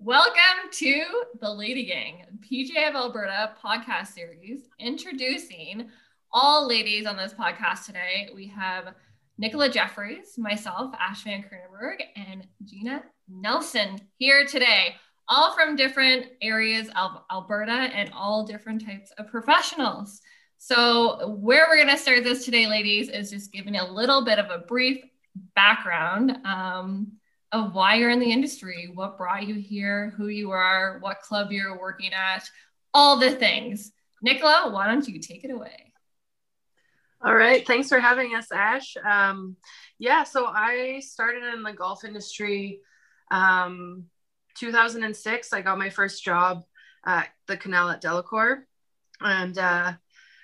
Welcome 0.00 0.70
to 0.72 1.04
the 1.40 1.52
Lady 1.52 1.84
Gang, 1.84 2.24
PGA 2.40 2.88
of 2.88 2.96
Alberta 2.96 3.52
podcast 3.64 4.08
series, 4.08 4.62
introducing 4.80 5.90
all 6.32 6.66
ladies 6.66 7.06
on 7.06 7.16
this 7.16 7.32
podcast 7.32 7.86
today. 7.86 8.30
We 8.34 8.48
have 8.48 8.94
Nicola 9.38 9.68
Jeffries, 9.68 10.36
myself, 10.36 10.92
Ash 10.98 11.22
Van 11.22 11.44
Kruenenberg, 11.44 12.02
and 12.16 12.48
Gina 12.64 13.04
Nelson 13.28 14.00
here 14.18 14.44
today, 14.44 14.96
all 15.28 15.54
from 15.54 15.76
different 15.76 16.26
areas 16.42 16.88
of 16.96 17.12
Alberta 17.30 17.70
and 17.70 18.10
all 18.12 18.44
different 18.44 18.84
types 18.84 19.12
of 19.18 19.28
professionals. 19.28 20.20
So, 20.64 21.26
where 21.40 21.66
we're 21.68 21.74
going 21.74 21.88
to 21.88 22.00
start 22.00 22.22
this 22.22 22.44
today, 22.44 22.68
ladies, 22.68 23.08
is 23.08 23.32
just 23.32 23.50
giving 23.50 23.74
a 23.74 23.92
little 23.92 24.24
bit 24.24 24.38
of 24.38 24.48
a 24.48 24.58
brief 24.58 25.04
background. 25.56 26.38
Um, 26.46 27.14
of 27.50 27.74
why 27.74 27.96
you're 27.96 28.10
in 28.10 28.20
the 28.20 28.30
industry, 28.30 28.88
what 28.94 29.18
brought 29.18 29.44
you 29.44 29.56
here, 29.56 30.14
who 30.16 30.28
you 30.28 30.52
are, 30.52 30.98
what 31.00 31.20
club 31.20 31.50
you're 31.50 31.80
working 31.80 32.12
at, 32.12 32.48
all 32.94 33.18
the 33.18 33.32
things. 33.32 33.90
Nicola, 34.22 34.70
why 34.72 34.86
don't 34.86 35.08
you 35.08 35.18
take 35.18 35.42
it 35.42 35.50
away? 35.50 35.92
All 37.20 37.34
right. 37.34 37.66
Thanks 37.66 37.88
for 37.88 37.98
having 37.98 38.36
us, 38.36 38.52
Ash. 38.52 38.96
Um, 39.04 39.56
yeah, 39.98 40.22
so 40.22 40.46
I 40.46 41.00
started 41.00 41.42
in 41.54 41.64
the 41.64 41.72
golf 41.72 42.04
industry 42.04 42.82
um, 43.32 44.04
2006. 44.54 45.52
I 45.52 45.60
got 45.60 45.76
my 45.76 45.90
first 45.90 46.22
job 46.22 46.62
at 47.04 47.30
the 47.48 47.56
canal 47.56 47.90
at 47.90 48.00
Delacour. 48.00 48.68
And 49.20 49.58
uh, 49.58 49.92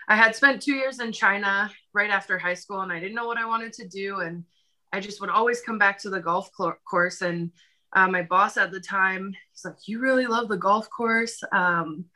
I 0.09 0.17
had 0.17 0.35
spent 0.35 0.63
two 0.63 0.75
years 0.75 1.01
in 1.01 1.13
China 1.13 1.71
right 1.93 2.11
after 2.11 2.39
high 2.39 2.55
school, 2.55 2.81
and 2.81 2.91
I 2.91 2.99
didn't 2.99 3.15
know 3.15 3.27
what 3.27 3.37
I 3.37 3.47
wanted 3.47 3.75
to 3.75 3.87
do. 3.87 4.21
And 4.21 4.45
I 4.91 5.01
just 5.01 5.21
would 5.21 5.29
always 5.29 5.61
come 5.61 5.79
back 5.79 5.99
to 6.01 6.11
the 6.11 6.21
golf 6.21 6.51
course. 6.53 7.21
And 7.21 7.53
uh, 7.93 8.09
my 8.09 8.23
boss 8.23 8.57
at 8.57 8.73
the 8.73 8.81
time, 8.81 9.35
he's 9.53 9.65
like, 9.67 9.87
You 9.87 10.01
really 10.01 10.27
love 10.27 10.49
the 10.49 10.57
golf 10.57 10.89
course. 10.89 11.43
Um, 11.53 12.07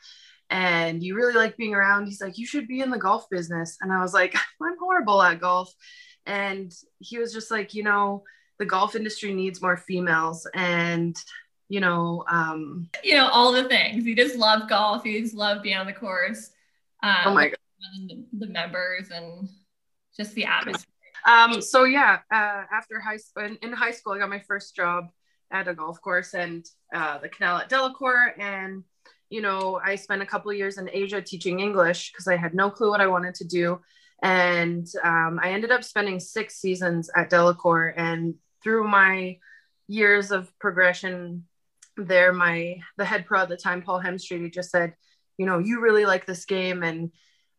and 0.48 1.03
you 1.03 1.14
really 1.14 1.34
like 1.34 1.56
being 1.58 1.75
around. 1.75 2.06
He's 2.06 2.20
like, 2.20 2.39
You 2.39 2.47
should 2.47 2.66
be 2.66 2.81
in 2.81 2.91
the 2.91 2.98
golf 2.98 3.28
business. 3.31 3.77
And 3.83 3.92
I 3.92 4.00
was 4.00 4.14
like, 4.14 4.34
I'm 4.62 4.78
horrible 4.78 5.20
at 5.20 5.41
golf. 5.41 5.72
And 6.25 6.72
he 6.98 7.19
was 7.19 7.33
just 7.34 7.50
like, 7.50 7.75
You 7.75 7.83
know, 7.83 8.25
the 8.59 8.64
golf 8.64 8.97
industry 8.97 9.34
needs 9.34 9.61
more 9.61 9.77
females. 9.77 10.47
And 10.55 11.16
you 11.69 11.81
know, 11.81 12.22
um, 12.28 12.91
you 13.03 13.14
know, 13.14 13.28
all 13.28 13.50
the 13.50 13.64
things. 13.64 14.05
He 14.05 14.14
just 14.14 14.36
loved 14.36 14.69
golf. 14.69 15.05
He 15.05 15.19
just 15.22 15.34
loved 15.34 15.62
being 15.62 15.78
on 15.78 15.86
the 15.86 15.92
course. 15.94 16.50
Um, 17.03 17.16
oh 17.25 17.34
my 17.34 17.48
god, 17.48 17.56
the, 18.08 18.25
the 18.38 18.52
members 18.52 19.11
and 19.11 19.48
just 20.16 20.34
the 20.34 20.44
atmosphere. 20.44 20.86
Um, 21.25 21.61
so 21.61 21.84
yeah, 21.84 22.19
uh, 22.33 22.64
after 22.72 23.00
high 23.00 23.16
school, 23.16 23.44
in, 23.44 23.58
in, 23.62 23.72
high 23.72 23.92
school, 23.92 24.12
I 24.12 24.19
got 24.19 24.28
my 24.28 24.41
first 24.41 24.75
job 24.75 25.08
at 25.50 25.69
a 25.69 25.75
golf 25.75 26.00
course 26.00 26.34
and 26.34 26.64
uh, 26.94 27.19
the 27.19 27.28
canal 27.28 27.58
at 27.58 27.69
Delacour. 27.69 28.34
And, 28.38 28.83
you 29.30 29.41
know, 29.41 29.80
I 29.84 29.94
spent 29.97 30.22
a 30.22 30.27
couple 30.27 30.53
years 30.53 30.78
in 30.78 30.91
Asia 30.92 31.22
teaching 31.22 31.60
English 31.60 32.10
because 32.10 32.27
I 32.27 32.36
had 32.36 32.55
no 32.55 32.70
clue 32.70 32.91
what 32.91 33.00
I 33.00 33.06
wanted 33.06 33.34
to 33.36 33.44
do. 33.44 33.80
And 34.22 34.86
um, 35.03 35.41
I 35.42 35.53
ended 35.53 35.70
up 35.70 35.84
spending 35.84 36.20
six 36.20 36.56
seasons 36.56 37.10
at 37.14 37.30
Delacour. 37.30 37.94
And 37.97 38.34
through 38.62 38.88
my 38.88 39.38
years 39.88 40.30
of 40.30 40.53
progression 40.58 41.44
there, 41.97 42.33
my 42.33 42.77
the 42.97 43.05
head 43.05 43.27
pro 43.27 43.42
at 43.42 43.48
the 43.48 43.56
time, 43.56 43.83
Paul 43.83 44.00
Hemstreet, 44.00 44.42
he 44.42 44.50
just 44.50 44.70
said, 44.70 44.94
you 45.38 45.47
know, 45.47 45.58
you 45.58 45.80
really 45.80 46.06
like 46.06 46.27
this 46.27 46.44
game 46.44 46.83
and 46.83 47.10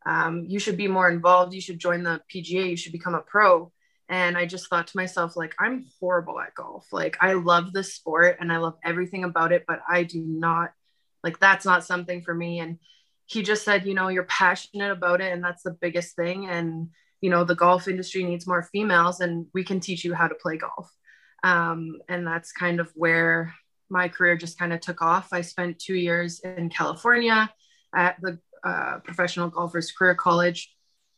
um, 0.06 0.46
you 0.48 0.60
should 0.60 0.78
be 0.78 0.88
more 0.88 1.10
involved. 1.10 1.54
You 1.54 1.62
should 1.62 1.80
join 1.80 2.04
the 2.04 2.22
PGA. 2.34 2.70
You 2.70 2.78
should 2.78 2.92
become 2.92 3.16
a 3.16 3.22
pro. 3.22 3.72
And 4.10 4.38
I 4.38 4.46
just 4.46 4.70
thought 4.70 4.88
to 4.88 4.98
myself, 4.98 5.36
like, 5.36 5.56
I'm 5.60 5.86
horrible 6.00 6.40
at 6.40 6.56
golf. 6.56 6.88
Like, 6.92 7.18
I 7.22 7.34
love 7.34 7.72
the 7.72 7.84
sport 7.84 8.38
and 8.40 8.52
I 8.52 8.58
love 8.58 8.76
everything 8.84 9.24
about 9.24 9.52
it, 9.52 9.64
but 9.68 9.80
I 9.88 10.04
do 10.04 10.22
not, 10.22 10.72
like, 11.24 11.40
that's 11.40 11.66
not 11.66 11.86
something 11.86 12.22
for 12.22 12.34
me. 12.34 12.60
And 12.60 12.80
he 13.26 13.42
just 13.42 13.64
said, 13.64 13.86
you 13.86 13.94
know, 13.94 14.10
you're 14.10 14.26
passionate 14.26 14.92
about 14.92 15.22
it 15.22 15.32
and 15.32 15.44
that's 15.44 15.64
the 15.64 15.78
biggest 15.80 16.16
thing. 16.16 16.48
And, 16.48 16.90
you 17.22 17.30
know, 17.30 17.46
the 17.46 17.56
golf 17.56 17.88
industry 17.88 18.24
needs 18.24 18.46
more 18.46 18.64
females 18.64 19.22
and 19.22 19.48
we 19.54 19.64
can 19.64 19.80
teach 19.80 20.04
you 20.04 20.14
how 20.14 20.28
to 20.28 20.36
play 20.36 20.58
golf. 20.58 20.92
Um, 21.44 22.00
and 22.10 22.28
that's 22.28 22.52
kind 22.52 22.82
of 22.82 22.92
where 22.96 23.54
my 23.90 24.10
career 24.10 24.36
just 24.36 24.60
kind 24.60 24.74
of 24.74 24.82
took 24.82 25.02
off. 25.02 25.30
I 25.32 25.42
spent 25.42 25.80
two 25.80 25.96
years 25.96 26.42
in 26.42 26.70
California 26.70 27.50
at 27.96 28.18
the 28.22 28.40
professional 29.04 29.50
golfers 29.50 29.92
career 29.92 30.16
college. 30.16 30.74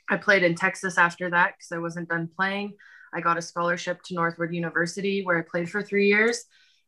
I 0.10 0.18
played 0.18 0.44
in 0.44 0.56
Texas 0.56 0.98
after 0.98 1.30
that 1.30 1.54
because 1.58 1.72
I 1.72 1.80
wasn't 1.80 2.10
done 2.10 2.30
playing. 2.36 2.74
I 3.14 3.22
got 3.22 3.38
a 3.38 3.42
scholarship 3.42 4.02
to 4.04 4.14
Northwood 4.14 4.54
University 4.54 5.24
where 5.24 5.38
I 5.38 5.42
played 5.42 5.70
for 5.70 5.82
three 5.82 6.08
years. 6.08 6.44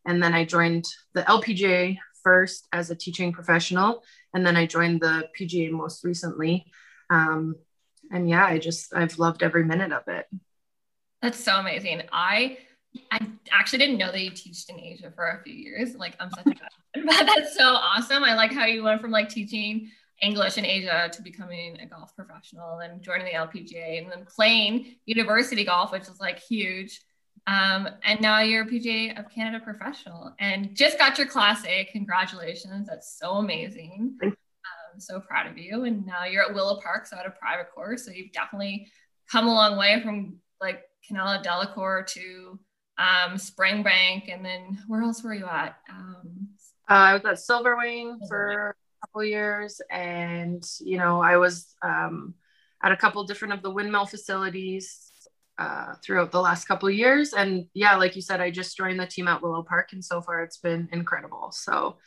And 0.06 0.22
then 0.22 0.34
I 0.34 0.46
joined 0.46 0.86
the 1.14 1.24
LPGA 1.24 1.98
first 2.24 2.68
as 2.74 2.92
a 2.92 2.96
teaching 2.96 3.32
professional. 3.32 4.04
And 4.34 4.46
then 4.46 4.58
I 4.58 4.66
joined 4.66 5.02
the 5.02 5.30
PGA 5.40 5.72
most 5.72 6.04
recently. 6.04 6.66
Um, 7.10 7.56
and 8.12 8.30
yeah, 8.30 8.46
I 8.46 8.58
just, 8.58 8.94
I've 8.96 9.18
loved 9.20 9.44
every 9.44 9.64
minute 9.64 9.92
of 9.92 10.04
it. 10.08 10.26
That's 11.22 11.44
so 11.44 11.56
amazing. 11.56 12.04
I, 12.12 12.58
I 13.12 13.20
actually 13.52 13.80
didn't 13.80 13.98
know 13.98 14.12
that 14.12 14.22
you 14.22 14.30
taught 14.30 14.70
in 14.70 14.80
Asia 14.80 15.12
for 15.16 15.26
a 15.26 15.44
few 15.44 15.54
years. 15.54 15.96
Like 15.96 16.16
I'm 16.20 16.30
such 16.30 16.48
a 16.48 17.00
but 17.06 17.26
that's 17.26 17.58
so 17.58 17.66
awesome. 17.66 18.24
I 18.24 18.36
like 18.36 18.52
how 18.54 18.66
you 18.66 18.84
went 18.84 19.02
from 19.02 19.12
like 19.12 19.30
teaching 19.30 19.92
English 20.22 20.58
in 20.58 20.66
Asia 20.66 21.10
to 21.12 21.22
becoming 21.22 21.80
a 21.80 21.86
golf 21.86 22.16
professional 22.16 22.80
and 22.80 23.02
joining 23.02 23.26
the 23.26 23.34
LPGA 23.34 24.02
and 24.02 24.12
then 24.12 24.26
playing 24.26 24.96
university 25.06 25.64
golf, 25.64 25.92
which 25.92 26.04
is 26.04 26.20
like 26.20 26.40
huge. 26.40 27.02
Um, 27.46 27.88
and 28.04 28.20
now 28.20 28.42
you're 28.42 28.64
a 28.64 28.68
PGA 28.68 29.18
of 29.18 29.30
Canada 29.30 29.64
professional 29.64 30.34
and 30.40 30.76
just 30.76 30.98
got 30.98 31.18
your 31.18 31.28
Class 31.28 31.66
A. 31.66 31.88
Congratulations. 31.92 32.88
That's 32.88 33.18
so 33.18 33.36
amazing. 33.36 34.18
I'm 34.22 35.00
so 35.00 35.20
proud 35.20 35.46
of 35.46 35.58
you. 35.58 35.84
And 35.84 36.06
now 36.06 36.26
you're 36.26 36.44
at 36.44 36.54
Willow 36.54 36.82
Park, 36.82 37.06
so 37.06 37.18
at 37.18 37.28
a 37.28 37.32
private 37.32 37.72
course. 37.74 38.04
So 38.04 38.12
you've 38.12 38.32
definitely 38.32 38.88
come 39.32 39.48
a 39.48 39.54
long 39.54 39.78
way 39.78 40.02
from 40.04 40.38
like 40.60 40.82
Canal 41.08 41.42
Delacour 41.42 42.04
to 42.04 42.60
um, 42.98 43.36
Springbank. 43.36 44.34
And 44.34 44.44
then 44.44 44.80
where 44.88 45.04
else 45.04 45.24
were 45.24 45.36
you 45.36 45.46
at? 45.46 45.78
Um, 45.90 46.50
uh, 46.90 46.94
I 46.94 47.14
was 47.14 47.24
at 47.26 47.36
Silverwing 47.36 48.18
for 48.28 48.76
couple 49.02 49.24
years 49.24 49.80
and 49.92 50.64
you 50.80 50.98
know 50.98 51.22
i 51.22 51.38
was 51.38 51.76
um, 51.82 52.34
at 52.84 52.92
a 52.92 52.98
couple 52.98 53.24
different 53.24 53.54
of 53.54 53.62
the 53.62 53.72
windmill 53.72 54.06
facilities 54.06 55.12
uh, 55.58 55.96
throughout 56.04 56.32
the 56.32 56.42
last 56.42 56.68
couple 56.68 56.90
years. 56.90 57.34
And 57.34 57.66
yeah 57.74 57.96
like 57.96 58.16
you 58.16 58.22
said 58.22 58.42
i 58.42 58.52
just 58.52 58.78
joined 58.78 59.00
the 59.00 59.08
team 59.08 59.28
at 59.28 59.42
willow 59.42 59.64
park 59.64 59.90
and 59.92 60.04
so 60.04 60.22
far 60.22 60.44
it's 60.44 60.58
been 60.58 60.88
incredible. 60.92 61.52
So 61.52 61.98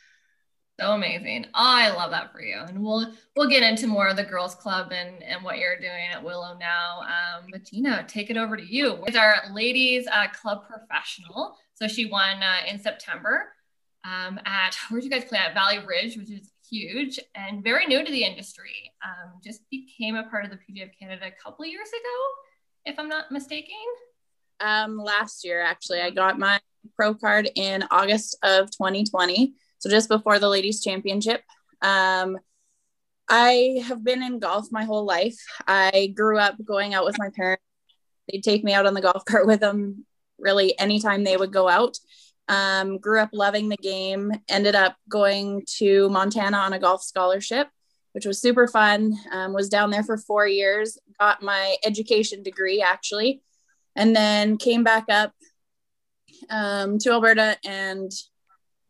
so 0.79 0.93
amazing. 0.93 1.45
Oh, 1.47 1.49
i 1.53 1.91
love 1.91 2.11
that 2.11 2.31
for 2.31 2.41
you. 2.41 2.59
And 2.59 2.81
we'll 2.81 3.13
we'll 3.35 3.49
get 3.49 3.63
into 3.63 3.87
more 3.87 4.07
of 4.07 4.15
the 4.15 4.23
girls 4.23 4.55
club 4.55 4.91
and 4.91 5.21
and 5.21 5.43
what 5.43 5.57
you're 5.57 5.77
doing 5.77 6.07
at 6.13 6.23
willow 6.23 6.57
now. 6.57 7.01
Um, 7.01 7.47
but 7.51 7.65
gina 7.65 8.05
take 8.07 8.29
it 8.29 8.37
over 8.37 8.55
to 8.55 8.65
you. 8.65 9.03
It's 9.05 9.17
our 9.17 9.35
ladies 9.53 10.07
uh, 10.11 10.27
club 10.29 10.63
professional? 10.67 11.57
So 11.73 11.87
she 11.87 12.05
won 12.05 12.41
uh, 12.41 12.61
in 12.69 12.79
september 12.79 13.49
um, 14.05 14.39
at 14.45 14.75
where'd 14.89 15.03
you 15.03 15.09
guys 15.09 15.25
play? 15.25 15.39
At 15.39 15.53
valley 15.53 15.79
ridge 15.85 16.15
which 16.15 16.31
is 16.31 16.49
huge 16.71 17.19
and 17.35 17.63
very 17.63 17.85
new 17.85 18.03
to 18.03 18.11
the 18.11 18.23
industry. 18.23 18.91
Um, 19.03 19.33
just 19.43 19.61
became 19.69 20.15
a 20.15 20.23
part 20.23 20.45
of 20.45 20.51
the 20.51 20.57
PGA 20.57 20.83
of 20.83 20.89
Canada 20.97 21.25
a 21.27 21.43
couple 21.43 21.65
years 21.65 21.89
ago, 21.89 22.91
if 22.91 22.97
I'm 22.97 23.09
not 23.09 23.31
mistaken. 23.31 23.75
Um, 24.59 24.97
last 24.97 25.43
year, 25.43 25.61
actually, 25.61 26.01
I 26.01 26.09
got 26.11 26.39
my 26.39 26.59
pro 26.95 27.13
card 27.13 27.49
in 27.55 27.83
August 27.91 28.37
of 28.43 28.71
2020, 28.71 29.53
so 29.79 29.89
just 29.89 30.09
before 30.09 30.39
the 30.39 30.49
Ladies 30.49 30.81
Championship. 30.81 31.43
Um, 31.81 32.37
I 33.27 33.83
have 33.87 34.03
been 34.03 34.23
in 34.23 34.39
golf 34.39 34.67
my 34.71 34.83
whole 34.83 35.05
life. 35.05 35.37
I 35.67 36.13
grew 36.15 36.37
up 36.37 36.55
going 36.63 36.93
out 36.93 37.05
with 37.05 37.17
my 37.17 37.29
parents. 37.29 37.63
They'd 38.29 38.43
take 38.43 38.63
me 38.63 38.73
out 38.73 38.85
on 38.85 38.93
the 38.93 39.01
golf 39.01 39.25
cart 39.29 39.47
with 39.47 39.59
them 39.59 40.05
really 40.37 40.77
anytime 40.79 41.23
they 41.23 41.37
would 41.37 41.53
go 41.53 41.67
out. 41.67 41.97
Um, 42.51 42.97
grew 42.97 43.21
up 43.21 43.29
loving 43.31 43.69
the 43.69 43.77
game, 43.77 44.33
ended 44.49 44.75
up 44.75 44.97
going 45.07 45.63
to 45.77 46.09
Montana 46.09 46.57
on 46.57 46.73
a 46.73 46.79
golf 46.79 47.01
scholarship, 47.01 47.69
which 48.11 48.25
was 48.25 48.41
super 48.41 48.67
fun. 48.67 49.15
Um, 49.31 49.53
was 49.53 49.69
down 49.69 49.89
there 49.89 50.03
for 50.03 50.17
four 50.17 50.45
years, 50.45 50.97
got 51.17 51.41
my 51.41 51.77
education 51.85 52.43
degree 52.43 52.81
actually, 52.81 53.41
and 53.95 54.13
then 54.13 54.57
came 54.57 54.83
back 54.83 55.05
up 55.09 55.31
um, 56.49 56.97
to 56.99 57.11
Alberta 57.11 57.57
and 57.65 58.11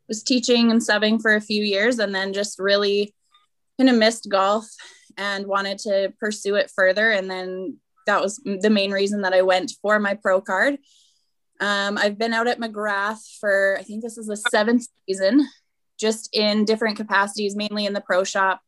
was 0.07 0.23
teaching 0.23 0.71
and 0.71 0.81
subbing 0.81 1.21
for 1.21 1.35
a 1.35 1.41
few 1.41 1.63
years, 1.63 1.99
and 1.99 2.15
then 2.15 2.33
just 2.33 2.57
really 2.57 3.13
kind 3.77 3.91
of 3.91 3.95
missed 3.95 4.27
golf 4.27 4.65
and 5.17 5.45
wanted 5.45 5.77
to 5.77 6.11
pursue 6.19 6.55
it 6.55 6.71
further. 6.75 7.11
And 7.11 7.29
then 7.29 7.77
that 8.07 8.21
was 8.21 8.37
the 8.37 8.71
main 8.71 8.91
reason 8.91 9.21
that 9.21 9.33
I 9.33 9.43
went 9.43 9.73
for 9.83 9.99
my 9.99 10.15
pro 10.15 10.41
card. 10.41 10.79
Um, 11.61 11.97
I've 11.97 12.17
been 12.17 12.33
out 12.33 12.47
at 12.47 12.59
McGrath 12.59 13.19
for, 13.39 13.77
I 13.79 13.83
think 13.83 14.03
this 14.03 14.17
is 14.17 14.27
the 14.27 14.35
seventh 14.35 14.87
season, 15.07 15.47
just 15.97 16.29
in 16.33 16.65
different 16.65 16.97
capacities, 16.97 17.55
mainly 17.55 17.85
in 17.85 17.93
the 17.93 18.01
pro 18.01 18.23
shop. 18.23 18.61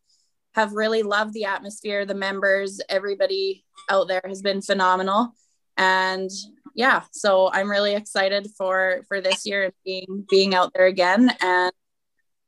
have 0.56 0.74
really 0.74 1.04
loved 1.04 1.34
the 1.34 1.46
atmosphere, 1.46 2.06
the 2.06 2.14
members, 2.14 2.80
everybody 2.90 3.66
out 3.90 4.08
there 4.08 4.22
has 4.26 4.42
been 4.42 4.62
phenomenal. 4.62 5.34
And 5.78 6.30
yeah, 6.76 7.04
so 7.12 7.50
I'm 7.52 7.70
really 7.70 7.96
excited 7.96 8.48
for 8.58 9.04
for 9.08 9.22
this 9.22 9.46
year 9.46 9.64
and 9.66 9.74
being 9.84 10.26
being 10.30 10.56
out 10.56 10.72
there 10.74 10.86
again 10.86 11.32
and 11.42 11.72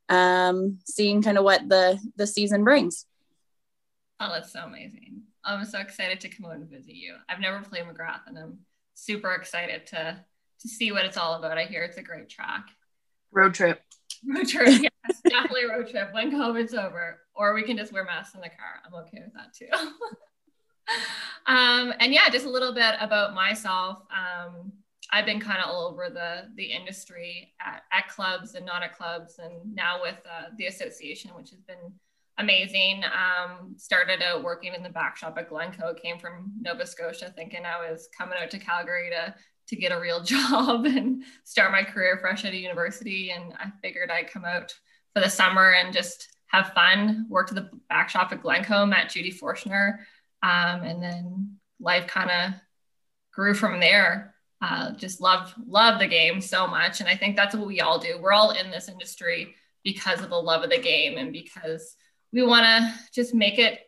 um 0.09 0.79
seeing 0.85 1.23
kind 1.23 1.37
of 1.37 1.43
what 1.43 1.67
the 1.67 1.99
the 2.15 2.27
season 2.27 2.63
brings. 2.63 3.05
Oh, 4.19 4.29
that's 4.31 4.53
so 4.53 4.61
amazing. 4.61 5.23
I'm 5.43 5.65
so 5.65 5.79
excited 5.79 6.21
to 6.21 6.29
come 6.29 6.45
out 6.45 6.55
and 6.55 6.69
visit 6.69 6.95
you. 6.95 7.15
I've 7.27 7.39
never 7.39 7.61
played 7.61 7.83
McGrath 7.85 8.27
and 8.27 8.37
I'm 8.37 8.59
super 8.93 9.31
excited 9.33 9.87
to 9.87 10.23
to 10.65 10.69
see 10.69 10.91
what 10.91 11.05
it's 11.05 11.17
all 11.17 11.35
about. 11.35 11.57
I 11.57 11.65
hear 11.65 11.83
it's 11.83 11.97
a 11.97 12.03
great 12.03 12.29
track. 12.29 12.65
Road 13.31 13.53
trip. 13.53 13.81
Road 14.27 14.47
trip, 14.47 14.67
yes, 14.67 15.21
definitely 15.29 15.65
road 15.65 15.89
trip 15.89 16.13
when 16.13 16.31
COVID's 16.31 16.73
over. 16.73 17.19
Or 17.35 17.53
we 17.53 17.63
can 17.63 17.77
just 17.77 17.93
wear 17.93 18.03
masks 18.03 18.33
in 18.33 18.41
the 18.41 18.49
car. 18.49 18.81
I'm 18.85 18.93
okay 19.03 19.21
with 19.23 19.33
that 19.33 19.53
too. 19.53 19.67
um, 21.51 21.93
and 21.99 22.13
yeah, 22.13 22.29
just 22.29 22.45
a 22.45 22.49
little 22.49 22.73
bit 22.73 22.95
about 22.99 23.35
myself. 23.35 23.99
Um, 24.09 24.71
I've 25.11 25.25
been 25.25 25.39
kind 25.39 25.59
of 25.59 25.69
all 25.69 25.87
over 25.87 26.09
the 26.09 26.49
the 26.55 26.65
industry 26.65 27.53
at, 27.61 27.83
at 27.91 28.07
clubs 28.07 28.55
and 28.55 28.65
not 28.65 28.81
at 28.81 28.97
clubs, 28.97 29.37
and 29.37 29.75
now 29.75 30.01
with 30.01 30.17
uh, 30.25 30.49
the 30.57 30.65
association, 30.65 31.31
which 31.35 31.51
has 31.51 31.61
been 31.61 31.93
amazing. 32.37 33.03
Um, 33.03 33.75
started 33.77 34.23
out 34.23 34.43
working 34.43 34.73
in 34.73 34.81
the 34.81 34.89
back 34.89 35.17
shop 35.17 35.37
at 35.37 35.49
Glencoe. 35.49 35.93
Came 35.93 36.17
from 36.17 36.51
Nova 36.59 36.87
Scotia, 36.87 37.31
thinking 37.35 37.61
I 37.65 37.89
was 37.89 38.09
coming 38.17 38.37
out 38.41 38.49
to 38.51 38.59
Calgary 38.59 39.09
to 39.11 39.35
to 39.67 39.75
get 39.75 39.91
a 39.91 39.99
real 39.99 40.23
job 40.23 40.85
and 40.85 41.23
start 41.43 41.71
my 41.71 41.83
career 41.83 42.17
fresh 42.19 42.45
at 42.45 42.53
a 42.53 42.57
university. 42.57 43.31
And 43.31 43.53
I 43.53 43.71
figured 43.81 44.11
I'd 44.11 44.31
come 44.31 44.45
out 44.45 44.73
for 45.13 45.21
the 45.21 45.29
summer 45.29 45.71
and 45.71 45.93
just 45.93 46.29
have 46.47 46.73
fun. 46.73 47.25
Worked 47.29 47.51
at 47.51 47.55
the 47.55 47.69
back 47.89 48.09
shop 48.09 48.31
at 48.31 48.41
Glencoe, 48.41 48.85
met 48.85 49.09
Judy 49.09 49.31
Forshner, 49.31 49.97
um, 50.43 50.83
and 50.83 51.01
then 51.01 51.57
life 51.79 52.07
kind 52.07 52.31
of 52.31 52.59
grew 53.33 53.53
from 53.53 53.79
there. 53.79 54.33
Uh, 54.61 54.93
just 54.93 55.19
love 55.21 55.53
love 55.67 55.99
the 55.99 56.07
game 56.07 56.39
so 56.39 56.65
much, 56.65 57.01
and 57.01 57.09
I 57.09 57.15
think 57.15 57.35
that's 57.35 57.55
what 57.55 57.67
we 57.67 57.81
all 57.81 57.99
do. 57.99 58.17
We're 58.19 58.31
all 58.31 58.51
in 58.51 58.71
this 58.71 58.87
industry 58.87 59.55
because 59.83 60.21
of 60.21 60.29
the 60.29 60.35
love 60.35 60.63
of 60.63 60.69
the 60.69 60.79
game 60.79 61.17
and 61.17 61.31
because 61.31 61.95
we 62.33 62.41
want 62.41 62.65
to 62.65 62.93
just 63.13 63.33
make 63.33 63.59
it 63.59 63.79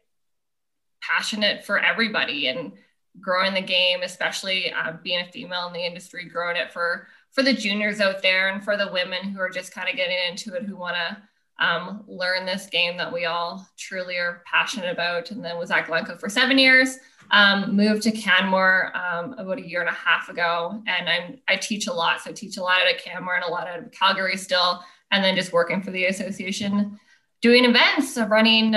passionate 1.02 1.66
for 1.66 1.80
everybody 1.80 2.48
and 2.48 2.74
growing 3.22 3.54
the 3.54 3.62
game, 3.62 4.02
especially 4.04 4.72
uh, 4.72 4.94
being 5.04 5.22
a 5.22 5.32
female 5.32 5.68
in 5.68 5.74
the 5.74 5.86
industry, 5.86 6.26
growing 6.26 6.58
it 6.58 6.72
for 6.72 7.08
for 7.32 7.44
the 7.44 7.54
juniors 7.54 8.02
out 8.02 8.22
there 8.22 8.50
and 8.50 8.64
for 8.64 8.78
the 8.78 8.92
women 8.92 9.30
who 9.30 9.40
are 9.40 9.50
just 9.50 9.72
kind 9.72 9.88
of 9.88 9.96
getting 9.96 10.18
into 10.28 10.56
it, 10.56 10.64
who 10.64 10.76
want 10.76 10.96
to 10.96 11.18
um, 11.64 12.04
learn 12.08 12.46
this 12.46 12.68
game 12.68 12.98
that 12.98 13.12
we 13.12 13.26
all 13.26 13.68
truly 13.78 14.18
are 14.18 14.42
passionate 14.52 14.92
about. 14.92 15.30
And 15.32 15.44
then 15.44 15.58
was 15.58 15.72
at 15.72 15.88
Glencoe 15.88 16.18
for 16.18 16.30
seven 16.30 16.58
years. 16.58 16.98
Um, 17.30 17.76
moved 17.76 18.04
to 18.04 18.12
Canmore 18.12 18.92
um, 18.96 19.34
about 19.34 19.58
a 19.58 19.68
year 19.68 19.82
and 19.82 19.90
a 19.90 19.94
half 19.94 20.30
ago, 20.30 20.82
and 20.88 21.10
I'm 21.10 21.40
I 21.48 21.58
teach 21.58 21.88
a 21.88 21.94
lot. 21.94 22.22
So 22.22 22.30
I 22.30 22.34
teach 22.34 22.56
a 22.58 22.64
lot 22.64 22.88
at 22.88 23.04
Canmore 23.04 23.36
and 23.36 23.44
a 23.44 23.50
lot 23.50 23.68
at 23.68 23.92
Calgary 23.92 24.38
still, 24.38 24.82
and 25.12 25.24
then 25.24 25.36
just 25.36 25.52
working 25.52 25.82
for 25.82 25.92
the 25.92 26.06
association, 26.06 26.98
doing 27.42 27.66
events, 27.66 28.18
running 28.18 28.74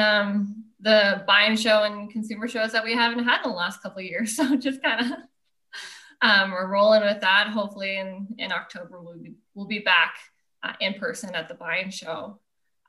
the 0.80 1.22
buying 1.26 1.56
show 1.56 1.84
and 1.84 2.10
consumer 2.10 2.48
shows 2.48 2.72
that 2.72 2.84
we 2.84 2.94
haven't 2.94 3.24
had 3.24 3.44
in 3.44 3.50
the 3.50 3.56
last 3.56 3.82
couple 3.82 3.98
of 3.98 4.04
years. 4.04 4.36
So 4.40 4.56
just 4.56 4.82
kind 4.82 5.12
of 5.12 5.18
um, 6.22 6.50
we're 6.50 6.68
rolling 6.68 7.02
with 7.02 7.20
that. 7.20 7.48
Hopefully 7.48 7.98
in, 7.98 8.28
in 8.38 8.52
October 8.52 9.00
we'll 9.00 9.18
be, 9.18 9.34
we'll 9.54 9.66
be 9.66 9.78
back 9.80 10.16
uh, 10.62 10.72
in 10.80 10.94
person 10.94 11.34
at 11.34 11.48
the 11.48 11.54
buying 11.54 11.90
show. 11.90 12.40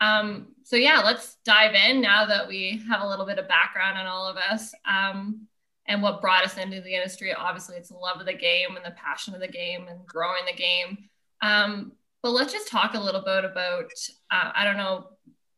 Um, 0.02 0.48
so 0.64 0.76
yeah, 0.76 1.00
let's 1.00 1.38
dive 1.46 1.76
in 1.76 2.02
now 2.02 2.26
that 2.26 2.48
we 2.48 2.82
have 2.90 3.02
a 3.02 3.08
little 3.08 3.26
bit 3.26 3.38
of 3.38 3.48
background 3.48 3.98
on 3.98 4.08
all 4.08 4.28
of 4.28 4.36
us 4.36 4.74
um, 4.90 5.48
and 5.88 6.02
what 6.02 6.22
brought 6.22 6.44
us 6.44 6.58
into 6.58 6.82
the 6.82 6.96
industry. 6.96 7.34
Obviously, 7.34 7.78
it's 7.78 7.90
the 7.90 7.96
love 7.96 8.20
of 8.20 8.26
the 8.26 8.34
game 8.34 8.76
and 8.76 8.86
the 8.86 8.92
passion 8.92 9.36
of 9.36 9.40
the 9.40 9.48
game 9.48 9.88
and 9.88 10.06
growing 10.06 10.44
the 10.46 10.58
game. 10.58 11.10
Um, 11.42 11.94
but 12.24 12.32
let's 12.32 12.54
just 12.54 12.68
talk 12.68 12.94
a 12.94 13.00
little 13.00 13.22
bit 13.22 13.46
about 13.46 13.92
uh, 14.32 14.52
I 14.56 14.64
don't 14.64 14.78
know 14.78 15.10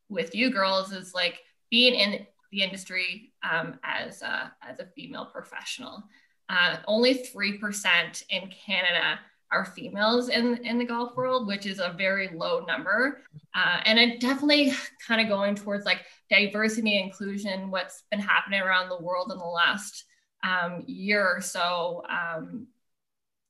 with 0.09 0.35
you 0.35 0.51
girls 0.51 0.91
is 0.91 1.13
like 1.13 1.39
being 1.73 1.95
in 1.95 2.23
the 2.51 2.61
industry 2.61 3.33
um, 3.41 3.79
as, 3.83 4.21
a, 4.21 4.53
as 4.61 4.79
a 4.79 4.85
female 4.95 5.25
professional. 5.25 6.03
Uh, 6.47 6.75
only 6.85 7.15
3% 7.15 8.23
in 8.29 8.53
Canada 8.63 9.19
are 9.51 9.65
females 9.65 10.29
in, 10.29 10.63
in 10.63 10.77
the 10.77 10.85
golf 10.85 11.15
world, 11.15 11.47
which 11.47 11.65
is 11.65 11.79
a 11.79 11.95
very 11.97 12.29
low 12.35 12.63
number. 12.67 13.23
Uh, 13.55 13.79
and 13.85 13.97
it 13.97 14.19
definitely 14.19 14.71
kind 15.07 15.19
of 15.19 15.27
going 15.27 15.55
towards 15.55 15.83
like 15.83 16.01
diversity 16.29 16.95
and 16.95 17.07
inclusion, 17.07 17.71
what's 17.71 18.03
been 18.11 18.19
happening 18.19 18.61
around 18.61 18.87
the 18.87 19.01
world 19.01 19.31
in 19.31 19.39
the 19.39 19.43
last 19.43 20.03
um, 20.43 20.83
year 20.85 21.25
or 21.25 21.41
so. 21.41 22.03
Um, 22.07 22.67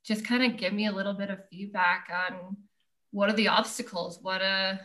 just 0.05 0.25
kind 0.25 0.49
of 0.49 0.57
give 0.57 0.71
me 0.71 0.87
a 0.87 0.93
little 0.93 1.13
bit 1.13 1.29
of 1.29 1.45
feedback 1.49 2.07
on 2.09 2.55
what 3.11 3.29
are 3.29 3.35
the 3.35 3.49
obstacles? 3.49 4.19
What, 4.21 4.41
uh, 4.41 4.75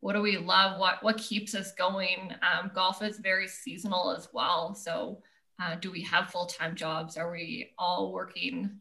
what 0.00 0.14
do 0.14 0.22
we 0.22 0.38
love? 0.38 0.80
What 0.80 1.02
what 1.02 1.18
keeps 1.18 1.54
us 1.54 1.72
going? 1.72 2.32
Um, 2.42 2.70
golf 2.74 3.02
is 3.02 3.18
very 3.18 3.48
seasonal 3.48 4.14
as 4.16 4.28
well. 4.32 4.74
So 4.74 5.22
uh, 5.62 5.76
do 5.76 5.90
we 5.90 6.02
have 6.02 6.30
full-time 6.30 6.74
jobs? 6.74 7.16
Are 7.16 7.30
we 7.30 7.70
all 7.78 8.12
working 8.12 8.80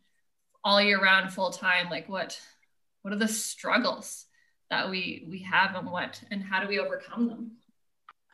all 0.63 0.81
year 0.81 1.01
round 1.01 1.33
full-time? 1.33 1.89
Like 1.89 2.07
what 2.07 2.39
what 3.01 3.13
are 3.13 3.18
the 3.18 3.27
struggles 3.27 4.25
that 4.69 4.89
we 4.89 5.25
we 5.30 5.39
have 5.39 5.75
and 5.75 5.89
what 5.89 6.21
and 6.31 6.44
how 6.44 6.62
do 6.62 6.68
we 6.68 6.80
overcome 6.80 7.27
them? 7.27 7.51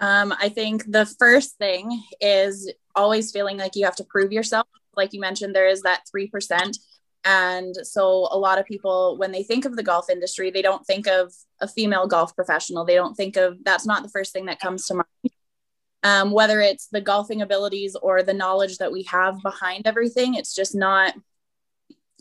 Um, 0.01 0.33
i 0.41 0.49
think 0.49 0.83
the 0.91 1.05
first 1.05 1.57
thing 1.57 2.03
is 2.19 2.69
always 2.95 3.31
feeling 3.31 3.57
like 3.57 3.75
you 3.75 3.85
have 3.85 3.95
to 3.97 4.03
prove 4.03 4.31
yourself. 4.31 4.67
Like 4.95 5.13
you 5.13 5.19
mentioned 5.19 5.55
there 5.55 5.67
is 5.67 5.81
that 5.81 6.03
3% 6.15 6.77
and 7.25 7.75
so 7.81 8.27
a 8.31 8.37
lot 8.37 8.59
of 8.59 8.65
people, 8.65 9.17
when 9.17 9.31
they 9.31 9.41
think 9.41 9.65
of 9.65 9.75
the 9.75 9.83
golf 9.83 10.11
industry, 10.11 10.51
they 10.51 10.61
don't 10.61 10.85
think 10.85 11.07
of 11.07 11.33
a 11.59 11.67
female 11.67 12.05
golf 12.05 12.35
professional. 12.35 12.85
They 12.85 12.93
don't 12.93 13.15
think 13.15 13.35
of 13.35 13.57
that's 13.63 13.85
not 13.85 14.03
the 14.03 14.09
first 14.09 14.31
thing 14.31 14.45
that 14.45 14.59
comes 14.59 14.85
to 14.87 14.93
mind. 14.93 15.33
Um, 16.03 16.29
whether 16.29 16.61
it's 16.61 16.85
the 16.87 17.01
golfing 17.01 17.41
abilities 17.41 17.95
or 17.95 18.21
the 18.21 18.33
knowledge 18.33 18.77
that 18.77 18.91
we 18.91 19.03
have 19.03 19.41
behind 19.41 19.87
everything, 19.87 20.35
it's 20.35 20.53
just 20.53 20.75
not 20.75 21.15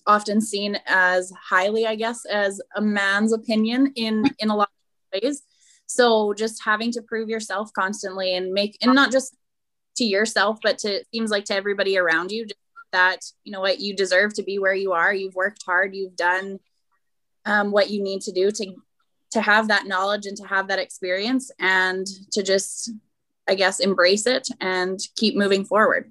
often 0.06 0.40
seen 0.40 0.78
as 0.86 1.30
highly, 1.50 1.86
I 1.86 1.96
guess, 1.96 2.24
as 2.24 2.62
a 2.74 2.80
man's 2.80 3.34
opinion 3.34 3.92
in 3.96 4.24
in 4.38 4.48
a 4.48 4.56
lot 4.56 4.70
of 5.12 5.22
ways. 5.22 5.42
So 5.86 6.32
just 6.32 6.64
having 6.64 6.92
to 6.92 7.02
prove 7.02 7.28
yourself 7.28 7.70
constantly 7.74 8.34
and 8.34 8.52
make 8.54 8.78
and 8.80 8.94
not 8.94 9.12
just 9.12 9.36
to 9.96 10.04
yourself, 10.04 10.60
but 10.62 10.78
to 10.78 11.04
seems 11.12 11.30
like 11.30 11.44
to 11.46 11.54
everybody 11.54 11.98
around 11.98 12.32
you, 12.32 12.46
just 12.46 12.58
that 12.94 13.20
you 13.42 13.52
know 13.52 13.60
what 13.60 13.80
you 13.80 13.94
deserve 13.94 14.32
to 14.34 14.42
be 14.42 14.58
where 14.58 14.74
you 14.74 14.92
are. 14.92 15.12
You've 15.12 15.34
worked 15.34 15.64
hard. 15.66 15.94
You've 15.94 16.16
done 16.16 16.60
um, 17.44 17.72
what 17.72 17.90
you 17.90 18.02
need 18.02 18.22
to 18.22 18.32
do 18.32 18.50
to 18.50 18.74
to 19.32 19.40
have 19.40 19.68
that 19.68 19.86
knowledge 19.86 20.26
and 20.26 20.36
to 20.36 20.46
have 20.46 20.68
that 20.68 20.78
experience 20.78 21.50
and 21.58 22.06
to 22.30 22.42
just 22.42 22.92
i 23.48 23.54
guess 23.54 23.80
embrace 23.80 24.26
it 24.26 24.48
and 24.60 25.00
keep 25.16 25.36
moving 25.36 25.64
forward. 25.64 26.10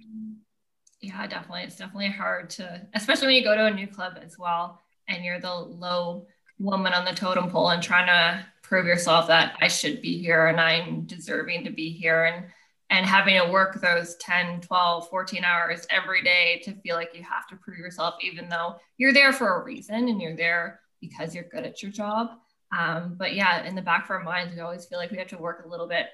Yeah 1.01 1.25
definitely. 1.27 1.63
It's 1.63 1.77
definitely 1.77 2.09
hard 2.09 2.49
to 2.51 2.85
especially 2.93 3.27
when 3.27 3.35
you 3.35 3.43
go 3.43 3.55
to 3.55 3.65
a 3.65 3.73
new 3.73 3.87
club 3.87 4.19
as 4.21 4.37
well 4.37 4.81
and 5.07 5.23
you're 5.23 5.39
the 5.39 5.53
low 5.53 6.27
woman 6.59 6.93
on 6.93 7.05
the 7.05 7.13
totem 7.13 7.49
pole 7.49 7.69
and 7.69 7.81
trying 7.81 8.07
to 8.07 8.45
prove 8.61 8.85
yourself 8.85 9.27
that 9.27 9.55
i 9.61 9.67
should 9.67 10.01
be 10.01 10.17
here 10.17 10.47
and 10.47 10.59
i'm 10.59 11.03
deserving 11.05 11.63
to 11.63 11.71
be 11.71 11.89
here. 11.91 12.25
And 12.25 12.45
and 12.93 13.07
having 13.07 13.41
to 13.41 13.51
work 13.51 13.81
those 13.81 14.15
10 14.17 14.61
12 14.61 15.09
14 15.09 15.43
hours 15.43 15.87
every 15.89 16.21
day 16.21 16.61
to 16.63 16.75
feel 16.81 16.95
like 16.95 17.09
you 17.15 17.23
have 17.23 17.47
to 17.47 17.55
prove 17.55 17.79
yourself 17.79 18.13
even 18.21 18.47
though 18.47 18.75
you're 18.97 19.11
there 19.11 19.33
for 19.33 19.55
a 19.55 19.63
reason 19.63 20.07
and 20.07 20.21
you're 20.21 20.35
there 20.35 20.79
because 21.01 21.33
you're 21.33 21.43
good 21.45 21.65
at 21.65 21.81
your 21.81 21.91
job. 21.91 22.29
Um, 22.77 23.15
but 23.17 23.33
yeah 23.33 23.65
in 23.65 23.73
the 23.73 23.81
back 23.81 24.05
of 24.05 24.11
our 24.11 24.23
minds 24.23 24.53
we 24.53 24.61
always 24.61 24.85
feel 24.85 24.99
like 24.99 25.09
we 25.09 25.17
have 25.17 25.27
to 25.29 25.39
work 25.39 25.65
a 25.65 25.67
little 25.67 25.87
bit 25.87 26.05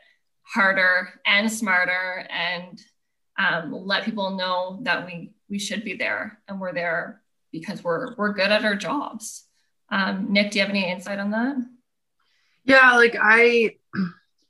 harder 0.43 1.09
and 1.25 1.51
smarter 1.51 2.25
and 2.29 2.81
um, 3.37 3.73
let 3.73 4.05
people 4.05 4.37
know 4.37 4.79
that 4.83 5.05
we 5.05 5.33
we 5.49 5.59
should 5.59 5.83
be 5.83 5.95
there 5.95 6.39
and 6.47 6.61
we're 6.61 6.73
there 6.73 7.21
because 7.51 7.83
we're 7.83 8.15
we're 8.15 8.33
good 8.33 8.51
at 8.51 8.63
our 8.63 8.75
jobs. 8.75 9.43
Um, 9.91 10.31
nick 10.31 10.51
do 10.51 10.59
you 10.59 10.65
have 10.65 10.69
any 10.69 10.89
insight 10.89 11.19
on 11.19 11.31
that? 11.31 11.57
Yeah 12.63 12.95
like 12.95 13.17
i 13.21 13.75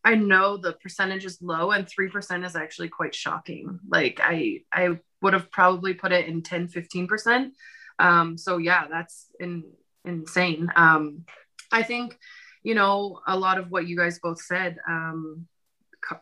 I 0.03 0.15
know 0.15 0.58
the 0.58 0.74
percentage 0.74 1.25
is 1.25 1.41
low 1.41 1.72
and 1.72 1.86
3% 1.86 2.46
is 2.46 2.56
actually 2.56 2.89
quite 2.89 3.13
shocking. 3.13 3.79
Like 3.89 4.20
I 4.24 4.62
I 4.72 5.00
would 5.22 5.34
have 5.34 5.51
probably 5.51 5.94
put 5.94 6.12
it 6.12 6.27
in 6.27 6.41
10 6.41 6.70
15%. 6.70 7.51
Um 8.00 8.38
so 8.38 8.58
yeah, 8.58 8.88
that's 8.89 9.27
in, 9.39 9.63
insane. 10.06 10.72
Um 10.75 11.25
I 11.72 11.84
think 11.84 12.18
you 12.63 12.75
know 12.75 13.20
a 13.27 13.38
lot 13.38 13.58
of 13.58 13.70
what 13.72 13.88
you 13.88 13.98
guys 13.98 14.20
both 14.20 14.41
said 14.41 14.77
um 14.88 15.48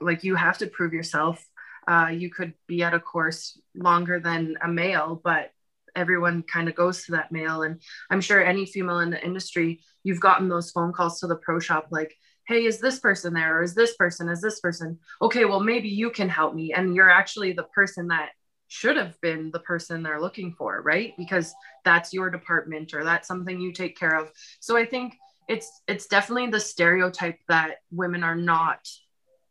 like 0.01 0.23
you 0.23 0.35
have 0.35 0.57
to 0.59 0.67
prove 0.67 0.93
yourself. 0.93 1.45
Uh 1.87 2.07
you 2.11 2.31
could 2.31 2.53
be 2.67 2.81
at 2.81 2.95
a 2.95 2.99
course 2.99 3.59
longer 3.75 4.19
than 4.19 4.55
a 4.61 4.67
male, 4.67 5.21
but 5.23 5.51
everyone 5.95 6.43
kind 6.43 6.69
of 6.69 6.75
goes 6.75 7.03
to 7.03 7.13
that 7.13 7.31
male 7.31 7.63
and 7.63 7.81
i'm 8.11 8.21
sure 8.21 8.39
any 8.39 8.67
female 8.67 8.99
in 8.99 9.09
the 9.09 9.25
industry 9.25 9.81
you've 10.03 10.19
gotten 10.19 10.47
those 10.47 10.69
phone 10.69 10.93
calls 10.93 11.19
to 11.19 11.25
the 11.25 11.35
pro 11.37 11.59
shop 11.59 11.87
like 11.89 12.15
hey 12.47 12.65
is 12.65 12.79
this 12.79 12.99
person 12.99 13.33
there? 13.33 13.59
Or 13.59 13.63
is 13.63 13.75
this 13.75 13.95
person? 13.95 14.29
Is 14.29 14.41
this 14.41 14.59
person? 14.59 14.99
Okay 15.21 15.45
well 15.45 15.59
maybe 15.59 15.89
you 15.89 16.09
can 16.09 16.29
help 16.29 16.53
me. 16.53 16.73
And 16.73 16.95
you're 16.95 17.09
actually 17.09 17.53
the 17.53 17.63
person 17.63 18.07
that 18.07 18.29
should 18.69 18.97
have 18.97 19.19
been 19.21 19.49
the 19.51 19.59
person 19.59 20.03
they're 20.03 20.21
looking 20.21 20.53
for 20.53 20.81
right? 20.81 21.13
Because 21.17 21.53
that's 21.85 22.13
your 22.13 22.29
department 22.29 22.93
or 22.93 23.03
that's 23.03 23.27
something 23.27 23.59
you 23.59 23.71
take 23.71 23.97
care 23.97 24.19
of. 24.19 24.31
So 24.59 24.77
i 24.77 24.85
think 24.85 25.15
it's 25.47 25.81
it's 25.87 26.07
definitely 26.07 26.49
the 26.49 26.59
stereotype 26.59 27.39
that 27.47 27.77
women 27.91 28.23
are 28.23 28.35
not 28.35 28.79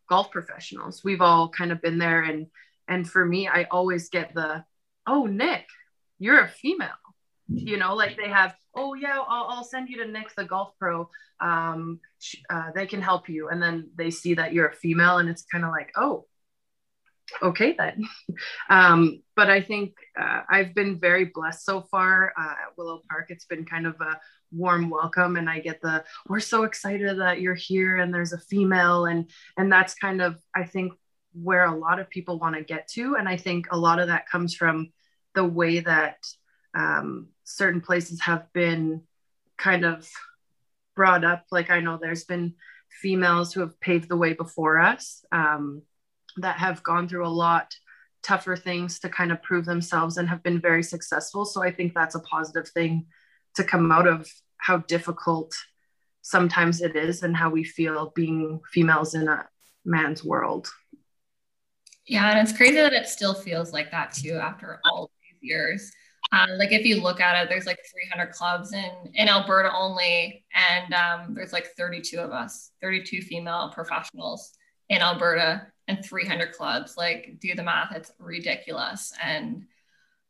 golf 0.08 0.30
professionals. 0.30 1.02
We've 1.02 1.22
all 1.22 1.48
kind 1.48 1.72
of 1.72 1.80
been 1.80 1.98
there. 1.98 2.22
And 2.22 2.46
and 2.88 3.08
for 3.08 3.24
me 3.24 3.48
i 3.48 3.64
always 3.64 4.08
get 4.08 4.34
the 4.34 4.64
oh 5.06 5.26
nick 5.26 5.66
you're 6.18 6.40
a 6.40 6.48
female 6.48 6.88
you 7.48 7.76
know 7.76 7.94
like 7.94 8.16
they 8.16 8.28
have 8.28 8.54
oh 8.74 8.94
yeah 8.94 9.18
i'll, 9.28 9.46
I'll 9.48 9.64
send 9.64 9.88
you 9.88 9.98
to 9.98 10.10
nick 10.10 10.34
the 10.34 10.44
golf 10.44 10.72
pro. 10.78 11.08
Um, 11.38 12.00
uh, 12.48 12.70
they 12.74 12.86
can 12.86 13.02
help 13.02 13.28
you. 13.28 13.50
And 13.50 13.62
then 13.62 13.90
they 13.94 14.10
see 14.10 14.34
that 14.34 14.54
you're 14.54 14.68
a 14.68 14.74
female 14.74 15.18
and 15.18 15.28
it's 15.28 15.44
kind 15.44 15.64
of 15.64 15.70
like 15.70 15.92
oh 15.96 16.26
okay 17.42 17.74
then. 17.76 18.04
Um, 18.68 19.22
but 19.36 19.48
i 19.48 19.60
think 19.60 19.94
uh, 20.20 20.40
i've 20.50 20.74
been 20.74 20.98
very 20.98 21.26
blessed 21.26 21.64
so 21.64 21.82
far 21.82 22.32
uh, 22.38 22.52
at 22.52 22.76
willow 22.76 23.02
park. 23.08 23.26
It's 23.28 23.46
been 23.46 23.64
kind 23.64 23.86
of 23.86 24.00
a 24.00 24.18
warm 24.52 24.90
welcome 24.90 25.36
and 25.36 25.50
i 25.50 25.58
get 25.58 25.80
the 25.80 26.04
we're 26.28 26.40
so 26.40 26.62
excited 26.62 27.18
that 27.18 27.40
you're 27.40 27.54
here 27.54 27.96
and 27.96 28.12
there's 28.12 28.32
a 28.32 28.38
female. 28.38 29.06
And 29.06 29.30
and 29.56 29.70
that's 29.70 29.94
kind 29.94 30.20
of 30.20 30.40
i 30.54 30.64
think 30.64 30.92
where 31.32 31.66
a 31.66 31.76
lot 31.76 31.98
of 31.98 32.08
people 32.08 32.38
want 32.38 32.56
to 32.56 32.62
get 32.62 32.88
to. 32.88 33.16
And 33.16 33.28
i 33.28 33.36
think 33.36 33.66
a 33.70 33.78
lot 33.78 33.98
of 33.98 34.08
that 34.08 34.28
comes 34.28 34.54
from 34.54 34.92
the 35.34 35.44
way 35.44 35.80
that 35.80 36.18
um, 36.74 37.28
certain 37.46 37.80
places 37.80 38.20
have 38.20 38.52
been 38.52 39.02
kind 39.56 39.84
of 39.84 40.06
brought 40.94 41.24
up. 41.24 41.46
Like 41.50 41.70
i 41.70 41.80
know 41.80 41.96
there's 41.96 42.24
been 42.24 42.54
females 43.00 43.52
who 43.52 43.60
have 43.60 43.80
paved 43.80 44.08
the 44.08 44.16
way 44.16 44.32
before 44.32 44.78
us 44.78 45.24
um, 45.32 45.82
that 46.38 46.58
have 46.58 46.82
gone 46.82 47.08
through 47.08 47.26
a 47.26 47.28
lot 47.28 47.74
tougher 48.22 48.56
things 48.56 48.98
to 48.98 49.08
kind 49.08 49.30
of 49.30 49.42
prove 49.42 49.64
themselves 49.64 50.16
and 50.16 50.28
have 50.28 50.42
been 50.42 50.60
very 50.60 50.82
successful. 50.82 51.44
So 51.44 51.62
i 51.62 51.70
think 51.70 51.94
that's 51.94 52.16
a 52.16 52.20
positive 52.20 52.68
thing 52.68 53.06
to 53.54 53.64
come 53.64 53.92
out 53.92 54.08
of 54.08 54.28
how 54.58 54.78
difficult 54.78 55.54
sometimes 56.22 56.80
it 56.80 56.96
is 56.96 57.22
and 57.22 57.36
how 57.36 57.50
we 57.50 57.62
feel 57.62 58.12
being 58.16 58.60
females 58.72 59.14
in 59.14 59.28
a 59.28 59.46
man's 59.84 60.24
world. 60.24 60.68
Yeah 62.06 62.30
and 62.30 62.40
it's 62.40 62.56
crazy 62.56 62.76
that 62.76 62.92
it 62.92 63.06
still 63.06 63.34
feels 63.34 63.72
like 63.72 63.92
that 63.92 64.12
too 64.12 64.34
after 64.34 64.80
all 64.84 65.10
these 65.22 65.48
years 65.48 65.92
um, 66.32 66.58
like 66.58 66.72
if 66.72 66.84
you 66.84 67.00
look 67.00 67.20
at 67.20 67.42
it, 67.42 67.48
there's 67.48 67.66
like 67.66 67.78
300 67.90 68.32
clubs 68.32 68.72
in 68.72 68.90
in 69.14 69.28
Alberta 69.28 69.70
only, 69.74 70.44
and 70.54 70.92
um, 70.94 71.34
there's 71.34 71.52
like 71.52 71.68
32 71.76 72.18
of 72.18 72.30
us, 72.30 72.70
32 72.80 73.22
female 73.22 73.70
professionals 73.74 74.52
in 74.88 75.00
Alberta, 75.02 75.66
and 75.88 76.04
300 76.04 76.52
clubs. 76.52 76.96
Like 76.96 77.36
do 77.40 77.54
the 77.54 77.62
math, 77.62 77.94
it's 77.94 78.12
ridiculous. 78.18 79.12
And 79.22 79.66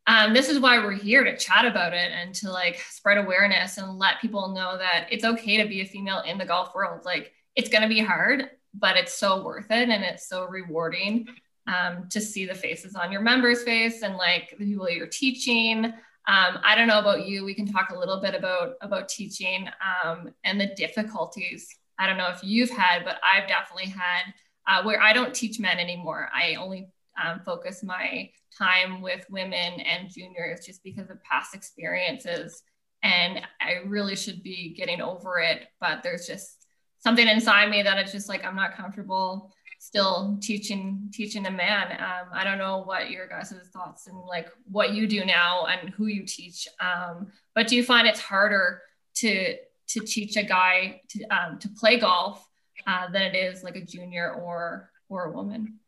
um, 0.06 0.34
this 0.34 0.48
is 0.48 0.60
why 0.60 0.78
we're 0.78 0.92
here 0.92 1.24
to 1.24 1.36
chat 1.36 1.64
about 1.64 1.92
it 1.92 2.12
and 2.12 2.34
to 2.36 2.50
like 2.50 2.78
spread 2.90 3.18
awareness 3.18 3.78
and 3.78 3.98
let 3.98 4.20
people 4.20 4.54
know 4.54 4.78
that 4.78 5.08
it's 5.10 5.24
okay 5.24 5.62
to 5.62 5.68
be 5.68 5.80
a 5.80 5.86
female 5.86 6.20
in 6.20 6.38
the 6.38 6.44
golf 6.44 6.74
world. 6.74 7.04
Like 7.04 7.32
it's 7.54 7.70
gonna 7.70 7.88
be 7.88 8.00
hard, 8.00 8.50
but 8.74 8.96
it's 8.96 9.14
so 9.14 9.42
worth 9.42 9.70
it 9.70 9.88
and 9.88 10.04
it's 10.04 10.28
so 10.28 10.44
rewarding 10.44 11.26
um, 11.66 12.08
to 12.10 12.20
see 12.20 12.46
the 12.46 12.54
faces 12.54 12.94
on 12.94 13.10
your 13.10 13.20
members' 13.20 13.62
face 13.62 14.02
and 14.02 14.16
like 14.16 14.54
the 14.58 14.64
people 14.64 14.88
you're 14.88 15.06
teaching. 15.06 15.86
Um, 16.28 16.58
I 16.64 16.74
don't 16.74 16.88
know 16.88 16.98
about 16.98 17.26
you. 17.26 17.44
We 17.44 17.54
can 17.54 17.70
talk 17.70 17.90
a 17.90 17.98
little 17.98 18.20
bit 18.20 18.34
about 18.34 18.74
about 18.80 19.08
teaching 19.08 19.68
um, 20.04 20.30
and 20.44 20.60
the 20.60 20.74
difficulties. 20.76 21.68
I 21.98 22.06
don't 22.06 22.18
know 22.18 22.30
if 22.30 22.40
you've 22.42 22.70
had, 22.70 23.04
but 23.04 23.16
I've 23.22 23.48
definitely 23.48 23.90
had 23.90 24.22
uh, 24.66 24.82
where 24.82 25.00
I 25.00 25.12
don't 25.12 25.34
teach 25.34 25.58
men 25.60 25.78
anymore. 25.78 26.28
I 26.34 26.56
only 26.56 26.88
um, 27.22 27.40
focus 27.44 27.82
my 27.82 28.30
time 28.56 29.00
with 29.00 29.24
women 29.30 29.80
and 29.80 30.10
juniors 30.10 30.66
just 30.66 30.82
because 30.82 31.10
of 31.10 31.22
past 31.22 31.54
experiences. 31.54 32.62
And 33.02 33.40
I 33.60 33.86
really 33.86 34.16
should 34.16 34.42
be 34.42 34.74
getting 34.76 35.00
over 35.00 35.38
it, 35.38 35.66
but 35.80 36.02
there's 36.02 36.26
just 36.26 36.66
something 36.98 37.28
inside 37.28 37.70
me 37.70 37.82
that 37.82 37.98
it's 37.98 38.12
just 38.12 38.28
like 38.28 38.44
I'm 38.44 38.56
not 38.56 38.76
comfortable 38.76 39.52
still 39.86 40.36
teaching 40.42 41.08
teaching 41.12 41.46
a 41.46 41.50
man. 41.50 41.92
Um, 41.92 42.28
I 42.32 42.42
don't 42.42 42.58
know 42.58 42.82
what 42.82 43.10
your 43.10 43.28
guys' 43.28 43.54
thoughts 43.72 44.08
and 44.08 44.18
like 44.18 44.50
what 44.70 44.92
you 44.92 45.06
do 45.06 45.24
now 45.24 45.66
and 45.66 45.90
who 45.90 46.06
you 46.06 46.24
teach. 46.26 46.66
Um, 46.80 47.28
but 47.54 47.68
do 47.68 47.76
you 47.76 47.84
find 47.84 48.06
it's 48.08 48.20
harder 48.20 48.82
to 49.16 49.56
to 49.88 50.00
teach 50.00 50.36
a 50.36 50.42
guy 50.42 51.02
to 51.10 51.24
um, 51.28 51.58
to 51.60 51.68
play 51.68 52.00
golf 52.00 52.44
uh, 52.86 53.08
than 53.10 53.22
it 53.22 53.36
is 53.36 53.62
like 53.62 53.76
a 53.76 53.84
junior 53.84 54.32
or 54.32 54.90
or 55.08 55.26
a 55.26 55.30
woman? 55.30 55.78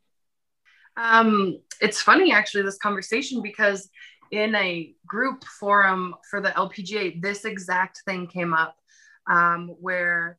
Um, 0.95 1.59
it's 1.81 2.01
funny 2.01 2.31
actually 2.31 2.63
this 2.63 2.77
conversation 2.77 3.41
because 3.41 3.89
in 4.31 4.55
a 4.55 4.93
group 5.05 5.43
forum 5.43 6.15
for 6.29 6.39
the 6.39 6.49
LPGA, 6.49 7.21
this 7.21 7.45
exact 7.45 8.01
thing 8.05 8.27
came 8.27 8.53
up 8.53 8.77
um, 9.27 9.75
where 9.79 10.37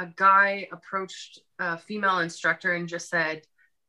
a 0.00 0.06
guy 0.16 0.66
approached 0.72 1.40
a 1.58 1.76
female 1.76 2.20
instructor 2.20 2.72
and 2.72 2.88
just 2.88 3.10
said, 3.10 3.42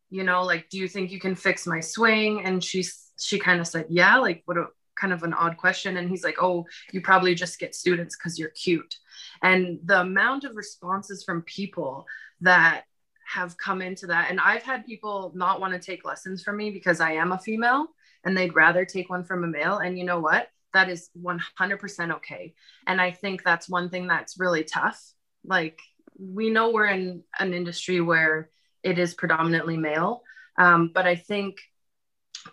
you 0.09 0.23
know, 0.23 0.43
like, 0.43 0.69
do 0.69 0.77
you 0.77 0.89
think 0.89 1.09
you 1.09 1.19
can 1.19 1.35
fix 1.35 1.65
my 1.65 1.79
swing? 1.79 2.43
And 2.43 2.61
she's 2.61 3.11
she 3.17 3.39
kind 3.39 3.61
of 3.61 3.67
said, 3.67 3.85
yeah, 3.89 4.17
like 4.17 4.41
what 4.45 4.57
a 4.57 4.65
kind 4.99 5.13
of 5.13 5.23
an 5.23 5.33
odd 5.33 5.57
question. 5.57 5.97
And 5.97 6.09
he's 6.09 6.23
like, 6.23 6.41
oh, 6.41 6.65
you 6.91 7.01
probably 7.01 7.33
just 7.33 7.59
get 7.59 7.73
students 7.73 8.17
because 8.17 8.37
you're 8.37 8.49
cute. 8.49 8.95
And 9.41 9.79
the 9.85 10.01
amount 10.01 10.43
of 10.43 10.55
responses 10.55 11.23
from 11.23 11.43
people 11.43 12.05
that 12.41 12.83
have 13.25 13.57
come 13.57 13.81
into 13.81 14.07
that, 14.07 14.29
and 14.29 14.39
I've 14.39 14.63
had 14.63 14.85
people 14.85 15.31
not 15.33 15.61
want 15.61 15.73
to 15.73 15.79
take 15.79 16.03
lessons 16.03 16.43
from 16.43 16.57
me 16.57 16.71
because 16.71 16.99
I 16.99 17.13
am 17.13 17.31
a 17.31 17.39
female 17.39 17.87
and 18.25 18.35
they'd 18.35 18.55
rather 18.55 18.83
take 18.83 19.09
one 19.09 19.23
from 19.23 19.43
a 19.45 19.47
male. 19.47 19.77
And 19.77 19.97
you 19.97 20.03
know 20.03 20.19
what? 20.19 20.49
That 20.73 20.89
is 20.89 21.09
100% 21.21 22.15
okay. 22.15 22.53
And 22.85 22.99
I 22.99 23.11
think 23.11 23.43
that's 23.43 23.69
one 23.69 23.89
thing 23.89 24.07
that's 24.07 24.39
really 24.39 24.63
tough. 24.63 25.01
Like, 25.43 25.79
we 26.21 26.49
know 26.49 26.69
we're 26.69 26.87
in 26.87 27.23
an 27.39 27.53
industry 27.53 27.99
where 27.99 28.49
it 28.83 28.99
is 28.99 29.13
predominantly 29.13 29.77
male. 29.77 30.21
Um, 30.57 30.91
but 30.93 31.07
I 31.07 31.15
think 31.15 31.57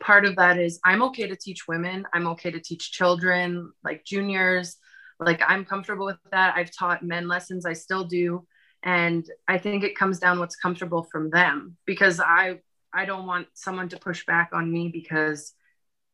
part 0.01 0.25
of 0.25 0.37
that 0.37 0.59
is 0.59 0.81
I'm 0.85 1.03
okay 1.05 1.27
to 1.29 1.37
teach 1.37 1.69
women, 1.69 2.07
I'm 2.13 2.27
okay 2.29 2.51
to 2.51 2.61
teach 2.61 2.93
children, 2.93 3.73
like 3.85 4.05
juniors. 4.05 4.77
Like 5.21 5.43
I'm 5.47 5.65
comfortable 5.65 6.07
with 6.07 6.19
that. 6.31 6.55
I've 6.57 6.75
taught 6.75 7.03
men 7.03 7.27
lessons, 7.27 7.67
I 7.67 7.73
still 7.73 8.05
do. 8.05 8.47
And 8.85 9.29
I 9.49 9.59
think 9.59 9.83
it 9.83 9.99
comes 9.99 10.21
down 10.21 10.39
what's 10.39 10.55
comfortable 10.55 11.03
from 11.11 11.31
them 11.31 11.77
because 11.87 12.21
I 12.21 12.61
I 12.93 13.05
don't 13.05 13.27
want 13.27 13.49
someone 13.53 13.89
to 13.91 13.99
push 13.99 14.25
back 14.25 14.51
on 14.53 14.71
me 14.71 14.89
because 14.89 15.53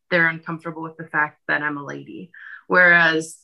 they're 0.09 0.27
uncomfortable 0.27 0.81
with 0.81 0.97
the 0.97 1.07
fact 1.07 1.39
that 1.47 1.61
I'm 1.61 1.77
a 1.77 1.85
lady. 1.85 2.31
Whereas 2.67 3.37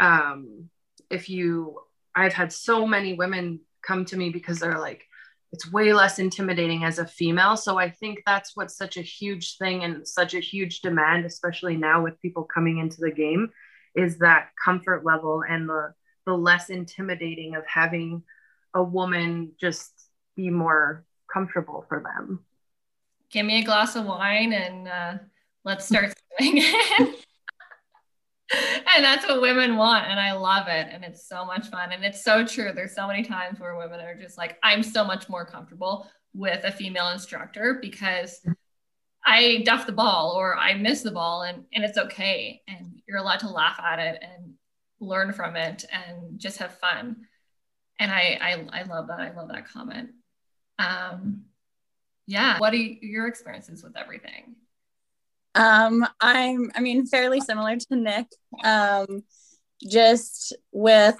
um, 0.00 0.70
if 1.10 1.28
you 1.28 1.78
I've 2.14 2.32
had 2.32 2.52
so 2.52 2.86
many 2.86 3.14
women 3.14 3.60
come 3.82 4.04
to 4.06 4.16
me 4.16 4.30
because 4.30 4.58
they're 4.58 4.78
like, 4.78 5.04
it's 5.52 5.70
way 5.70 5.92
less 5.92 6.18
intimidating 6.18 6.84
as 6.84 6.98
a 6.98 7.06
female. 7.06 7.56
So 7.56 7.78
I 7.78 7.90
think 7.90 8.22
that's 8.24 8.56
what's 8.56 8.76
such 8.76 8.96
a 8.96 9.02
huge 9.02 9.58
thing 9.58 9.84
and 9.84 10.06
such 10.06 10.34
a 10.34 10.40
huge 10.40 10.80
demand, 10.80 11.26
especially 11.26 11.76
now 11.76 12.02
with 12.02 12.20
people 12.20 12.44
coming 12.44 12.78
into 12.78 13.00
the 13.00 13.10
game, 13.10 13.50
is 13.94 14.18
that 14.18 14.48
comfort 14.62 15.04
level 15.04 15.44
and 15.48 15.68
the 15.68 15.92
the 16.24 16.32
less 16.32 16.70
intimidating 16.70 17.56
of 17.56 17.66
having 17.66 18.22
a 18.74 18.82
woman 18.82 19.52
just 19.60 19.90
be 20.36 20.50
more 20.50 21.04
comfortable 21.32 21.84
for 21.88 22.00
them. 22.00 22.44
Give 23.30 23.44
me 23.44 23.60
a 23.60 23.64
glass 23.64 23.96
of 23.96 24.06
wine 24.06 24.52
and 24.52 24.88
uh, 24.88 25.14
let's 25.64 25.86
start 25.86 26.14
swinging. 26.38 26.72
and 28.94 29.04
that's 29.04 29.26
what 29.26 29.40
women 29.40 29.76
want 29.76 30.06
and 30.06 30.18
i 30.18 30.32
love 30.32 30.66
it 30.68 30.88
and 30.90 31.04
it's 31.04 31.28
so 31.28 31.44
much 31.44 31.68
fun 31.68 31.92
and 31.92 32.04
it's 32.04 32.24
so 32.24 32.44
true. 32.44 32.72
There's 32.74 32.94
so 32.94 33.06
many 33.06 33.22
times 33.22 33.60
where 33.60 33.76
women 33.76 34.00
are 34.00 34.14
just 34.14 34.36
like 34.36 34.58
i'm 34.62 34.82
so 34.82 35.04
much 35.04 35.28
more 35.28 35.44
comfortable 35.44 36.08
with 36.34 36.64
a 36.64 36.72
female 36.72 37.08
instructor 37.08 37.78
because 37.80 38.40
i 39.24 39.62
duff 39.64 39.86
the 39.86 39.92
ball 39.92 40.32
or 40.36 40.56
i 40.56 40.74
miss 40.74 41.02
the 41.02 41.10
ball 41.10 41.42
and, 41.42 41.64
and 41.72 41.84
it's 41.84 41.98
okay 41.98 42.60
and 42.68 43.00
you're 43.06 43.18
allowed 43.18 43.40
to 43.40 43.50
laugh 43.50 43.78
at 43.80 43.98
it 43.98 44.22
and 44.22 44.54
learn 45.00 45.32
from 45.32 45.56
it 45.56 45.84
and 45.90 46.38
just 46.38 46.58
have 46.58 46.78
fun. 46.78 47.16
And 47.98 48.10
i 48.10 48.38
i, 48.40 48.80
I 48.80 48.82
love 48.84 49.08
that 49.08 49.20
i 49.20 49.32
love 49.32 49.48
that 49.48 49.68
comment. 49.68 50.10
Um 50.78 51.44
yeah 52.26 52.58
what 52.58 52.72
are 52.72 52.76
your 52.76 53.26
experiences 53.26 53.82
with 53.82 53.96
everything 53.96 54.54
um, 55.54 56.06
I'm, 56.20 56.70
I 56.74 56.80
mean, 56.80 57.06
fairly 57.06 57.40
similar 57.40 57.76
to 57.76 57.96
Nick. 57.96 58.26
Um, 58.64 59.24
just 59.88 60.54
with 60.70 61.16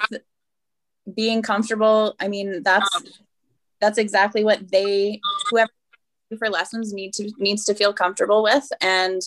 being 1.14 1.42
comfortable. 1.42 2.14
I 2.20 2.28
mean, 2.28 2.62
that's 2.62 3.02
that's 3.80 3.98
exactly 3.98 4.44
what 4.44 4.70
they 4.70 5.20
whoever 5.50 5.70
for 6.38 6.48
lessons 6.48 6.92
need 6.92 7.12
to 7.14 7.30
needs 7.38 7.64
to 7.64 7.74
feel 7.74 7.92
comfortable 7.92 8.42
with, 8.42 8.70
and 8.80 9.20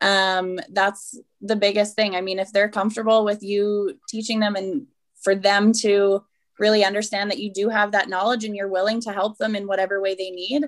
um, 0.00 0.60
that's 0.70 1.18
the 1.40 1.56
biggest 1.56 1.96
thing. 1.96 2.14
I 2.14 2.20
mean, 2.20 2.38
if 2.38 2.52
they're 2.52 2.68
comfortable 2.68 3.24
with 3.24 3.42
you 3.42 3.98
teaching 4.08 4.40
them 4.40 4.54
and 4.56 4.86
for 5.22 5.34
them 5.34 5.72
to 5.72 6.24
really 6.58 6.84
understand 6.84 7.30
that 7.30 7.38
you 7.38 7.52
do 7.52 7.68
have 7.68 7.92
that 7.92 8.08
knowledge 8.08 8.44
and 8.44 8.54
you're 8.54 8.68
willing 8.68 9.00
to 9.00 9.12
help 9.12 9.38
them 9.38 9.56
in 9.56 9.66
whatever 9.66 10.00
way 10.00 10.14
they 10.14 10.30
need 10.30 10.64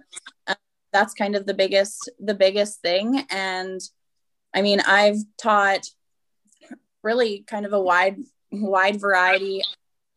uh, 0.48 0.54
that's 0.92 1.14
kind 1.14 1.36
of 1.36 1.46
the 1.46 1.54
biggest 1.54 2.10
the 2.18 2.34
biggest 2.34 2.80
thing. 2.80 3.24
And 3.30 3.80
i 4.54 4.62
mean 4.62 4.80
i've 4.86 5.18
taught 5.36 5.86
really 7.02 7.44
kind 7.46 7.66
of 7.66 7.72
a 7.72 7.80
wide 7.80 8.16
wide 8.52 9.00
variety 9.00 9.62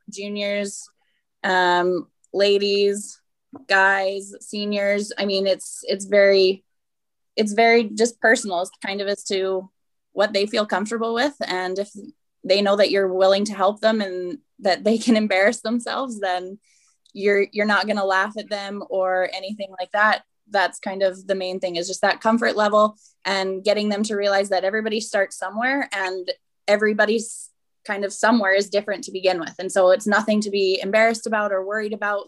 juniors 0.09 0.89
um, 1.43 2.07
ladies 2.33 3.19
guys 3.67 4.33
seniors. 4.41 5.11
I 5.17 5.25
mean 5.25 5.47
it's 5.47 5.83
it's 5.83 6.05
very 6.05 6.63
it's 7.35 7.53
very 7.53 7.85
just 7.85 8.19
personal 8.19 8.61
it's 8.61 8.71
kind 8.85 9.01
of 9.01 9.07
as 9.07 9.23
to 9.25 9.69
what 10.11 10.33
they 10.33 10.45
feel 10.45 10.65
comfortable 10.65 11.13
with. 11.13 11.35
And 11.45 11.79
if 11.79 11.89
they 12.43 12.61
know 12.61 12.75
that 12.75 12.91
you're 12.91 13.13
willing 13.13 13.45
to 13.45 13.53
help 13.53 13.81
them 13.81 14.01
and 14.01 14.39
that 14.59 14.83
they 14.83 14.97
can 14.97 15.15
embarrass 15.23 15.61
themselves 15.61 16.19
then 16.19 16.59
you're 17.13 17.47
you're 17.51 17.65
not 17.65 17.85
going 17.85 17.97
to 17.97 18.05
laugh 18.05 18.37
at 18.37 18.49
them 18.49 18.83
or 18.89 19.29
anything 19.33 19.73
like 19.79 19.91
that 19.91 20.23
that's 20.51 20.79
kind 20.79 21.03
of 21.03 21.27
the 21.27 21.35
main 21.35 21.59
thing 21.59 21.75
is 21.75 21.87
just 21.87 22.01
that 22.01 22.21
comfort 22.21 22.55
level 22.55 22.97
and 23.25 23.63
getting 23.63 23.89
them 23.89 24.03
to 24.03 24.15
realize 24.15 24.49
that 24.49 24.63
everybody 24.63 24.99
starts 24.99 25.37
somewhere 25.37 25.89
and 25.93 26.31
everybody's 26.67 27.49
kind 27.85 28.05
of 28.05 28.13
somewhere 28.13 28.53
is 28.53 28.69
different 28.69 29.03
to 29.03 29.11
begin 29.11 29.39
with 29.39 29.55
and 29.59 29.71
so 29.71 29.91
it's 29.91 30.07
nothing 30.07 30.41
to 30.41 30.49
be 30.49 30.79
embarrassed 30.81 31.27
about 31.27 31.51
or 31.51 31.65
worried 31.65 31.93
about 31.93 32.25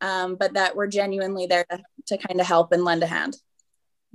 um, 0.00 0.34
but 0.34 0.54
that 0.54 0.74
we're 0.74 0.88
genuinely 0.88 1.46
there 1.46 1.64
to, 2.06 2.18
kind 2.18 2.40
of 2.40 2.46
help 2.46 2.72
and 2.72 2.84
lend 2.84 3.02
a 3.02 3.06
hand 3.06 3.36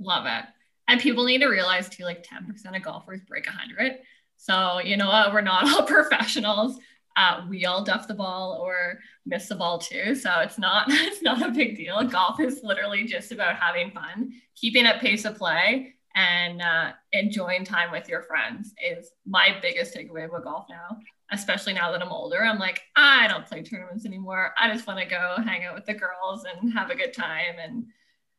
love 0.00 0.26
it 0.26 0.44
and 0.88 1.00
people 1.00 1.24
need 1.24 1.40
to 1.40 1.48
realize 1.48 1.88
too 1.88 2.04
like 2.04 2.24
10% 2.24 2.76
of 2.76 2.82
golfers 2.82 3.20
break 3.22 3.46
100 3.46 3.98
so, 4.38 4.78
you 4.78 4.96
know 4.96 5.08
what? 5.08 5.32
We're 5.32 5.42
not 5.42 5.68
all 5.68 5.82
professionals. 5.86 6.78
Uh, 7.18 7.44
we 7.48 7.64
all 7.64 7.82
duff 7.82 8.06
the 8.06 8.14
ball 8.14 8.60
or 8.62 9.00
miss 9.26 9.48
the 9.48 9.56
ball 9.56 9.76
too. 9.76 10.14
So 10.14 10.30
it's 10.38 10.56
not 10.56 10.86
it's 10.88 11.20
not 11.20 11.42
a 11.42 11.50
big 11.50 11.76
deal. 11.76 12.02
Golf 12.04 12.38
is 12.38 12.60
literally 12.62 13.04
just 13.04 13.32
about 13.32 13.56
having 13.56 13.90
fun, 13.90 14.32
keeping 14.54 14.86
up 14.86 15.00
pace 15.00 15.24
of 15.24 15.36
play, 15.36 15.96
and 16.14 16.62
uh, 16.62 16.92
enjoying 17.12 17.64
time 17.64 17.90
with 17.90 18.08
your 18.08 18.22
friends 18.22 18.72
is 18.88 19.10
my 19.26 19.56
biggest 19.60 19.96
takeaway 19.96 20.32
with 20.32 20.44
golf 20.44 20.66
now. 20.70 20.96
Especially 21.30 21.74
now 21.74 21.90
that 21.90 22.00
I'm 22.00 22.12
older, 22.12 22.42
I'm 22.42 22.58
like, 22.58 22.80
I 22.96 23.26
don't 23.28 23.44
play 23.44 23.62
tournaments 23.62 24.06
anymore. 24.06 24.54
I 24.58 24.72
just 24.72 24.86
want 24.86 25.00
to 25.00 25.04
go 25.04 25.36
hang 25.44 25.64
out 25.64 25.74
with 25.74 25.86
the 25.86 25.94
girls 25.94 26.44
and 26.44 26.72
have 26.72 26.90
a 26.90 26.94
good 26.94 27.12
time 27.12 27.56
and 27.60 27.86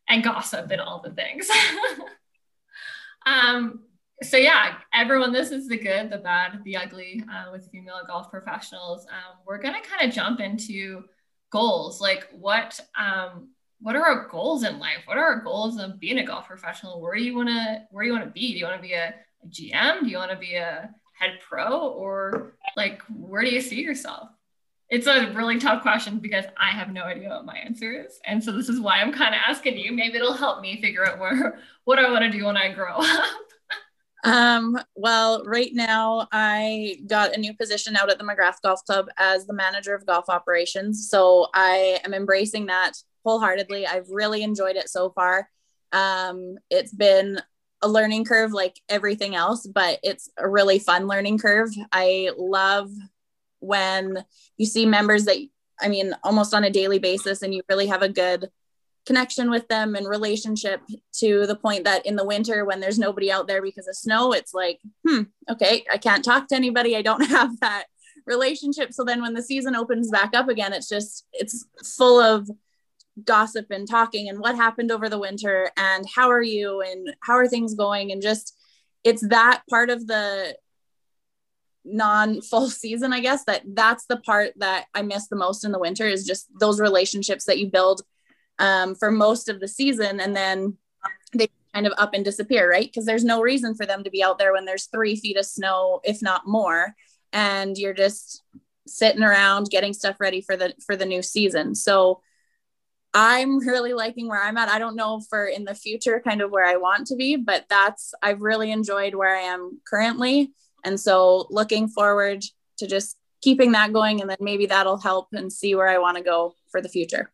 and 0.08 0.24
gossip 0.24 0.72
and 0.72 0.80
all 0.80 1.02
the 1.02 1.12
things. 1.12 1.50
um, 3.26 3.82
so 4.22 4.38
yeah, 4.38 4.76
everyone, 4.94 5.32
this 5.32 5.52
is 5.52 5.68
the 5.68 5.78
good, 5.78 6.10
the 6.10 6.18
bad, 6.18 6.62
the 6.64 6.76
ugly 6.76 7.24
uh, 7.32 7.52
with 7.52 7.70
female 7.72 8.02
golf 8.06 8.30
professionals. 8.30 9.06
Um, 9.10 9.38
we're 9.46 9.62
gonna 9.62 9.82
kind 9.82 10.08
of 10.08 10.14
jump 10.14 10.40
into 10.40 11.04
goals. 11.52 12.02
Like 12.02 12.28
what 12.32 12.80
um, 12.98 13.50
what 13.82 13.96
are 13.96 14.04
our 14.04 14.28
goals 14.28 14.64
in 14.64 14.80
life? 14.80 15.04
What 15.06 15.18
are 15.18 15.24
our 15.24 15.42
goals 15.42 15.80
of 15.80 16.00
being 16.00 16.20
a 16.20 16.26
golf 16.26 16.48
professional? 16.48 17.00
Where 17.00 17.16
do 17.16 17.24
you 17.24 17.36
wanna 17.36 17.88
where 17.92 18.04
do 18.04 18.08
you 18.08 18.14
wanna 18.14 18.32
be? 18.32 18.54
Do 18.54 18.60
you 18.60 18.66
wanna 18.66 18.82
be 18.82 18.94
a, 18.94 19.16
a 19.44 19.48
GM? 19.48 20.02
Do 20.02 20.10
you 20.10 20.18
wanna 20.18 20.38
be 20.38 20.56
a 20.56 20.94
head 21.18 21.40
pro? 21.48 21.88
Or 21.88 22.58
like 22.76 23.02
where 23.10 23.44
do 23.44 23.50
you 23.50 23.62
see 23.62 23.82
yourself? 23.82 24.30
It's 24.90 25.06
a 25.06 25.32
really 25.34 25.60
tough 25.60 25.84
question 25.84 26.18
because 26.18 26.46
I 26.60 26.72
have 26.72 26.92
no 26.92 27.04
idea 27.04 27.30
what 27.30 27.46
my 27.46 27.58
answer 27.58 27.92
is. 27.92 28.20
And 28.26 28.44
so 28.44 28.52
this 28.52 28.70
is 28.70 28.80
why 28.80 28.98
I'm 28.98 29.14
kind 29.14 29.36
of 29.36 29.42
asking 29.48 29.78
you. 29.78 29.94
Maybe 29.94 30.18
it'll 30.18 30.34
help 30.34 30.62
me 30.62 30.82
figure 30.82 31.06
out 31.06 31.20
where 31.20 31.60
what 31.86 32.00
I 32.00 32.10
want 32.10 32.24
to 32.24 32.38
do 32.38 32.46
when 32.46 32.58
I 32.58 32.74
grow 32.74 32.96
up. 32.96 33.49
Um, 34.24 34.78
well, 34.96 35.44
right 35.46 35.72
now 35.74 36.28
I 36.32 36.98
got 37.08 37.36
a 37.36 37.40
new 37.40 37.54
position 37.56 37.96
out 37.96 38.10
at 38.10 38.18
the 38.18 38.26
McGrath 38.26 38.62
Golf 38.62 38.84
Club 38.86 39.08
as 39.18 39.46
the 39.46 39.54
manager 39.54 39.96
of 39.96 40.06
golf 40.06 40.26
operations. 40.30 41.10
So 41.10 41.48
I 41.54 42.00
am 42.04 42.14
embracing 42.14 42.66
that 42.66 42.94
wholeheartedly. 43.26 43.88
I've 43.88 44.10
really 44.10 44.44
enjoyed 44.44 44.76
it 44.76 44.90
so 44.90 45.12
far. 45.12 45.50
Um, 45.92 46.58
it's 46.70 46.94
been 46.94 47.40
a 47.82 47.88
learning 47.88 48.26
curve 48.26 48.52
like 48.52 48.80
everything 48.90 49.36
else, 49.36 49.66
but 49.66 50.00
it's 50.04 50.30
a 50.38 50.48
really 50.48 50.80
fun 50.80 51.08
learning 51.08 51.38
curve. 51.38 51.70
I 51.92 52.32
love 52.38 52.90
when 53.60 54.24
you 54.58 54.66
see 54.66 54.86
members 54.86 55.26
that 55.26 55.38
I 55.82 55.88
mean, 55.88 56.14
almost 56.24 56.54
on 56.54 56.66
a 56.66 56.70
daily 56.70 57.00
basis, 57.00 57.42
and 57.42 57.54
you 57.54 57.62
really 57.70 57.88
have 57.88 58.02
a 58.02 58.10
good 58.10 58.50
connection 59.06 59.50
with 59.50 59.68
them 59.68 59.96
and 59.96 60.08
relationship 60.08 60.82
to 61.14 61.46
the 61.48 61.56
point 61.56 61.84
that 61.84 62.06
in 62.06 62.16
the 62.16 62.26
winter 62.26 62.66
when 62.66 62.80
there's 62.80 63.00
nobody 63.00 63.32
out 63.32 63.48
there 63.48 63.62
because 63.62 63.88
of 63.88 63.96
snow 63.96 64.34
it's 64.34 64.54
like 64.54 64.80
hmm 65.08 65.24
okay 65.50 65.84
i 65.92 65.98
can't 65.98 66.24
talk 66.24 66.48
to 66.48 66.56
anybody. 66.56 66.96
I 66.96 67.02
don't 67.02 67.26
have 67.30 67.60
that 67.62 67.86
relationship. 68.26 68.94
So 68.94 69.04
then 69.04 69.22
when 69.22 69.34
the 69.34 69.42
season 69.42 69.76
opens 69.76 70.12
back 70.12 70.36
up 70.36 70.50
again 70.50 70.74
it's 70.74 70.90
just 70.90 71.26
it's 71.34 71.66
full 71.84 72.20
of 72.20 72.50
gossip 73.26 73.68
and 73.72 73.88
talking 73.88 74.30
and 74.30 74.40
what 74.40 74.56
happened 74.56 74.92
over 74.92 75.10
the 75.10 75.20
winter 75.20 75.72
and 75.76 76.06
how 76.16 76.30
are 76.30 76.42
you 76.42 76.82
and 76.82 77.14
how 77.22 77.34
are 77.34 77.48
things 77.48 77.74
going? 77.74 78.12
And 78.12 78.22
just 78.22 78.56
it's 79.04 79.28
that 79.28 79.64
part 79.70 79.90
of 79.90 80.08
the 80.08 80.56
non 81.86 82.42
full 82.42 82.70
season 82.84 83.14
i 83.14 83.20
guess 83.20 83.46
that 83.46 83.62
that's 83.74 84.06
the 84.06 84.18
part 84.18 84.52
that 84.58 84.86
i 84.94 85.02
miss 85.02 85.28
the 85.28 85.36
most 85.36 85.64
in 85.64 85.72
the 85.72 85.80
winter 85.80 86.06
is 86.06 86.26
just 86.26 86.48
those 86.60 86.80
relationships 86.80 87.46
that 87.46 87.58
you 87.58 87.68
build 87.68 88.02
um, 88.60 88.94
for 88.94 89.10
most 89.10 89.50
of 89.50 89.60
the 89.60 89.68
season 89.68 90.20
and 90.20 90.36
then 90.36 90.78
they 91.34 91.50
kind 91.74 91.88
of 91.88 91.94
up 91.98 92.14
and 92.14 92.26
disappear 92.26 92.70
right? 92.70 92.88
Because 92.88 93.06
there's 93.06 93.24
no 93.24 93.42
reason 93.42 93.74
for 93.76 93.86
them 93.86 94.04
to 94.04 94.10
be 94.10 94.24
out 94.24 94.38
there 94.38 94.54
when 94.54 94.66
there's 94.66 94.86
three 94.86 95.16
feet 95.16 95.38
of 95.38 95.46
snow 95.46 96.02
if 96.04 96.22
not 96.22 96.48
more 96.48 96.94
and 97.34 97.78
you're 97.78 97.94
just 97.94 98.44
sitting 98.88 99.24
around 99.24 99.70
getting 99.70 99.94
stuff 99.94 100.16
ready 100.20 100.42
for 100.42 100.58
the 100.58 100.74
for 100.86 100.96
the 100.96 101.06
new 101.06 101.22
season. 101.22 101.76
So 101.76 102.22
i'm 103.12 103.58
really 103.60 103.94
liking 103.94 104.28
where 104.28 104.42
i'm 104.42 104.58
at. 104.58 104.70
I 104.70 104.78
don't 104.78 104.96
know 104.96 105.20
for 105.30 105.46
in 105.46 105.64
the 105.64 105.74
future 105.74 106.22
kind 106.24 106.42
of 106.42 106.52
where 106.52 106.66
i 106.66 106.76
want 106.76 107.08
to 107.08 107.16
be 107.16 107.38
but 107.38 107.66
that's 107.68 108.14
i've 108.22 108.42
really 108.42 108.72
enjoyed 108.72 109.16
where 109.16 109.36
i 109.36 109.42
am 109.42 109.80
currently. 109.88 110.52
And 110.84 111.00
so 111.00 111.48
looking 111.50 111.88
forward 111.88 112.44
to 112.78 112.88
just 112.88 113.18
keeping 113.42 113.72
that 113.72 113.94
going 113.94 114.22
and 114.22 114.30
then 114.30 114.38
maybe 114.40 114.66
that'll 114.66 114.98
help 114.98 115.30
and 115.34 115.52
see 115.52 115.76
where 115.76 115.88
i 115.88 115.98
want 115.98 116.18
to 116.18 116.24
go 116.24 116.54
for 116.72 116.82
the 116.82 116.90
future 116.90 117.32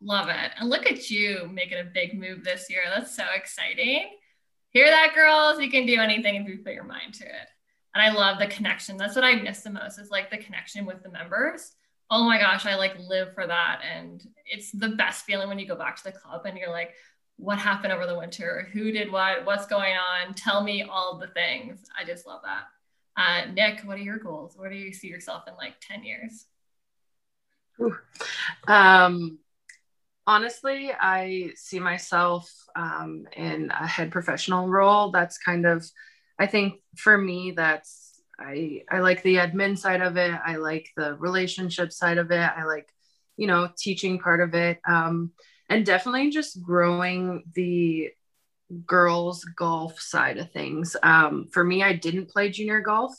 Love 0.00 0.28
it. 0.28 0.52
And 0.58 0.70
look 0.70 0.86
at 0.86 1.10
you 1.10 1.50
making 1.52 1.78
a 1.78 1.84
big 1.84 2.18
move 2.18 2.44
this 2.44 2.70
year. 2.70 2.82
That's 2.94 3.14
so 3.16 3.24
exciting. 3.34 4.10
Hear 4.70 4.86
that, 4.86 5.14
girls? 5.14 5.60
You 5.60 5.70
can 5.70 5.86
do 5.86 6.00
anything 6.00 6.36
if 6.36 6.46
you 6.46 6.58
put 6.58 6.74
your 6.74 6.84
mind 6.84 7.14
to 7.14 7.24
it. 7.24 7.48
And 7.94 8.02
I 8.02 8.12
love 8.12 8.38
the 8.38 8.46
connection. 8.46 8.96
That's 8.96 9.16
what 9.16 9.24
I 9.24 9.36
miss 9.36 9.62
the 9.62 9.70
most 9.70 9.98
is 9.98 10.10
like 10.10 10.30
the 10.30 10.38
connection 10.38 10.86
with 10.86 11.02
the 11.02 11.10
members. 11.10 11.72
Oh 12.10 12.24
my 12.24 12.38
gosh, 12.38 12.64
I 12.64 12.76
like 12.76 12.98
live 12.98 13.34
for 13.34 13.46
that. 13.46 13.80
And 13.82 14.24
it's 14.46 14.70
the 14.70 14.90
best 14.90 15.24
feeling 15.24 15.48
when 15.48 15.58
you 15.58 15.66
go 15.66 15.74
back 15.74 15.96
to 15.96 16.04
the 16.04 16.12
club 16.12 16.42
and 16.44 16.56
you're 16.56 16.70
like, 16.70 16.94
what 17.36 17.58
happened 17.58 17.92
over 17.92 18.06
the 18.06 18.18
winter? 18.18 18.68
Who 18.72 18.92
did 18.92 19.10
what? 19.10 19.44
What's 19.44 19.66
going 19.66 19.94
on? 19.94 20.34
Tell 20.34 20.62
me 20.62 20.82
all 20.82 21.18
the 21.18 21.28
things. 21.28 21.80
I 21.98 22.04
just 22.04 22.26
love 22.26 22.42
that. 22.44 22.64
Uh, 23.16 23.50
Nick, 23.52 23.80
what 23.80 23.96
are 23.96 24.02
your 24.02 24.18
goals? 24.18 24.54
Where 24.56 24.70
do 24.70 24.76
you 24.76 24.92
see 24.92 25.08
yourself 25.08 25.44
in 25.48 25.54
like 25.56 25.74
10 25.80 26.04
years? 26.04 26.46
Um, 28.66 29.38
honestly, 30.28 30.92
I 30.92 31.52
see 31.56 31.80
myself 31.80 32.52
um, 32.76 33.26
in 33.34 33.70
a 33.70 33.86
head 33.86 34.12
professional 34.12 34.68
role. 34.68 35.10
That's 35.10 35.38
kind 35.38 35.64
of, 35.64 35.84
I 36.38 36.46
think 36.46 36.74
for 36.96 37.16
me, 37.16 37.52
that's, 37.56 38.20
I, 38.38 38.82
I 38.90 39.00
like 39.00 39.22
the 39.22 39.36
admin 39.36 39.76
side 39.78 40.02
of 40.02 40.18
it. 40.18 40.38
I 40.44 40.56
like 40.56 40.90
the 40.98 41.14
relationship 41.14 41.92
side 41.92 42.18
of 42.18 42.30
it. 42.30 42.50
I 42.56 42.64
like, 42.64 42.88
you 43.38 43.46
know, 43.46 43.70
teaching 43.76 44.18
part 44.18 44.42
of 44.42 44.54
it. 44.54 44.80
Um, 44.86 45.32
and 45.70 45.86
definitely 45.86 46.30
just 46.30 46.62
growing 46.62 47.44
the 47.54 48.10
girls 48.84 49.44
golf 49.56 49.98
side 49.98 50.36
of 50.36 50.52
things. 50.52 50.94
Um, 51.02 51.46
for 51.50 51.64
me, 51.64 51.82
I 51.82 51.94
didn't 51.94 52.28
play 52.28 52.50
junior 52.50 52.82
golf. 52.82 53.14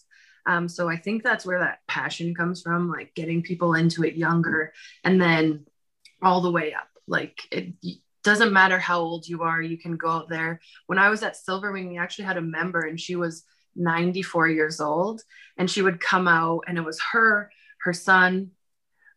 Um, 0.46 0.70
so 0.70 0.88
I 0.88 0.98
think 0.98 1.24
that's 1.24 1.46
where 1.46 1.60
that 1.60 1.80
passion 1.88 2.36
comes 2.36 2.62
from, 2.62 2.88
like 2.88 3.16
getting 3.16 3.42
people 3.42 3.74
into 3.74 4.04
it 4.04 4.16
younger 4.16 4.74
and 5.04 5.20
then 5.20 5.66
all 6.22 6.42
the 6.42 6.52
way 6.52 6.74
up. 6.74 6.89
Like 7.10 7.40
it 7.52 7.74
doesn't 8.24 8.54
matter 8.54 8.80
how 8.80 9.00
old 9.00 9.28
you 9.28 9.44
are, 9.44 9.62
you 9.62 9.78
can 9.78 9.98
go 9.98 10.10
out 10.10 10.30
there. 10.30 10.62
When 10.88 11.00
I 11.00 11.10
was 11.10 11.24
at 11.24 11.36
Silverwing, 11.36 11.90
we 11.90 11.98
actually 11.98 12.26
had 12.26 12.38
a 12.38 12.42
member 12.42 12.82
and 12.82 13.00
she 13.00 13.16
was 13.16 13.44
94 13.76 14.50
years 14.50 14.80
old 14.80 15.22
and 15.58 15.70
she 15.70 15.82
would 15.82 16.00
come 16.00 16.28
out 16.28 16.62
and 16.68 16.78
it 16.78 16.84
was 16.84 17.00
her, 17.12 17.52
her 17.82 17.94
son, 17.94 18.52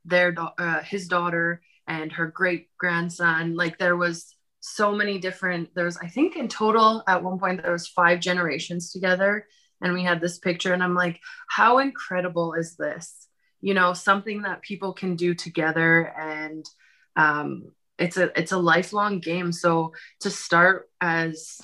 their 0.05 0.35
uh, 0.59 0.83
his 0.83 1.09
daughter 1.09 1.62
and 1.87 2.12
her 2.12 2.26
great 2.26 2.68
grandson. 2.78 3.55
Like 3.57 3.78
there 3.78 3.96
was 3.96 4.35
so 4.61 4.92
many 4.92 5.18
different 5.18 5.70
there's 5.74 5.96
I 5.96 6.07
think 6.07 6.37
in 6.37 6.46
total 6.46 7.02
at 7.09 7.22
one 7.22 7.38
point 7.38 7.62
there 7.62 7.72
was 7.72 7.88
five 7.88 8.20
generations 8.20 8.92
together 8.92 9.46
and 9.81 9.92
we 9.92 10.05
had 10.05 10.20
this 10.20 10.38
picture 10.38 10.72
and 10.72 10.85
I'm 10.85 10.94
like 10.94 11.20
how 11.48 11.78
incredible 11.78 12.55
is 12.55 12.76
this? 12.76 13.26
You 13.61 13.74
know, 13.74 13.92
something 13.92 14.42
that 14.42 14.62
people 14.62 14.92
can 14.92 15.16
do 15.16 15.35
together 15.35 16.14
and 16.16 16.64
um, 17.16 17.72
it's 18.02 18.16
a 18.16 18.38
it's 18.38 18.52
a 18.52 18.58
lifelong 18.58 19.20
game. 19.20 19.52
So 19.52 19.92
to 20.20 20.30
start 20.30 20.90
as 21.00 21.60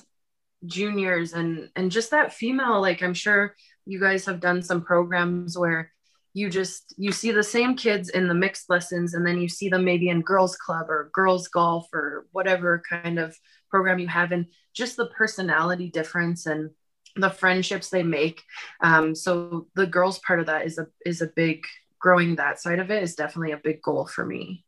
juniors 0.65 1.33
and 1.33 1.69
and 1.75 1.89
just 1.89 2.11
that 2.11 2.33
female 2.33 2.81
like 2.81 3.01
i'm 3.01 3.13
sure 3.13 3.55
you 3.85 3.97
guys 3.97 4.25
have 4.25 4.41
done 4.41 4.61
some 4.61 4.83
programs 4.83 5.57
where 5.57 5.89
you 6.33 6.49
just 6.49 6.93
you 6.97 7.11
see 7.11 7.31
the 7.31 7.41
same 7.41 7.75
kids 7.75 8.09
in 8.09 8.27
the 8.27 8.33
mixed 8.33 8.69
lessons 8.69 9.13
and 9.13 9.25
then 9.25 9.39
you 9.39 9.47
see 9.47 9.69
them 9.69 9.85
maybe 9.85 10.09
in 10.09 10.21
girls 10.21 10.55
club 10.57 10.89
or 10.89 11.09
girls 11.13 11.47
golf 11.47 11.87
or 11.93 12.27
whatever 12.31 12.83
kind 12.89 13.17
of 13.19 13.35
program 13.69 13.99
you 13.99 14.07
have 14.07 14.31
and 14.31 14.45
just 14.73 14.95
the 14.95 15.07
personality 15.07 15.89
difference 15.89 16.45
and 16.45 16.69
the 17.15 17.29
friendships 17.29 17.89
they 17.89 18.03
make. 18.03 18.43
Um, 18.81 19.15
so 19.15 19.67
the 19.75 19.87
girls 19.87 20.19
part 20.19 20.39
of 20.39 20.45
that 20.45 20.65
is 20.65 20.77
a 20.77 20.87
is 21.05 21.21
a 21.21 21.27
big 21.27 21.65
growing 21.99 22.35
that 22.35 22.61
side 22.61 22.79
of 22.79 22.91
it 22.91 23.03
is 23.03 23.15
definitely 23.15 23.51
a 23.51 23.57
big 23.57 23.81
goal 23.81 24.05
for 24.05 24.25
me 24.25 24.63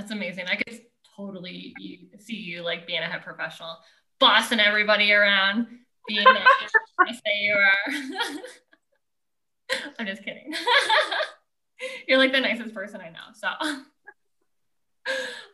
that's 0.00 0.12
amazing 0.12 0.46
i 0.46 0.56
could 0.56 0.80
totally 1.16 1.74
see 2.18 2.36
you 2.36 2.62
like 2.62 2.86
being 2.86 3.00
a 3.00 3.06
head 3.06 3.22
professional 3.22 3.76
bossing 4.18 4.60
everybody 4.60 5.12
around 5.12 5.66
being 6.08 6.26
I 7.00 7.12
say 7.12 7.40
you 7.40 7.54
are 7.54 7.94
I'm 9.98 10.06
just 10.06 10.24
kidding. 10.24 10.52
You're 12.08 12.18
like 12.18 12.32
the 12.32 12.40
nicest 12.40 12.74
person 12.74 13.00
I 13.00 13.10
know. 13.10 13.18
So, 13.34 13.48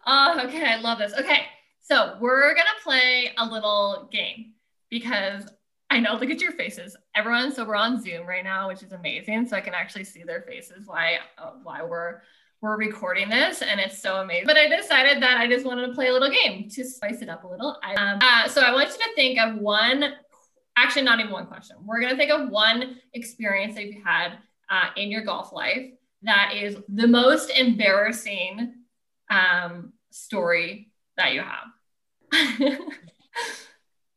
oh, 0.06 0.40
okay, 0.46 0.64
I 0.64 0.76
love 0.76 0.98
this. 0.98 1.12
Okay, 1.14 1.42
so 1.80 2.16
we're 2.20 2.54
gonna 2.54 2.68
play 2.82 3.32
a 3.38 3.46
little 3.46 4.08
game 4.10 4.54
because 4.90 5.44
I 5.90 6.00
know. 6.00 6.14
Look 6.14 6.30
at 6.30 6.40
your 6.40 6.52
faces, 6.52 6.96
everyone. 7.14 7.52
So 7.52 7.64
we're 7.64 7.76
on 7.76 8.02
Zoom 8.02 8.26
right 8.26 8.42
now, 8.42 8.68
which 8.68 8.82
is 8.82 8.92
amazing. 8.92 9.46
So 9.46 9.56
I 9.56 9.60
can 9.60 9.74
actually 9.74 10.04
see 10.04 10.24
their 10.24 10.42
faces. 10.42 10.86
Why? 10.86 11.18
Uh, 11.38 11.52
why 11.62 11.82
we're 11.84 12.20
we're 12.66 12.76
recording 12.76 13.28
this, 13.28 13.62
and 13.62 13.78
it's 13.78 14.02
so 14.02 14.16
amazing. 14.16 14.46
But 14.46 14.56
I 14.56 14.68
decided 14.68 15.22
that 15.22 15.38
I 15.38 15.46
just 15.46 15.64
wanted 15.64 15.86
to 15.86 15.94
play 15.94 16.08
a 16.08 16.12
little 16.12 16.30
game 16.30 16.68
to 16.70 16.84
spice 16.84 17.22
it 17.22 17.28
up 17.28 17.44
a 17.44 17.46
little. 17.46 17.78
Um, 17.96 18.18
uh, 18.20 18.48
so 18.48 18.60
I 18.60 18.72
want 18.72 18.88
you 18.88 18.98
to 18.98 19.14
think 19.14 19.38
of 19.38 19.56
one 19.56 20.14
actually 20.76 21.02
not 21.02 21.20
even 21.20 21.32
one 21.32 21.46
question. 21.46 21.76
We're 21.84 22.00
going 22.00 22.10
to 22.10 22.16
think 22.16 22.30
of 22.30 22.50
one 22.50 22.96
experience 23.14 23.76
that 23.76 23.84
you've 23.84 24.04
had 24.04 24.38
uh, 24.68 24.90
in 24.96 25.10
your 25.10 25.22
golf 25.22 25.52
life 25.52 25.92
that 26.22 26.54
is 26.54 26.76
the 26.88 27.06
most 27.06 27.50
embarrassing 27.50 28.74
um, 29.30 29.92
story 30.10 30.90
that 31.16 31.34
you 31.34 31.42
have. 31.42 31.68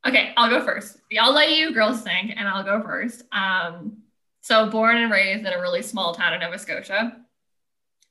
okay, 0.07 0.33
I'll 0.35 0.49
go 0.49 0.65
first. 0.65 0.97
I'll 1.19 1.33
let 1.33 1.51
you 1.51 1.71
girls 1.71 2.01
think, 2.01 2.33
and 2.35 2.47
I'll 2.47 2.63
go 2.63 2.81
first. 2.81 3.23
Um, 3.31 3.99
so, 4.41 4.69
born 4.69 4.97
and 4.97 5.11
raised 5.11 5.45
in 5.45 5.53
a 5.53 5.61
really 5.61 5.83
small 5.83 6.15
town 6.15 6.33
in 6.33 6.39
Nova 6.39 6.57
Scotia. 6.57 7.15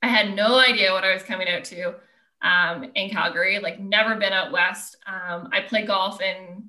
I 0.02 0.08
had 0.08 0.34
no 0.34 0.58
idea 0.58 0.92
what 0.92 1.04
I 1.04 1.12
was 1.12 1.22
coming 1.22 1.48
out 1.48 1.64
to 1.64 1.94
um, 2.42 2.90
in 2.94 3.10
Calgary, 3.10 3.58
like, 3.58 3.80
never 3.80 4.14
been 4.16 4.32
out 4.32 4.52
west. 4.52 4.96
Um, 5.06 5.48
I 5.52 5.60
played 5.66 5.88
golf 5.88 6.20
in 6.20 6.68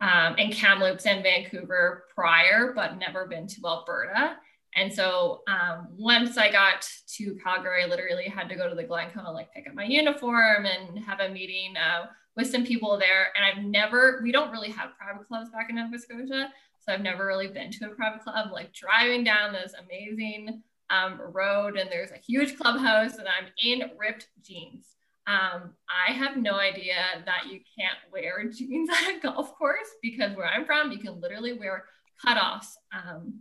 um, 0.00 0.36
and 0.38 0.52
Kamloops 0.52 1.04
and 1.04 1.22
Vancouver 1.22 2.04
prior, 2.14 2.72
but 2.74 2.96
never 2.96 3.26
been 3.26 3.46
to 3.46 3.60
Alberta. 3.66 4.36
And 4.74 4.92
so 4.92 5.42
um, 5.48 5.88
once 5.90 6.38
I 6.38 6.50
got 6.50 6.88
to 7.16 7.36
Calgary, 7.42 7.82
I 7.82 7.86
literally 7.86 8.28
had 8.28 8.48
to 8.48 8.56
go 8.56 8.68
to 8.68 8.74
the 8.74 8.84
Glencoe, 8.84 9.32
like 9.32 9.52
pick 9.52 9.68
up 9.68 9.74
my 9.74 9.84
uniform 9.84 10.64
and 10.64 11.04
have 11.04 11.20
a 11.20 11.28
meeting 11.28 11.76
uh, 11.76 12.06
with 12.36 12.50
some 12.50 12.64
people 12.64 12.98
there. 12.98 13.32
And 13.36 13.44
I've 13.44 13.64
never, 13.64 14.20
we 14.22 14.32
don't 14.32 14.52
really 14.52 14.70
have 14.70 14.96
private 14.96 15.26
clubs 15.26 15.50
back 15.50 15.68
in 15.68 15.76
Nova 15.76 15.98
Scotia. 15.98 16.50
So 16.78 16.92
I've 16.92 17.02
never 17.02 17.26
really 17.26 17.48
been 17.48 17.70
to 17.72 17.86
a 17.86 17.94
private 17.94 18.22
club, 18.22 18.52
like 18.52 18.72
driving 18.72 19.22
down 19.22 19.52
this 19.52 19.74
amazing 19.74 20.62
um, 20.90 21.20
road 21.32 21.76
and 21.76 21.90
there's 21.90 22.10
a 22.10 22.18
huge 22.18 22.58
clubhouse 22.58 23.16
and 23.16 23.28
I'm 23.28 23.46
in 23.62 23.90
ripped 23.98 24.28
jeans. 24.42 24.86
Um, 25.26 25.74
I 25.88 26.12
have 26.12 26.36
no 26.36 26.54
idea 26.54 26.96
that 27.24 27.46
you 27.50 27.60
can't 27.78 27.98
wear 28.12 28.44
jeans 28.50 28.90
at 28.90 29.16
a 29.16 29.20
golf 29.20 29.56
course 29.56 29.88
because 30.02 30.36
where 30.36 30.46
I'm 30.46 30.64
from, 30.64 30.90
you 30.90 30.98
can 30.98 31.20
literally 31.20 31.52
wear 31.52 31.84
cutoffs. 32.24 32.74
Um, 32.92 33.40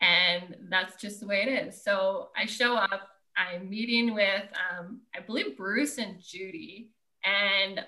and 0.00 0.56
that's 0.68 1.00
just 1.00 1.20
the 1.20 1.26
way 1.26 1.42
it 1.42 1.68
is. 1.68 1.84
So 1.84 2.30
I 2.36 2.46
show 2.46 2.74
up, 2.74 3.08
I'm 3.36 3.70
meeting 3.70 4.14
with, 4.14 4.44
um, 4.70 5.02
I 5.16 5.20
believe, 5.20 5.56
Bruce 5.56 5.98
and 5.98 6.20
Judy. 6.20 6.90
And 7.24 7.80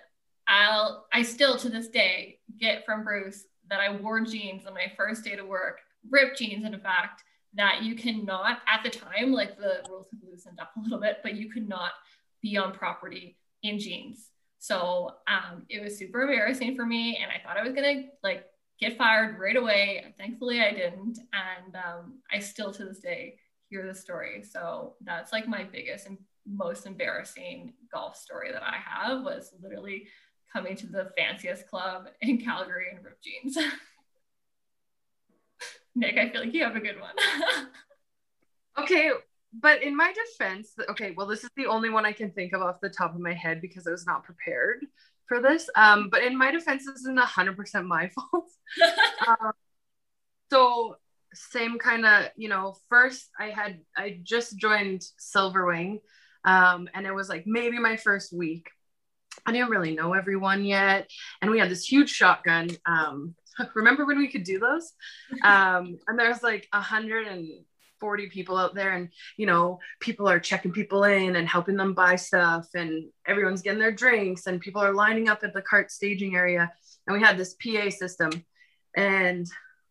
I'll, 0.46 1.07
I 1.12 1.22
still 1.22 1.57
to 1.59 1.68
this 1.68 1.88
day 1.88 2.38
get 2.59 2.85
from 2.87 3.02
Bruce 3.02 3.44
that 3.68 3.80
I 3.80 3.96
wore 3.96 4.20
jeans 4.20 4.64
on 4.66 4.74
my 4.74 4.92
first 4.96 5.24
day 5.24 5.35
to 5.35 5.44
work, 5.44 5.80
ripped 6.09 6.38
jeans, 6.38 6.64
in 6.64 6.78
fact, 6.78 7.24
that 7.56 7.82
you 7.82 7.94
cannot, 7.94 8.58
at 8.68 8.82
the 8.82 8.90
time, 8.90 9.32
like 9.32 9.56
the 9.56 9.82
rules 9.88 10.08
have 10.10 10.20
loosened 10.28 10.58
up 10.60 10.72
a 10.76 10.80
little 10.80 11.00
bit, 11.00 11.18
but 11.22 11.34
you 11.34 11.50
could 11.50 11.68
not 11.68 11.92
be 12.42 12.56
on 12.56 12.72
property 12.72 13.36
in 13.62 13.78
jeans. 13.78 14.30
So 14.58 15.10
um, 15.26 15.64
it 15.68 15.82
was 15.82 15.98
super 15.98 16.22
embarrassing 16.22 16.74
for 16.74 16.86
me, 16.86 17.18
and 17.22 17.30
I 17.30 17.42
thought 17.44 17.58
I 17.58 17.62
was 17.62 17.74
gonna 17.74 18.04
like 18.22 18.46
get 18.80 18.96
fired 18.96 19.38
right 19.38 19.56
away. 19.56 20.14
Thankfully, 20.18 20.60
I 20.60 20.72
didn't, 20.72 21.18
and 21.32 21.76
um, 21.76 22.20
I 22.32 22.38
still 22.38 22.72
to 22.72 22.84
this 22.84 23.00
day 23.00 23.36
hear 23.68 23.86
the 23.86 23.94
story. 23.94 24.42
So 24.42 24.94
that's 25.02 25.32
like 25.32 25.46
my 25.46 25.64
biggest 25.64 26.06
and 26.06 26.18
most 26.46 26.86
embarrassing 26.86 27.74
golf 27.92 28.16
story 28.16 28.52
that 28.52 28.62
I 28.62 28.76
have 28.76 29.22
was 29.22 29.52
literally 29.62 30.06
coming 30.52 30.76
to 30.76 30.86
the 30.86 31.10
fanciest 31.16 31.68
club 31.68 32.08
in 32.20 32.38
Calgary 32.38 32.86
in 32.90 33.02
ripped 33.02 33.24
jeans. 33.24 33.58
Nick, 35.94 36.18
I 36.18 36.30
feel 36.30 36.40
like 36.42 36.54
you 36.54 36.64
have 36.64 36.76
a 36.76 36.80
good 36.80 37.00
one. 37.00 37.14
okay, 38.78 39.11
but 39.61 39.83
in 39.83 39.96
my 39.96 40.12
defense, 40.12 40.72
okay, 40.90 41.12
well, 41.16 41.26
this 41.26 41.44
is 41.44 41.50
the 41.57 41.66
only 41.66 41.90
one 41.90 42.04
I 42.04 42.12
can 42.12 42.30
think 42.33 42.52
of 42.52 42.62
off 42.62 42.80
the 42.80 42.88
top 42.88 43.14
of 43.14 43.20
my 43.20 43.33
head 43.33 43.61
because 43.61 43.87
I 43.87 43.90
was 43.90 44.07
not 44.07 44.24
prepared 44.24 44.85
for 45.28 45.40
this. 45.40 45.68
Um, 45.76 46.09
but 46.11 46.22
in 46.22 46.37
my 46.37 46.50
defense, 46.50 46.85
this 46.87 47.00
isn't 47.00 47.18
hundred 47.18 47.57
percent 47.57 47.87
my 47.87 48.09
fault. 48.14 48.50
um, 49.26 49.52
so 50.50 50.96
same 51.35 51.78
kind 51.78 52.07
of, 52.07 52.26
you 52.37 52.48
know, 52.48 52.76
first 52.88 53.28
I 53.38 53.50
had 53.50 53.80
I 53.96 54.20
just 54.22 54.57
joined 54.57 55.04
Silverwing, 55.18 56.00
um, 56.44 56.88
and 56.94 57.07
it 57.07 57.14
was 57.14 57.28
like 57.28 57.44
maybe 57.46 57.78
my 57.78 57.96
first 57.96 58.33
week. 58.33 58.68
I 59.46 59.52
didn't 59.52 59.70
really 59.70 59.94
know 59.94 60.14
everyone 60.14 60.64
yet, 60.64 61.09
and 61.42 61.50
we 61.50 61.59
had 61.59 61.70
this 61.70 61.85
huge 61.85 62.11
shotgun. 62.11 62.70
Um, 62.87 63.35
remember 63.74 64.04
when 64.04 64.18
we 64.18 64.28
could 64.28 64.44
do 64.44 64.58
those? 64.58 64.92
Um, 65.42 65.98
and 66.06 66.18
there's 66.18 66.42
like 66.42 66.68
a 66.72 66.80
hundred 66.80 67.26
and 67.26 67.48
40 68.00 68.28
people 68.28 68.58
out 68.58 68.74
there 68.74 68.92
and 68.92 69.08
you 69.38 69.46
know 69.46 69.78
people 70.00 70.28
are 70.28 70.40
checking 70.40 70.72
people 70.72 71.04
in 71.04 71.36
and 71.36 71.48
helping 71.48 71.76
them 71.76 71.94
buy 71.94 72.16
stuff 72.16 72.66
and 72.74 73.08
everyone's 73.26 73.62
getting 73.62 73.78
their 73.78 73.92
drinks 73.92 74.46
and 74.46 74.60
people 74.60 74.82
are 74.82 74.92
lining 74.92 75.28
up 75.28 75.42
at 75.42 75.54
the 75.54 75.62
cart 75.62 75.90
staging 75.90 76.36
area. 76.36 76.70
And 77.06 77.16
we 77.16 77.22
had 77.22 77.38
this 77.38 77.54
pa 77.54 77.90
system 77.90 78.44
and 78.96 79.46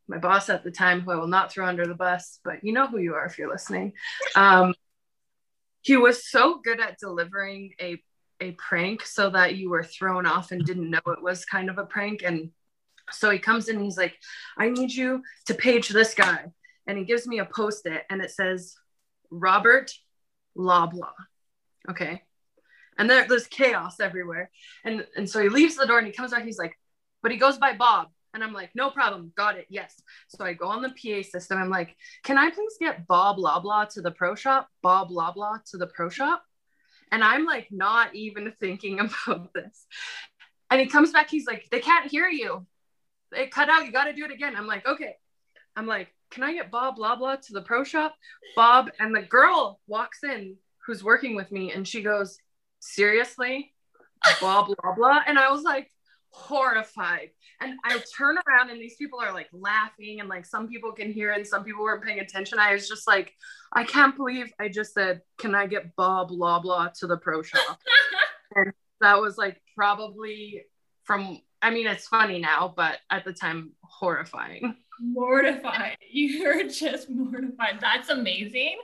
my 0.08 0.18
boss 0.18 0.50
at 0.50 0.64
the 0.64 0.72
time 0.72 1.02
who 1.02 1.12
i 1.12 1.16
will 1.16 1.28
not 1.28 1.52
throw 1.52 1.66
under 1.66 1.88
the 1.88 1.96
bus 1.96 2.40
but 2.44 2.62
you 2.62 2.74
know 2.74 2.88
who 2.88 3.00
you 3.00 3.14
are 3.16 3.26
if 3.26 3.38
you're 3.38 3.52
listening. 3.52 3.94
Um, 4.36 4.74
he 5.82 5.98
was 5.98 6.30
so 6.30 6.60
good 6.64 6.80
at 6.80 7.00
delivering 7.00 7.74
a 7.82 8.02
a 8.44 8.52
prank 8.52 9.06
so 9.06 9.30
that 9.30 9.56
you 9.56 9.70
were 9.70 9.84
thrown 9.84 10.26
off 10.26 10.52
and 10.52 10.66
didn't 10.66 10.90
know 10.90 11.02
it 11.08 11.22
was 11.22 11.46
kind 11.46 11.70
of 11.70 11.78
a 11.78 11.86
prank. 11.86 12.24
And 12.24 12.52
so 13.12 13.30
he 13.30 13.40
comes 13.40 13.68
in 13.68 13.76
and 13.76 13.86
he's 13.86 13.98
like 13.98 14.16
i 14.58 14.70
need 14.70 14.92
you 14.92 15.22
to 15.46 15.54
page 15.54 15.90
this 15.90 16.14
guy 16.14 16.46
and 16.88 16.98
he 16.98 17.04
gives 17.04 17.28
me 17.28 17.40
a 17.40 17.46
post 17.46 17.86
it 17.86 18.04
and 18.10 18.22
it 18.22 18.32
says 18.32 18.76
Robert 19.34 19.92
Loblaw. 20.58 21.14
Okay. 21.90 22.22
And 22.98 23.10
there, 23.10 23.28
there's 23.28 23.48
chaos 23.48 24.00
everywhere. 24.00 24.52
And, 24.86 25.06
and 25.16 25.30
so 25.30 25.42
he 25.42 25.50
leaves 25.50 25.76
the 25.76 25.88
door 25.88 25.98
and 25.98 26.08
he 26.08 26.14
comes 26.14 26.32
out. 26.32 26.44
He's 26.44 26.60
like, 26.60 26.78
but 27.22 27.32
he 27.32 27.38
goes 27.38 27.58
by 27.58 27.74
Bob. 27.74 28.10
And 28.34 28.44
I'm 28.44 28.54
like, 28.54 28.72
no 28.74 28.90
problem. 28.90 29.32
Got 29.36 29.58
it. 29.58 29.68
Yes. 29.70 29.96
So 30.28 30.44
I 30.44 30.54
go 30.54 30.68
on 30.68 30.82
the 30.82 30.90
PA 30.90 31.28
system. 31.28 31.58
I'm 31.58 31.70
like, 31.70 31.96
can 32.24 32.38
I 32.38 32.50
please 32.50 32.76
get 32.80 33.08
Bob 33.08 33.38
Loblaw 33.38 33.90
to 33.90 34.02
the 34.02 34.12
pro 34.12 34.36
shop? 34.36 34.68
Bob 34.82 35.10
Loblaw 35.10 35.64
to 35.72 35.78
the 35.78 35.88
pro 35.88 36.10
shop. 36.10 36.44
And 37.12 37.24
I'm 37.24 37.46
like, 37.46 37.68
not 37.72 38.16
even 38.16 38.54
thinking 38.60 39.00
about 39.28 39.54
this. 39.54 39.86
And 40.72 40.82
he 40.82 40.88
comes 40.88 41.12
back. 41.12 41.30
He's 41.30 41.46
like, 41.46 41.68
they 41.72 41.80
can't 41.80 42.10
hear 42.10 42.28
you. 42.28 42.66
They 43.34 43.48
cut 43.48 43.70
out. 43.70 43.86
You 43.86 43.92
got 43.92 44.06
to 44.06 44.14
do 44.14 44.26
it 44.26 44.32
again. 44.32 44.56
I'm 44.56 44.68
like, 44.68 44.86
okay. 44.86 45.16
I'm 45.76 45.88
like, 45.88 46.14
can 46.32 46.44
I 46.44 46.54
get 46.54 46.72
Bob 46.72 46.96
blah 46.96 47.16
blah 47.16 47.36
to 47.36 47.54
the 47.54 47.62
pro 47.62 47.84
shop? 47.84 48.16
Bob 48.56 48.90
and 49.00 49.16
the 49.16 49.22
girl 49.22 49.80
walks 49.88 50.24
in 50.24 50.56
who's 50.86 51.04
working 51.04 51.36
with 51.36 51.52
me 51.52 51.72
and 51.72 51.88
she 51.88 52.02
goes, 52.02 52.38
seriously, 52.80 53.74
Bob 54.42 54.68
blah 54.68 54.96
blah. 54.96 55.22
And 55.26 55.38
I 55.38 55.52
was 55.52 55.64
like 55.64 55.90
horrified. 56.32 57.30
And 57.62 57.76
I 57.86 58.02
turn 58.18 58.38
around 58.48 58.72
and 58.72 58.82
these 58.82 58.96
people 58.96 59.20
are 59.20 59.32
like 59.32 59.48
laughing 59.54 60.20
and 60.20 60.28
like 60.28 60.46
some 60.46 60.68
people 60.68 60.92
can 60.92 61.14
hear 61.14 61.32
and 61.32 61.46
some 61.46 61.64
people 61.64 61.84
weren't 61.84 62.04
paying 62.04 62.20
attention. 62.20 62.60
I 62.60 62.74
was 62.74 62.88
just 62.88 63.08
like, 63.08 63.34
I 63.72 63.84
can't 63.84 64.18
believe 64.18 64.52
I 64.60 64.68
just 64.68 64.94
said, 64.94 65.22
can 65.38 65.56
I 65.56 65.68
get 65.68 65.96
Bob 65.96 66.30
blah 66.30 66.60
blah 66.60 66.90
to 67.00 67.08
the 67.08 67.18
pro 67.18 67.44
shop? 67.44 67.80
and 68.56 68.74
that 69.02 69.22
was 69.22 69.38
like 69.38 69.62
probably 69.76 70.64
from 71.04 71.40
I 71.64 71.72
mean, 71.72 71.88
it's 71.88 72.08
funny 72.08 72.40
now, 72.40 72.72
but 72.76 72.98
at 73.10 73.26
the 73.26 73.34
time, 73.34 73.72
horrifying 73.82 74.76
mortified. 75.02 75.98
You're 76.10 76.68
just 76.68 77.10
mortified. 77.10 77.80
That's 77.80 78.10
amazing. 78.10 78.78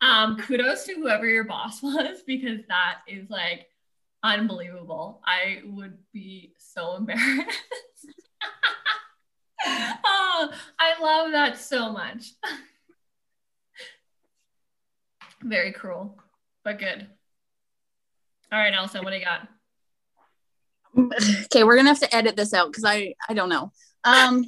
Um, 0.00 0.38
kudos 0.38 0.84
to 0.84 0.94
whoever 0.94 1.26
your 1.26 1.44
boss 1.44 1.82
was 1.82 2.22
because 2.26 2.60
that 2.68 2.98
is 3.06 3.28
like 3.30 3.66
unbelievable. 4.22 5.20
I 5.24 5.60
would 5.64 5.98
be 6.12 6.54
so 6.58 6.96
embarrassed. 6.96 7.58
oh, 9.66 10.50
I 10.78 11.02
love 11.02 11.32
that 11.32 11.58
so 11.58 11.92
much. 11.92 12.32
Very 15.42 15.72
cruel, 15.72 16.18
but 16.64 16.78
good. 16.78 17.06
All 18.50 18.58
right, 18.58 18.74
Elsa, 18.74 19.02
what 19.02 19.10
do 19.10 19.16
you 19.16 19.24
got? 19.24 19.46
Okay, 20.98 21.64
we're 21.64 21.76
gonna 21.76 21.88
have 21.88 22.00
to 22.00 22.14
edit 22.14 22.36
this 22.36 22.52
out 22.52 22.68
because 22.68 22.84
I 22.84 23.14
I 23.28 23.34
don't 23.34 23.48
know. 23.48 23.72
Um. 24.04 24.44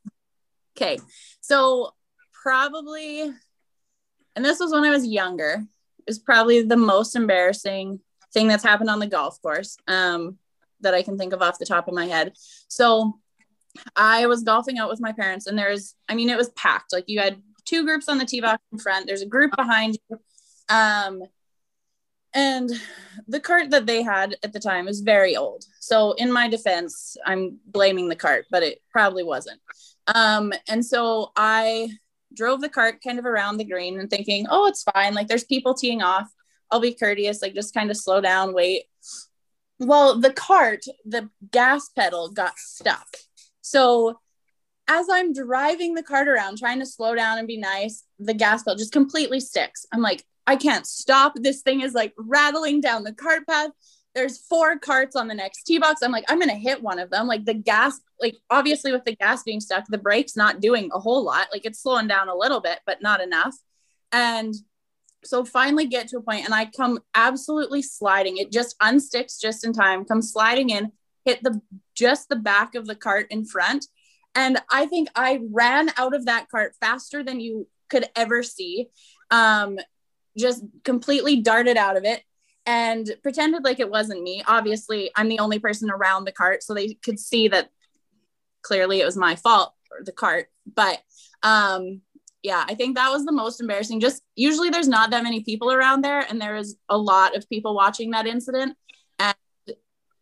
okay, 0.76 0.98
so 1.40 1.94
probably, 2.32 3.22
and 3.22 4.44
this 4.44 4.60
was 4.60 4.72
when 4.72 4.84
I 4.84 4.90
was 4.90 5.06
younger. 5.06 5.64
Is 6.06 6.18
probably 6.18 6.62
the 6.62 6.76
most 6.76 7.16
embarrassing 7.16 8.00
thing 8.32 8.48
that's 8.48 8.64
happened 8.64 8.90
on 8.90 8.98
the 8.98 9.06
golf 9.06 9.40
course. 9.42 9.76
Um, 9.86 10.38
that 10.80 10.94
I 10.94 11.02
can 11.02 11.18
think 11.18 11.32
of 11.32 11.42
off 11.42 11.58
the 11.58 11.66
top 11.66 11.88
of 11.88 11.94
my 11.94 12.06
head. 12.06 12.32
So 12.68 13.18
I 13.96 14.26
was 14.26 14.42
golfing 14.42 14.78
out 14.78 14.88
with 14.88 15.00
my 15.00 15.12
parents, 15.12 15.46
and 15.46 15.58
there's, 15.58 15.94
I 16.08 16.14
mean, 16.14 16.30
it 16.30 16.36
was 16.36 16.50
packed. 16.50 16.92
Like 16.92 17.04
you 17.08 17.20
had 17.20 17.42
two 17.64 17.84
groups 17.84 18.08
on 18.08 18.18
the 18.18 18.24
tee 18.24 18.40
box 18.40 18.62
in 18.72 18.78
front. 18.78 19.06
There's 19.06 19.22
a 19.22 19.26
group 19.26 19.54
behind 19.56 19.98
you. 20.08 20.18
Um, 20.68 21.22
and 22.34 22.70
the 23.26 23.40
cart 23.40 23.70
that 23.70 23.86
they 23.86 24.02
had 24.02 24.36
at 24.42 24.52
the 24.52 24.60
time 24.60 24.86
was 24.86 25.00
very 25.00 25.36
old. 25.36 25.64
So 25.80 26.12
in 26.12 26.30
my 26.30 26.48
defense, 26.48 27.16
I'm 27.24 27.58
blaming 27.66 28.08
the 28.08 28.16
cart, 28.16 28.46
but 28.50 28.62
it 28.62 28.82
probably 28.90 29.24
wasn't. 29.24 29.60
Um, 30.14 30.52
and 30.68 30.84
so 30.84 31.32
I 31.36 31.90
drove 32.34 32.60
the 32.60 32.68
cart 32.68 33.02
kind 33.02 33.18
of 33.18 33.26
around 33.26 33.56
the 33.56 33.64
green 33.64 33.98
and 33.98 34.10
thinking, 34.10 34.46
oh, 34.50 34.66
it's 34.66 34.82
fine. 34.82 35.14
Like 35.14 35.28
there's 35.28 35.44
people 35.44 35.74
teeing 35.74 36.02
off. 36.02 36.30
I'll 36.70 36.80
be 36.80 36.94
courteous, 36.94 37.40
like 37.40 37.54
just 37.54 37.74
kind 37.74 37.90
of 37.90 37.96
slow 37.96 38.20
down, 38.20 38.52
wait. 38.52 38.84
Well, 39.78 40.20
the 40.20 40.32
cart, 40.32 40.84
the 41.04 41.30
gas 41.50 41.88
pedal 41.88 42.30
got 42.30 42.58
stuck. 42.58 43.06
So 43.62 44.18
as 44.86 45.06
I'm 45.10 45.32
driving 45.32 45.94
the 45.94 46.02
cart 46.02 46.28
around, 46.28 46.58
trying 46.58 46.80
to 46.80 46.86
slow 46.86 47.14
down 47.14 47.38
and 47.38 47.46
be 47.46 47.58
nice, 47.58 48.04
the 48.18 48.34
gas 48.34 48.62
pedal 48.62 48.76
just 48.76 48.92
completely 48.92 49.40
sticks. 49.40 49.86
I'm 49.92 50.00
like, 50.00 50.24
I 50.48 50.56
can't 50.56 50.86
stop. 50.86 51.34
This 51.36 51.60
thing 51.60 51.82
is 51.82 51.92
like 51.92 52.14
rattling 52.16 52.80
down 52.80 53.04
the 53.04 53.12
cart 53.12 53.46
path. 53.46 53.70
There's 54.14 54.38
four 54.38 54.78
carts 54.78 55.14
on 55.14 55.28
the 55.28 55.34
next 55.34 55.64
tee 55.64 55.78
box. 55.78 56.00
I'm 56.02 56.10
like, 56.10 56.24
I'm 56.26 56.40
gonna 56.40 56.54
hit 56.54 56.82
one 56.82 56.98
of 56.98 57.10
them. 57.10 57.26
Like 57.26 57.44
the 57.44 57.52
gas, 57.52 58.00
like 58.18 58.38
obviously 58.48 58.90
with 58.90 59.04
the 59.04 59.14
gas 59.14 59.42
being 59.42 59.60
stuck, 59.60 59.84
the 59.88 59.98
brake's 59.98 60.36
not 60.36 60.60
doing 60.60 60.88
a 60.94 60.98
whole 60.98 61.22
lot. 61.22 61.48
Like 61.52 61.66
it's 61.66 61.82
slowing 61.82 62.08
down 62.08 62.30
a 62.30 62.34
little 62.34 62.60
bit, 62.60 62.80
but 62.86 63.02
not 63.02 63.20
enough. 63.20 63.54
And 64.10 64.54
so 65.22 65.44
finally 65.44 65.86
get 65.86 66.08
to 66.08 66.16
a 66.16 66.22
point 66.22 66.46
and 66.46 66.54
I 66.54 66.64
come 66.64 67.00
absolutely 67.14 67.82
sliding. 67.82 68.38
It 68.38 68.50
just 68.50 68.78
unsticks 68.78 69.38
just 69.38 69.66
in 69.66 69.74
time, 69.74 70.06
come 70.06 70.22
sliding 70.22 70.70
in, 70.70 70.92
hit 71.26 71.42
the 71.42 71.60
just 71.94 72.30
the 72.30 72.36
back 72.36 72.74
of 72.74 72.86
the 72.86 72.94
cart 72.94 73.26
in 73.28 73.44
front. 73.44 73.84
And 74.34 74.58
I 74.70 74.86
think 74.86 75.10
I 75.14 75.40
ran 75.52 75.90
out 75.98 76.14
of 76.14 76.24
that 76.24 76.48
cart 76.48 76.74
faster 76.80 77.22
than 77.22 77.38
you 77.38 77.68
could 77.90 78.08
ever 78.16 78.42
see. 78.42 78.88
Um, 79.30 79.78
just 80.38 80.62
completely 80.84 81.40
darted 81.40 81.76
out 81.76 81.96
of 81.96 82.04
it 82.04 82.22
and 82.66 83.10
pretended 83.22 83.64
like 83.64 83.80
it 83.80 83.90
wasn't 83.90 84.22
me. 84.22 84.42
Obviously, 84.46 85.10
I'm 85.16 85.28
the 85.28 85.38
only 85.38 85.58
person 85.58 85.90
around 85.90 86.24
the 86.24 86.32
cart, 86.32 86.62
so 86.62 86.74
they 86.74 86.94
could 86.94 87.18
see 87.18 87.48
that 87.48 87.70
clearly 88.62 89.00
it 89.00 89.06
was 89.06 89.16
my 89.16 89.36
fault 89.36 89.72
or 89.90 90.04
the 90.04 90.12
cart. 90.12 90.48
But 90.74 90.98
um, 91.42 92.02
yeah, 92.42 92.64
I 92.68 92.74
think 92.74 92.96
that 92.96 93.10
was 93.10 93.24
the 93.24 93.32
most 93.32 93.60
embarrassing. 93.60 94.00
Just 94.00 94.22
usually 94.36 94.70
there's 94.70 94.88
not 94.88 95.10
that 95.10 95.24
many 95.24 95.42
people 95.42 95.72
around 95.72 96.02
there, 96.02 96.20
and 96.20 96.40
there 96.40 96.54
was 96.54 96.76
a 96.88 96.98
lot 96.98 97.34
of 97.34 97.48
people 97.48 97.74
watching 97.74 98.10
that 98.10 98.26
incident. 98.26 98.76
And 99.18 99.36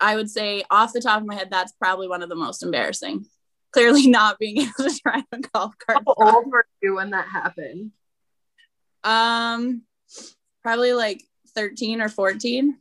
I 0.00 0.14
would 0.14 0.30
say, 0.30 0.64
off 0.70 0.92
the 0.92 1.00
top 1.00 1.20
of 1.20 1.26
my 1.26 1.34
head, 1.34 1.48
that's 1.50 1.72
probably 1.72 2.08
one 2.08 2.22
of 2.22 2.28
the 2.28 2.36
most 2.36 2.62
embarrassing. 2.62 3.26
Clearly, 3.72 4.06
not 4.06 4.38
being 4.38 4.58
able 4.62 4.88
to 4.90 5.00
drive 5.02 5.24
a 5.32 5.38
golf 5.38 5.74
cart. 5.84 5.98
How 6.06 6.14
old 6.16 6.46
were 6.46 6.66
you 6.80 6.94
when 6.94 7.10
that 7.10 7.26
happened? 7.26 7.90
Um, 9.02 9.82
probably 10.66 10.94
like 10.94 11.22
13 11.54 12.00
or 12.00 12.08
14. 12.08 12.76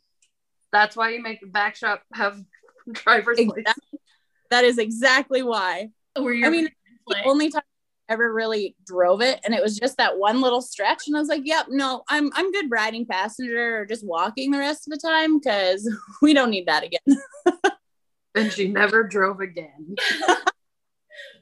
That's 0.71 0.95
why 0.95 1.11
you 1.11 1.21
make 1.21 1.39
the 1.39 1.45
back 1.45 1.75
shop 1.75 2.01
have 2.15 2.43
driver's 2.91 3.37
exactly. 3.37 3.63
license. 3.63 4.01
That 4.49 4.63
is 4.63 4.79
exactly 4.79 5.43
why. 5.43 5.89
Were 6.19 6.33
you 6.33 6.47
I 6.47 6.49
mean, 6.49 6.67
the 7.07 7.23
only 7.25 7.51
time 7.51 7.61
I 8.09 8.13
ever 8.13 8.33
really 8.33 8.75
drove 8.87 9.21
it 9.21 9.39
and 9.43 9.53
it 9.53 9.61
was 9.61 9.77
just 9.77 9.97
that 9.97 10.17
one 10.17 10.41
little 10.41 10.61
stretch 10.61 11.03
and 11.07 11.15
I 11.15 11.19
was 11.19 11.27
like 11.27 11.41
yep 11.43 11.65
no 11.69 12.03
I'm 12.07 12.29
I'm 12.35 12.51
good 12.51 12.69
riding 12.69 13.03
passenger 13.03 13.79
or 13.79 13.85
just 13.87 14.05
walking 14.05 14.51
the 14.51 14.59
rest 14.59 14.87
of 14.87 14.91
the 14.91 14.99
time 14.99 15.39
cuz 15.39 15.89
we 16.21 16.35
don't 16.35 16.51
need 16.51 16.67
that 16.67 16.83
again 16.83 17.17
and 18.35 18.51
she 18.51 18.67
never 18.67 19.03
drove 19.03 19.39
again 19.39 19.95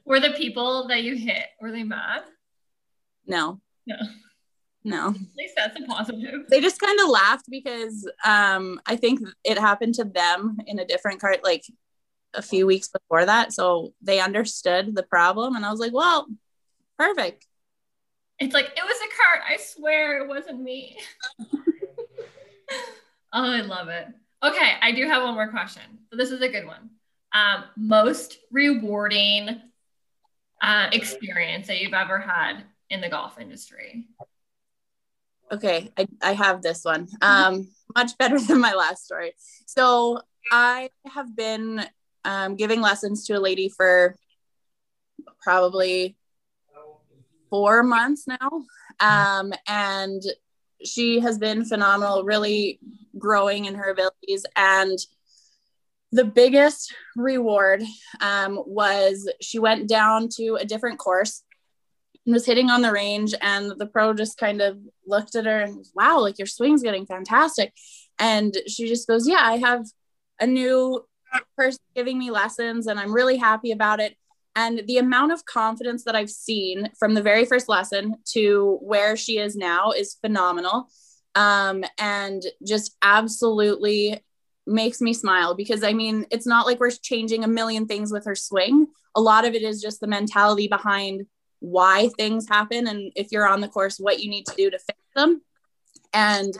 were 0.06 0.20
the 0.20 0.30
people 0.30 0.88
that 0.88 1.02
you 1.02 1.16
hit 1.16 1.44
were 1.60 1.70
they 1.70 1.82
mad 1.82 2.22
no 3.26 3.60
no 3.86 3.96
no 4.84 5.08
at 5.08 5.36
least 5.36 5.54
that's 5.56 5.78
a 5.80 5.84
positive 5.84 6.42
they 6.50 6.60
just 6.60 6.80
kind 6.80 6.98
of 7.00 7.08
laughed 7.08 7.46
because 7.50 8.08
um 8.24 8.80
I 8.86 8.96
think 8.96 9.20
it 9.44 9.58
happened 9.58 9.94
to 9.96 10.04
them 10.04 10.58
in 10.66 10.78
a 10.78 10.84
different 10.84 11.20
cart 11.20 11.40
like 11.42 11.64
a 12.34 12.42
few 12.42 12.66
weeks 12.66 12.88
before 12.88 13.24
that 13.24 13.52
so 13.52 13.92
they 14.02 14.20
understood 14.20 14.94
the 14.94 15.02
problem 15.02 15.56
and 15.56 15.64
I 15.64 15.70
was 15.70 15.80
like 15.80 15.92
well 15.92 16.26
Perfect. 16.98 17.46
It's 18.38 18.54
like, 18.54 18.66
it 18.66 18.84
was 18.84 18.96
a 18.96 19.08
cart. 19.16 19.42
I 19.48 19.56
swear 19.56 20.22
it 20.22 20.28
wasn't 20.28 20.60
me. 20.60 20.98
oh, 21.40 21.52
I 23.32 23.60
love 23.60 23.88
it. 23.88 24.06
Okay, 24.42 24.74
I 24.80 24.92
do 24.92 25.06
have 25.06 25.22
one 25.22 25.34
more 25.34 25.48
question. 25.48 25.82
So 26.10 26.16
this 26.16 26.30
is 26.30 26.40
a 26.40 26.48
good 26.48 26.66
one. 26.66 26.90
Um, 27.32 27.64
most 27.76 28.38
rewarding 28.50 29.60
uh, 30.62 30.88
experience 30.92 31.66
that 31.66 31.80
you've 31.80 31.94
ever 31.94 32.18
had 32.18 32.64
in 32.90 33.00
the 33.00 33.08
golf 33.08 33.40
industry? 33.40 34.06
Okay, 35.52 35.90
I, 35.96 36.06
I 36.22 36.32
have 36.32 36.62
this 36.62 36.84
one. 36.84 37.08
Um, 37.22 37.68
much 37.94 38.16
better 38.18 38.38
than 38.38 38.60
my 38.60 38.74
last 38.74 39.04
story. 39.04 39.32
So 39.66 40.20
I 40.50 40.90
have 41.06 41.34
been 41.36 41.84
um, 42.24 42.56
giving 42.56 42.80
lessons 42.80 43.26
to 43.26 43.34
a 43.34 43.40
lady 43.40 43.68
for 43.68 44.16
probably 45.42 46.16
four 47.50 47.82
months 47.82 48.26
now. 48.26 48.64
Um, 48.98 49.52
and 49.68 50.20
she 50.84 51.20
has 51.20 51.38
been 51.38 51.64
phenomenal, 51.64 52.24
really 52.24 52.80
growing 53.16 53.66
in 53.66 53.76
her 53.76 53.90
abilities. 53.90 54.44
And 54.56 54.98
the 56.10 56.24
biggest 56.24 56.92
reward 57.14 57.82
um, 58.20 58.60
was 58.66 59.30
she 59.40 59.60
went 59.60 59.88
down 59.88 60.28
to 60.30 60.56
a 60.56 60.64
different 60.64 60.98
course 60.98 61.43
was 62.32 62.46
hitting 62.46 62.70
on 62.70 62.82
the 62.82 62.92
range. 62.92 63.34
And 63.40 63.72
the 63.78 63.86
pro 63.86 64.14
just 64.14 64.38
kind 64.38 64.60
of 64.60 64.78
looked 65.06 65.34
at 65.34 65.46
her 65.46 65.60
and, 65.60 65.84
wow, 65.94 66.20
like 66.20 66.38
your 66.38 66.46
swing's 66.46 66.82
getting 66.82 67.06
fantastic. 67.06 67.72
And 68.18 68.56
she 68.68 68.88
just 68.88 69.06
goes, 69.06 69.28
yeah, 69.28 69.40
I 69.40 69.56
have 69.58 69.84
a 70.40 70.46
new 70.46 71.04
person 71.56 71.80
giving 71.94 72.18
me 72.18 72.30
lessons 72.30 72.86
and 72.86 72.98
I'm 72.98 73.12
really 73.12 73.36
happy 73.36 73.72
about 73.72 74.00
it. 74.00 74.16
And 74.56 74.82
the 74.86 74.98
amount 74.98 75.32
of 75.32 75.44
confidence 75.44 76.04
that 76.04 76.14
I've 76.14 76.30
seen 76.30 76.90
from 76.98 77.14
the 77.14 77.22
very 77.22 77.44
first 77.44 77.68
lesson 77.68 78.16
to 78.32 78.78
where 78.82 79.16
she 79.16 79.38
is 79.38 79.56
now 79.56 79.90
is 79.90 80.16
phenomenal. 80.20 80.88
Um, 81.34 81.84
and 81.98 82.44
just 82.64 82.96
absolutely 83.02 84.22
makes 84.66 85.00
me 85.00 85.12
smile 85.12 85.54
because 85.54 85.82
I 85.82 85.92
mean, 85.92 86.26
it's 86.30 86.46
not 86.46 86.66
like 86.66 86.78
we're 86.78 86.90
changing 86.90 87.42
a 87.42 87.48
million 87.48 87.86
things 87.86 88.12
with 88.12 88.24
her 88.26 88.36
swing. 88.36 88.86
A 89.16 89.20
lot 89.20 89.44
of 89.44 89.54
it 89.54 89.62
is 89.62 89.82
just 89.82 90.00
the 90.00 90.06
mentality 90.06 90.68
behind 90.68 91.26
why 91.64 92.10
things 92.18 92.46
happen 92.46 92.86
and 92.86 93.10
if 93.16 93.28
you're 93.32 93.48
on 93.48 93.62
the 93.62 93.68
course, 93.68 93.96
what 93.96 94.20
you 94.20 94.28
need 94.28 94.44
to 94.44 94.54
do 94.54 94.70
to 94.70 94.78
fix 94.78 94.98
them. 95.16 95.40
And 96.12 96.54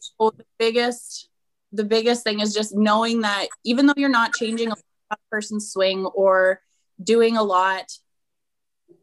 so 0.00 0.32
the 0.36 0.44
biggest, 0.58 1.28
the 1.72 1.84
biggest 1.84 2.24
thing 2.24 2.40
is 2.40 2.52
just 2.52 2.74
knowing 2.74 3.20
that 3.20 3.46
even 3.64 3.86
though 3.86 3.94
you're 3.96 4.08
not 4.08 4.34
changing 4.34 4.72
a 4.72 5.16
person's 5.30 5.70
swing 5.70 6.06
or 6.06 6.60
doing 7.02 7.36
a 7.36 7.42
lot, 7.42 7.84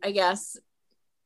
I 0.03 0.11
guess, 0.11 0.57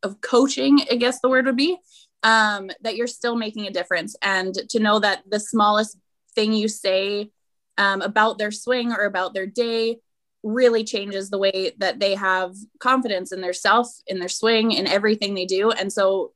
of 0.03 0.21
coaching, 0.21 0.79
I 0.91 0.95
guess 0.95 1.19
the 1.21 1.29
word 1.29 1.47
would 1.47 1.57
be, 1.57 1.77
um, 2.21 2.69
that 2.81 2.95
you're 2.95 3.07
still 3.07 3.35
making 3.35 3.65
a 3.65 3.71
difference. 3.71 4.15
And 4.21 4.53
to 4.69 4.79
know 4.79 4.99
that 4.99 5.23
the 5.27 5.39
smallest 5.39 5.97
thing 6.35 6.53
you 6.53 6.67
say 6.67 7.31
um, 7.79 8.01
about 8.01 8.37
their 8.37 8.51
swing 8.51 8.91
or 8.91 9.05
about 9.05 9.33
their 9.33 9.47
day 9.47 9.97
really 10.43 10.83
changes 10.83 11.29
the 11.29 11.37
way 11.37 11.71
that 11.77 11.99
they 11.99 12.15
have 12.15 12.55
confidence 12.79 13.31
in 13.31 13.41
their 13.41 13.53
self, 13.53 13.89
in 14.07 14.19
their 14.19 14.29
swing, 14.29 14.71
in 14.71 14.87
everything 14.87 15.33
they 15.33 15.45
do. 15.45 15.71
And 15.71 15.91
so, 15.91 16.33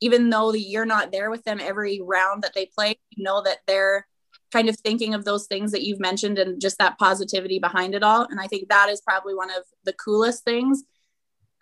even 0.00 0.28
though 0.28 0.52
you're 0.52 0.84
not 0.84 1.12
there 1.12 1.30
with 1.30 1.44
them 1.44 1.60
every 1.60 2.00
round 2.02 2.42
that 2.42 2.52
they 2.54 2.66
play, 2.66 2.98
you 3.10 3.24
know 3.24 3.42
that 3.42 3.58
they're 3.66 4.06
kind 4.52 4.68
of 4.68 4.78
thinking 4.78 5.14
of 5.14 5.24
those 5.24 5.46
things 5.46 5.72
that 5.72 5.82
you've 5.82 6.00
mentioned 6.00 6.38
and 6.38 6.60
just 6.60 6.78
that 6.78 6.98
positivity 6.98 7.58
behind 7.58 7.94
it 7.94 8.02
all. 8.02 8.26
And 8.28 8.40
I 8.40 8.46
think 8.46 8.68
that 8.68 8.88
is 8.88 9.00
probably 9.00 9.34
one 9.34 9.50
of 9.50 9.64
the 9.84 9.92
coolest 9.92 10.44
things 10.44 10.84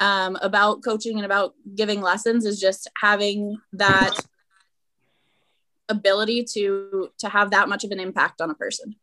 um, 0.01 0.37
about 0.43 0.83
coaching 0.83 1.17
and 1.17 1.25
about 1.25 1.55
giving 1.75 2.01
lessons 2.01 2.45
is 2.45 2.61
just 2.61 2.91
having 3.01 3.57
that 3.73 4.15
ability 5.89 6.45
to 6.45 7.09
to 7.19 7.29
have 7.29 7.51
that 7.51 7.69
much 7.69 7.85
of 7.85 7.91
an 7.91 8.01
impact 8.01 8.41
on 8.41 8.51
a 8.51 8.55
person. 8.55 8.97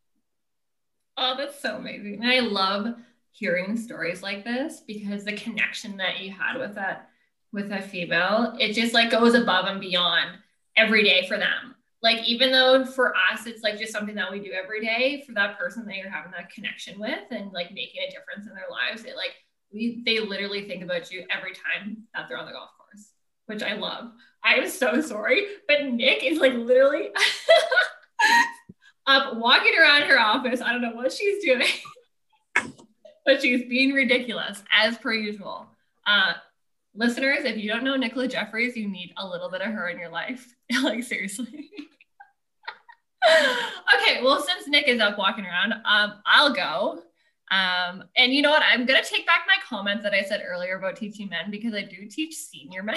Oh, 1.22 1.34
that's 1.36 1.60
so 1.60 1.76
amazing. 1.76 2.24
I 2.24 2.40
love 2.40 2.94
hearing 3.32 3.76
stories 3.76 4.22
like 4.22 4.42
this 4.42 4.80
because 4.86 5.22
the 5.22 5.34
connection 5.34 5.98
that 5.98 6.20
you 6.20 6.32
had 6.32 6.58
with 6.58 6.74
that 6.76 7.10
with 7.52 7.70
a 7.70 7.82
female, 7.82 8.56
it 8.58 8.72
just 8.72 8.94
like 8.94 9.10
goes 9.10 9.34
above 9.34 9.66
and 9.66 9.80
beyond 9.80 10.30
every 10.76 11.04
day 11.04 11.26
for 11.28 11.36
them. 11.36 11.74
Like 12.02 12.26
even 12.26 12.50
though 12.50 12.86
for 12.86 13.12
us 13.30 13.46
it's 13.46 13.62
like 13.62 13.78
just 13.78 13.92
something 13.92 14.14
that 14.14 14.32
we 14.32 14.40
do 14.40 14.52
every 14.52 14.80
day, 14.80 15.22
for 15.26 15.34
that 15.34 15.58
person 15.58 15.84
that 15.84 15.96
you're 15.96 16.08
having 16.08 16.32
that 16.32 16.50
connection 16.50 16.98
with 16.98 17.24
and 17.30 17.52
like 17.52 17.70
making 17.74 18.00
a 18.02 18.10
difference 18.10 18.48
in 18.48 18.54
their 18.54 18.70
lives, 18.70 19.04
it 19.04 19.14
like 19.14 19.34
we 19.74 20.02
they 20.06 20.20
literally 20.20 20.66
think 20.66 20.82
about 20.82 21.12
you 21.12 21.26
every 21.30 21.52
time 21.52 21.98
that 22.14 22.28
they're 22.28 22.38
on 22.38 22.46
the 22.46 22.52
golf 22.52 22.70
course, 22.78 23.10
which 23.44 23.62
I 23.62 23.74
love. 23.74 24.10
I 24.42 24.54
am 24.54 24.70
so 24.70 25.02
sorry, 25.02 25.44
but 25.68 25.84
Nick 25.84 26.24
is 26.24 26.38
like 26.38 26.54
literally 26.54 27.10
up 29.10 29.36
walking 29.36 29.72
around 29.78 30.02
her 30.02 30.18
office. 30.18 30.60
I 30.60 30.72
don't 30.72 30.82
know 30.82 30.94
what 30.94 31.12
she's 31.12 31.44
doing, 31.44 31.66
but 33.26 33.42
she's 33.42 33.68
being 33.68 33.92
ridiculous 33.92 34.62
as 34.72 34.96
per 34.98 35.12
usual. 35.12 35.66
Uh, 36.06 36.34
listeners, 36.94 37.44
if 37.44 37.56
you 37.56 37.68
don't 37.68 37.84
know 37.84 37.96
Nicola 37.96 38.28
Jeffries, 38.28 38.76
you 38.76 38.88
need 38.88 39.12
a 39.16 39.26
little 39.26 39.50
bit 39.50 39.62
of 39.62 39.72
her 39.72 39.88
in 39.88 39.98
your 39.98 40.10
life. 40.10 40.54
like 40.82 41.02
seriously. 41.02 41.70
okay, 43.96 44.22
well, 44.22 44.42
since 44.42 44.66
Nick 44.68 44.88
is 44.88 45.00
up 45.00 45.18
walking 45.18 45.44
around, 45.44 45.74
um, 45.84 46.14
I'll 46.26 46.52
go. 46.52 47.02
Um, 47.50 48.04
and 48.16 48.32
you 48.32 48.42
know 48.42 48.50
what? 48.50 48.62
I'm 48.62 48.86
gonna 48.86 49.02
take 49.02 49.26
back 49.26 49.40
my 49.46 49.56
comment 49.68 50.04
that 50.04 50.14
I 50.14 50.22
said 50.22 50.42
earlier 50.46 50.78
about 50.78 50.96
teaching 50.96 51.28
men 51.28 51.50
because 51.50 51.74
I 51.74 51.82
do 51.82 52.06
teach 52.08 52.36
senior 52.36 52.84
men 52.84 52.96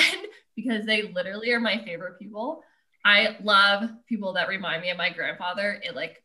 because 0.55 0.85
they 0.85 1.11
literally 1.11 1.51
are 1.51 1.59
my 1.59 1.83
favorite 1.83 2.19
people. 2.19 2.63
I 3.05 3.37
love 3.43 3.89
people 4.07 4.33
that 4.33 4.47
remind 4.47 4.81
me 4.81 4.89
of 4.89 4.97
my 4.97 5.09
grandfather. 5.09 5.79
It 5.83 5.95
like 5.95 6.23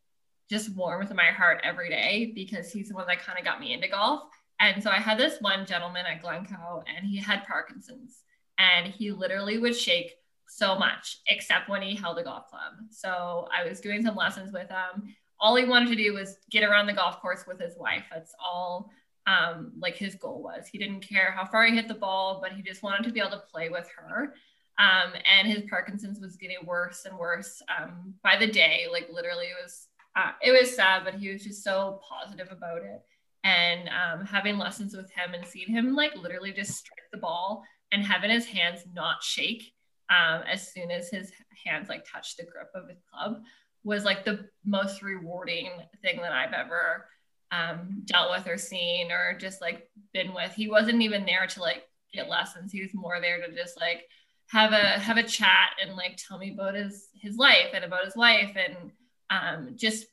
just 0.49 0.75
warms 0.75 1.13
my 1.13 1.27
heart 1.27 1.61
every 1.65 1.89
day 1.89 2.33
because 2.35 2.73
he's 2.73 2.89
the 2.89 2.95
one 2.95 3.07
that 3.07 3.23
kind 3.23 3.39
of 3.39 3.45
got 3.45 3.61
me 3.61 3.73
into 3.73 3.89
golf. 3.89 4.23
And 4.61 4.83
so 4.83 4.91
I 4.91 4.97
had 4.97 5.19
this 5.19 5.41
one 5.41 5.67
gentleman 5.67 6.07
at 6.07 6.23
Glencoe 6.23 6.83
and 6.87 7.07
he 7.07 7.19
had 7.19 7.47
Parkinson's 7.47 8.23
and 8.59 8.87
he 8.87 9.13
literally 9.13 9.59
would 9.59 9.77
shake 9.77 10.15
so 10.49 10.79
much 10.79 11.19
except 11.29 11.69
when 11.69 11.83
he 11.83 11.95
held 11.95 12.19
a 12.19 12.25
golf 12.25 12.49
club. 12.49 12.73
So 12.91 13.49
I 13.57 13.69
was 13.69 13.81
doing 13.81 14.03
some 14.03 14.17
lessons 14.17 14.53
with 14.53 14.69
him. 14.69 15.15
All 15.41 15.55
he 15.55 15.65
wanted 15.65 15.91
to 15.91 15.97
do 15.97 16.15
was 16.15 16.39
get 16.51 16.65
around 16.65 16.87
the 16.87 16.93
golf 16.93 17.21
course 17.21 17.45
with 17.47 17.61
his 17.61 17.77
wife. 17.77 18.05
That's 18.13 18.35
all 18.45 18.91
um, 19.27 19.73
like 19.79 19.97
his 19.97 20.15
goal 20.15 20.43
was. 20.43 20.67
He 20.67 20.79
didn't 20.79 21.01
care 21.01 21.31
how 21.31 21.45
far 21.45 21.67
he 21.67 21.77
hit 21.77 21.87
the 21.87 21.95
ball, 21.95 22.41
but 22.43 22.53
he 22.53 22.63
just 22.63 22.83
wanted 22.83 23.05
to 23.05 23.13
be 23.13 23.21
able 23.21 23.33
to 23.33 23.43
play 23.53 23.69
with 23.69 23.89
her. 23.97 24.35
Um, 24.79 25.13
and 25.25 25.49
his 25.49 25.65
Parkinson's 25.69 26.21
was 26.21 26.37
getting 26.37 26.65
worse 26.65 27.05
and 27.05 27.19
worse 27.19 27.61
um, 27.77 28.15
by 28.23 28.37
the 28.37 28.47
day. 28.47 28.87
Like 28.91 29.09
literally, 29.13 29.47
it 29.47 29.63
was 29.63 29.89
uh, 30.17 30.33
it 30.43 30.53
was 30.53 30.75
sad, 30.75 31.03
but 31.05 31.15
he 31.15 31.31
was 31.31 31.43
just 31.43 31.63
so 31.63 32.01
positive 32.09 32.49
about 32.51 32.83
it. 32.83 33.03
And 33.45 33.89
um, 33.89 34.27
having 34.27 34.59
lessons 34.59 34.97
with 34.97 35.11
him 35.13 35.35
and 35.35 35.47
seeing 35.47 35.69
him 35.69 35.95
like 35.95 36.17
literally 36.17 36.53
just 36.53 36.77
strike 36.77 37.07
the 37.13 37.19
ball 37.19 37.63
and 37.93 38.05
having 38.05 38.31
his 38.31 38.47
hands 38.47 38.81
not 38.95 39.23
shake 39.23 39.73
um, 40.11 40.43
as 40.51 40.73
soon 40.73 40.91
as 40.91 41.09
his 41.09 41.33
hands 41.65 41.89
like 41.89 42.05
touched 42.11 42.37
the 42.37 42.45
grip 42.45 42.71
of 42.75 42.89
his 42.89 42.99
club 43.13 43.43
was 43.85 44.05
like 44.05 44.25
the 44.25 44.47
most 44.65 45.03
rewarding 45.03 45.71
thing 46.03 46.21
that 46.21 46.33
I've 46.33 46.53
ever 46.53 47.07
um, 47.53 48.03
dealt 48.05 48.31
with 48.31 48.47
or 48.47 48.59
seen 48.59 49.11
or 49.11 49.37
just 49.39 49.61
like 49.61 49.89
been 50.13 50.35
with. 50.35 50.53
He 50.53 50.69
wasn't 50.69 51.03
even 51.03 51.25
there 51.25 51.47
to 51.47 51.61
like 51.61 51.85
get 52.13 52.29
lessons. 52.29 52.73
He 52.73 52.83
was 52.83 52.93
more 52.93 53.21
there 53.21 53.41
to 53.41 53.55
just 53.55 53.79
like 53.81 54.03
have 54.51 54.73
a 54.73 54.99
have 54.99 55.17
a 55.17 55.23
chat 55.23 55.71
and 55.81 55.95
like 55.97 56.17
tell 56.17 56.39
me 56.39 56.53
about 56.53 56.75
his 56.75 57.09
his 57.15 57.37
life 57.37 57.69
and 57.75 57.85
about 57.85 58.05
his 58.05 58.17
life 58.17 58.57
and 58.57 58.91
um, 59.31 59.75
just 59.77 60.07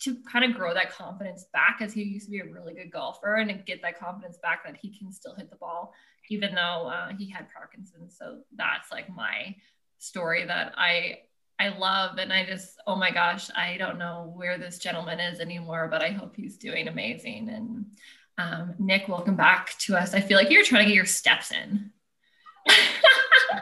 to 0.00 0.16
kind 0.30 0.44
of 0.44 0.56
grow 0.56 0.74
that 0.74 0.90
confidence 0.92 1.46
back 1.52 1.78
as 1.80 1.92
he 1.92 2.02
used 2.02 2.26
to 2.26 2.32
be 2.32 2.40
a 2.40 2.44
really 2.44 2.74
good 2.74 2.90
golfer 2.90 3.36
and 3.36 3.64
get 3.64 3.80
that 3.82 3.98
confidence 3.98 4.36
back 4.42 4.64
that 4.64 4.76
he 4.76 4.96
can 4.96 5.12
still 5.12 5.36
hit 5.36 5.48
the 5.50 5.56
ball 5.56 5.94
even 6.30 6.54
though 6.54 6.88
uh, 6.88 7.08
he 7.16 7.30
had 7.30 7.46
Parkinson's. 7.52 8.16
So 8.18 8.40
that's 8.56 8.92
like 8.92 9.08
my 9.14 9.54
story 9.98 10.44
that 10.46 10.74
I 10.76 11.20
I 11.60 11.76
love 11.76 12.18
and 12.18 12.32
I 12.32 12.44
just 12.44 12.76
oh 12.86 12.94
my 12.96 13.10
gosh 13.10 13.50
I 13.56 13.76
don't 13.78 13.98
know 13.98 14.32
where 14.36 14.58
this 14.58 14.78
gentleman 14.78 15.20
is 15.20 15.40
anymore, 15.40 15.88
but 15.90 16.02
I 16.02 16.10
hope 16.10 16.36
he's 16.36 16.56
doing 16.56 16.88
amazing. 16.88 17.48
And 17.48 17.86
um, 18.38 18.74
Nick, 18.78 19.08
welcome 19.08 19.36
back 19.36 19.76
to 19.80 19.96
us. 19.96 20.14
I 20.14 20.20
feel 20.20 20.36
like 20.36 20.50
you're 20.50 20.64
trying 20.64 20.84
to 20.84 20.88
get 20.88 20.94
your 20.94 21.06
steps 21.06 21.50
in. 21.50 21.90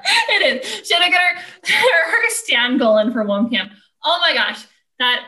it 0.31 0.65
is. 0.65 0.87
She 0.87 0.95
had 0.95 1.05
to 1.05 1.11
get 1.11 1.21
her, 1.21 2.11
her 2.11 2.31
stand 2.31 2.79
going 2.79 3.13
for 3.13 3.25
1 3.25 3.49
p.m. 3.49 3.71
Oh 4.05 4.19
my 4.21 4.35
gosh, 4.35 4.65
that 4.99 5.27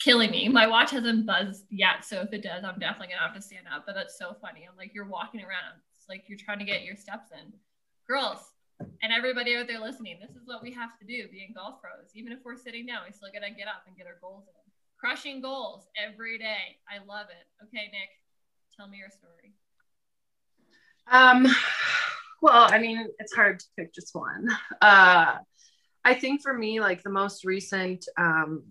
killing 0.00 0.30
me. 0.30 0.48
My 0.48 0.66
watch 0.66 0.90
hasn't 0.90 1.26
buzzed 1.26 1.64
yet, 1.70 2.04
so 2.04 2.20
if 2.20 2.32
it 2.32 2.42
does, 2.42 2.64
I'm 2.64 2.78
definitely 2.78 3.08
gonna 3.08 3.26
have 3.26 3.34
to 3.34 3.42
stand 3.42 3.66
up. 3.74 3.84
But 3.86 3.94
that's 3.94 4.18
so 4.18 4.36
funny. 4.40 4.66
I'm 4.68 4.76
like, 4.76 4.94
you're 4.94 5.08
walking 5.08 5.40
around 5.40 5.80
like 6.10 6.24
you're 6.26 6.36
trying 6.36 6.58
to 6.58 6.64
get 6.66 6.82
your 6.82 6.96
steps 6.96 7.30
in. 7.30 7.52
Girls 8.06 8.42
and 8.80 9.12
everybody 9.12 9.56
out 9.56 9.68
there 9.68 9.78
listening, 9.78 10.18
this 10.20 10.34
is 10.34 10.42
what 10.44 10.62
we 10.62 10.72
have 10.72 10.98
to 10.98 11.06
do 11.06 11.28
being 11.30 11.54
golf 11.54 11.80
pros. 11.80 12.10
Even 12.14 12.32
if 12.32 12.40
we're 12.44 12.56
sitting 12.56 12.84
down, 12.84 13.02
we 13.06 13.12
still 13.12 13.30
got 13.32 13.46
to 13.46 13.54
get 13.54 13.68
up 13.68 13.84
and 13.86 13.96
get 13.96 14.06
our 14.06 14.18
goals 14.20 14.44
in. 14.48 14.72
Crushing 14.98 15.40
goals 15.40 15.86
every 15.96 16.36
day. 16.36 16.76
I 16.90 16.98
love 17.06 17.28
it. 17.30 17.46
Okay, 17.64 17.86
Nick, 17.86 18.10
tell 18.76 18.88
me 18.88 18.98
your 18.98 19.08
story. 19.08 19.54
Um, 21.10 21.46
well, 22.40 22.68
I 22.70 22.78
mean, 22.78 23.06
it's 23.18 23.34
hard 23.34 23.60
to 23.60 23.66
pick 23.76 23.94
just 23.94 24.14
one. 24.14 24.48
Uh, 24.80 25.36
I 26.04 26.14
think 26.14 26.42
for 26.42 26.56
me, 26.56 26.80
like 26.80 27.02
the 27.02 27.10
most 27.10 27.44
recent 27.44 28.06
um, 28.16 28.62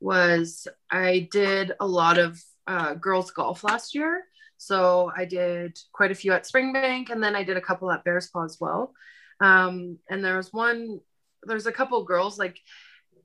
was 0.00 0.66
I 0.90 1.28
did 1.30 1.72
a 1.78 1.86
lot 1.86 2.18
of 2.18 2.42
uh, 2.66 2.94
girls 2.94 3.30
golf 3.30 3.62
last 3.64 3.94
year. 3.94 4.24
So 4.56 5.10
I 5.16 5.24
did 5.24 5.78
quite 5.92 6.10
a 6.10 6.16
few 6.16 6.32
at 6.32 6.44
Springbank 6.44 7.10
and 7.10 7.22
then 7.22 7.34
I 7.34 7.42
did 7.42 7.56
a 7.56 7.60
couple 7.60 7.90
at 7.90 8.04
Bearspaw 8.04 8.44
as 8.44 8.58
well. 8.60 8.94
Um, 9.40 9.98
and 10.08 10.24
there 10.24 10.36
was 10.36 10.52
one, 10.52 11.00
there's 11.42 11.66
a 11.66 11.72
couple 11.72 12.02
girls 12.04 12.38
like, 12.38 12.58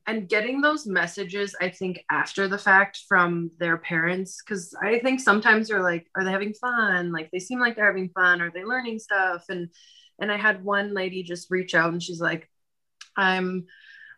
and 0.07 0.29
getting 0.29 0.61
those 0.61 0.87
messages, 0.87 1.55
I 1.59 1.69
think 1.69 2.03
after 2.09 2.47
the 2.47 2.57
fact 2.57 3.01
from 3.07 3.51
their 3.59 3.77
parents, 3.77 4.41
because 4.43 4.73
I 4.81 4.99
think 4.99 5.19
sometimes 5.19 5.67
they're 5.67 5.83
like, 5.83 6.07
are 6.15 6.23
they 6.23 6.31
having 6.31 6.53
fun? 6.53 7.11
Like 7.11 7.29
they 7.31 7.39
seem 7.39 7.59
like 7.59 7.75
they're 7.75 7.85
having 7.85 8.09
fun. 8.09 8.41
Are 8.41 8.51
they 8.51 8.63
learning 8.63 8.99
stuff? 8.99 9.45
And 9.49 9.69
and 10.19 10.31
I 10.31 10.37
had 10.37 10.63
one 10.63 10.93
lady 10.93 11.23
just 11.23 11.51
reach 11.51 11.75
out 11.75 11.91
and 11.91 12.01
she's 12.01 12.21
like, 12.21 12.49
I'm 13.15 13.65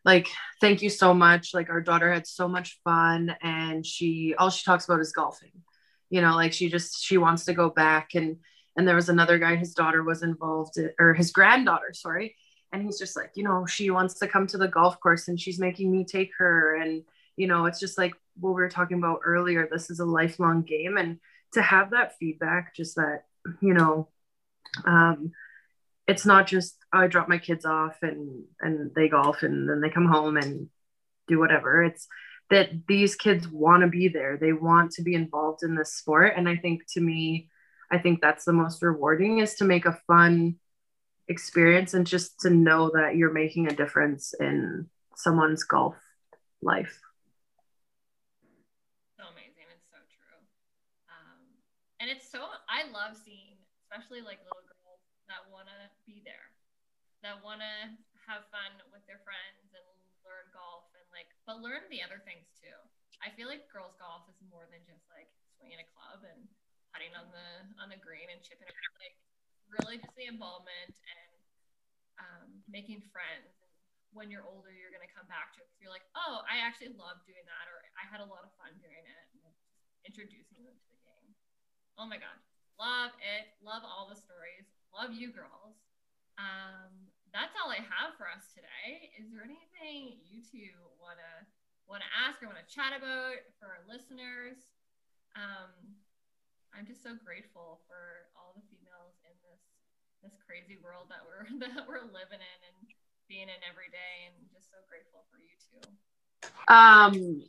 like, 0.06 0.30
thank 0.62 0.82
you 0.82 0.90
so 0.90 1.14
much. 1.14 1.54
Like 1.54 1.70
our 1.70 1.82
daughter 1.82 2.12
had 2.14 2.28
so 2.28 2.48
much 2.48 2.80
fun 2.84 3.36
and 3.42 3.86
she 3.86 4.36
all 4.38 4.50
she 4.50 4.64
talks 4.64 4.86
about 4.86 5.02
is 5.02 5.12
golfing 5.12 5.52
you 6.10 6.22
know 6.22 6.36
like 6.36 6.54
she 6.54 6.70
just 6.70 7.04
she 7.04 7.18
wants 7.18 7.46
to 7.46 7.54
go 7.54 7.70
back 7.70 8.16
and 8.16 8.38
and 8.76 8.88
there 8.88 8.96
was 8.96 9.10
another 9.10 9.38
guy 9.38 9.56
his 9.56 9.74
daughter 9.74 10.04
was 10.04 10.24
involved 10.24 10.78
or 11.00 11.14
his 11.14 11.32
granddaughter 11.32 11.94
sorry 11.94 12.36
and 12.72 12.84
he's 12.84 13.00
just 13.00 13.16
like 13.16 13.32
you 13.36 13.44
know 13.44 13.66
she 13.66 13.90
wants 13.90 14.16
to 14.16 14.28
come 14.28 14.48
to 14.48 14.58
the 14.58 14.68
golf 14.68 15.00
course 15.00 15.28
and 15.28 15.40
she's 15.40 15.60
making 15.60 15.92
me 15.92 16.06
take 16.06 16.32
her. 16.38 16.76
And 16.76 17.04
you 17.38 17.48
know 17.48 17.66
it's 17.66 17.80
just 17.80 17.98
like 17.98 18.14
what 18.40 18.52
we 18.52 18.62
were 18.62 18.70
talking 18.70 18.98
about 18.98 19.22
earlier 19.26 19.68
this 19.70 19.90
is 19.90 20.00
a 20.00 20.06
lifelong 20.06 20.64
game. 20.64 20.98
And 20.98 21.20
to 21.54 21.62
have 21.62 21.92
that 21.92 22.18
feedback 22.18 22.76
just 22.76 22.96
that 22.96 23.24
you 23.62 23.74
know 23.74 24.10
um 24.86 25.32
it's 26.08 26.26
not 26.26 26.48
just 26.48 26.76
oh, 26.94 27.00
i 27.00 27.08
drop 27.08 27.28
my 27.28 27.38
kids 27.38 27.66
off 27.66 27.98
and 28.02 28.44
and 28.62 28.92
they 28.96 29.10
golf 29.10 29.44
and 29.44 29.68
then 29.70 29.82
they 29.82 29.90
come 29.90 30.06
home 30.06 30.38
and 30.38 30.70
do 31.28 31.40
whatever. 31.40 31.84
It's 31.84 32.08
that 32.50 32.72
these 32.88 33.16
kids 33.16 33.48
want 33.48 33.84
to 33.84 33.88
be 33.88 34.08
there. 34.08 34.36
They 34.36 34.54
want 34.54 34.92
to 34.94 35.04
be 35.04 35.14
involved 35.14 35.62
in 35.64 35.76
this 35.76 35.94
sport. 35.94 36.34
And 36.36 36.50
i 36.50 36.56
think 36.56 36.84
to 36.94 37.02
me 37.02 37.50
i 37.92 37.98
think 37.98 38.22
that's 38.22 38.46
the 38.46 38.54
most 38.54 38.82
rewarding 38.82 39.40
is 39.40 39.56
to 39.56 39.64
make 39.64 39.86
a 39.86 40.00
fun 40.08 40.56
experience 41.30 41.94
and 41.94 42.06
just 42.06 42.40
to 42.42 42.50
know 42.50 42.92
that 42.94 43.16
you're 43.16 43.32
making 43.32 43.68
a 43.68 43.76
difference 43.76 44.34
in 44.40 44.88
someone's 45.16 45.64
golf 45.64 45.96
life 46.62 47.00
so 49.16 49.24
amazing 49.32 49.70
it's 49.72 49.88
so 49.88 50.02
true 50.10 50.40
um, 51.08 51.40
and 52.02 52.10
it's 52.10 52.28
so 52.28 52.44
i 52.68 52.84
love 52.92 53.16
seeing 53.16 53.56
especially 53.86 54.20
like 54.20 54.44
little 54.44 54.66
girls 54.68 55.00
that 55.30 55.46
want 55.54 55.70
to 55.70 55.80
be 56.04 56.22
there 56.26 56.50
that 57.24 57.40
want 57.44 57.60
to 57.60 57.76
have 58.24 58.48
fun 58.54 58.80
with 58.94 59.04
their 59.10 59.20
friends 59.28 59.74
and 59.76 59.86
learn 60.24 60.46
golf 60.54 60.88
and 60.96 61.04
like, 61.12 61.28
but 61.50 61.60
learn 61.60 61.84
the 61.90 62.00
other 62.06 62.22
things 62.24 62.48
too. 62.56 62.76
I 63.20 63.34
feel 63.36 63.52
like 63.52 63.68
girls 63.68 63.98
golf 64.00 64.30
is 64.32 64.40
more 64.48 64.70
than 64.72 64.80
just 64.88 65.04
like 65.12 65.28
swinging 65.60 65.82
a 65.84 65.88
club 65.92 66.24
and 66.24 66.48
putting 66.96 67.12
on 67.18 67.28
the 67.34 67.50
on 67.84 67.92
the 67.92 68.00
green 68.00 68.32
and 68.32 68.40
chipping. 68.40 68.70
Like, 69.02 69.18
really 69.70 70.00
just 70.02 70.16
the 70.16 70.26
involvement 70.26 70.96
and 70.96 71.29
um, 72.20 72.62
making 72.68 73.02
friends. 73.10 73.56
And 73.64 73.72
when 74.12 74.30
you're 74.30 74.46
older, 74.46 74.70
you're 74.70 74.94
gonna 74.94 75.10
come 75.10 75.26
back 75.32 75.56
to 75.56 75.64
it. 75.64 75.70
You're 75.80 75.94
like, 75.94 76.06
oh, 76.14 76.44
I 76.46 76.62
actually 76.62 76.94
love 77.00 77.24
doing 77.26 77.44
that, 77.48 77.66
or 77.72 77.82
I 77.96 78.04
had 78.06 78.22
a 78.22 78.28
lot 78.28 78.44
of 78.44 78.52
fun 78.60 78.76
doing 78.84 79.04
it. 79.04 79.26
And 79.34 79.50
introducing 80.08 80.64
them 80.64 80.76
to 80.76 80.88
the 80.90 81.00
game. 81.04 81.30
Oh 82.00 82.08
my 82.08 82.18
god, 82.18 82.38
love 82.80 83.12
it. 83.20 83.52
Love 83.60 83.84
all 83.84 84.08
the 84.08 84.20
stories. 84.20 84.68
Love 84.96 85.12
you 85.14 85.30
girls. 85.30 85.76
Um, 86.40 87.12
that's 87.36 87.54
all 87.60 87.70
I 87.70 87.84
have 87.84 88.16
for 88.16 88.26
us 88.26 88.50
today. 88.56 89.12
Is 89.20 89.30
there 89.30 89.44
anything 89.44 90.18
you 90.26 90.42
two 90.42 90.72
wanna 90.98 91.46
wanna 91.86 92.10
ask 92.16 92.42
or 92.42 92.48
wanna 92.48 92.66
chat 92.66 92.96
about 92.96 93.38
for 93.60 93.68
our 93.70 93.84
listeners? 93.86 94.58
Um, 95.36 96.00
I'm 96.74 96.88
just 96.88 97.04
so 97.04 97.14
grateful 97.22 97.86
for 97.86 98.30
all 98.34 98.56
the 98.56 98.66
females 98.72 99.20
in 99.26 99.36
this 100.24 100.34
crazy 100.46 100.78
world 100.84 101.08
that 101.10 101.20
we're 101.26 101.48
that 101.60 101.88
we're 101.88 102.06
living 102.06 102.42
in, 102.44 102.60
and 102.68 102.78
being 103.28 103.44
in 103.44 103.62
every 103.70 103.90
day 103.92 104.28
and 104.28 104.36
just 104.54 104.70
so 104.70 104.78
grateful 104.90 105.26
for 105.32 105.38
you 105.40 105.56
too. 105.60 106.74
Um, 106.74 107.44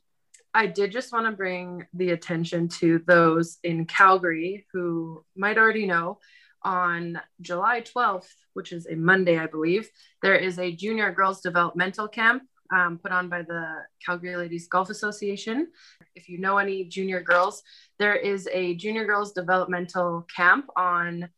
I 0.52 0.66
did 0.66 0.92
just 0.92 1.12
want 1.12 1.26
to 1.26 1.32
bring 1.32 1.86
the 1.94 2.10
attention 2.10 2.68
to 2.80 3.00
those 3.06 3.58
in 3.62 3.86
Calgary 3.86 4.66
who 4.72 5.24
might 5.36 5.58
already 5.58 5.86
know 5.86 6.18
on 6.62 7.20
July 7.40 7.80
12th, 7.80 8.28
which 8.54 8.72
is 8.72 8.86
a 8.86 8.94
Monday, 8.94 9.38
I 9.38 9.46
believe, 9.46 9.88
there 10.22 10.34
is 10.34 10.58
a 10.58 10.74
junior 10.74 11.12
girls 11.12 11.40
developmental 11.40 12.08
camp 12.08 12.42
um, 12.72 12.98
put 12.98 13.12
on 13.12 13.28
by 13.28 13.42
the 13.42 13.76
Calgary 14.04 14.36
Ladies 14.36 14.68
Golf 14.68 14.90
Association. 14.90 15.68
If 16.14 16.28
you 16.28 16.38
know 16.38 16.58
any 16.58 16.84
junior 16.84 17.20
girls, 17.20 17.62
there 17.98 18.14
is 18.14 18.48
a 18.52 18.74
junior 18.74 19.06
girls 19.06 19.32
developmental 19.32 20.26
camp 20.34 20.66
on 20.76 21.28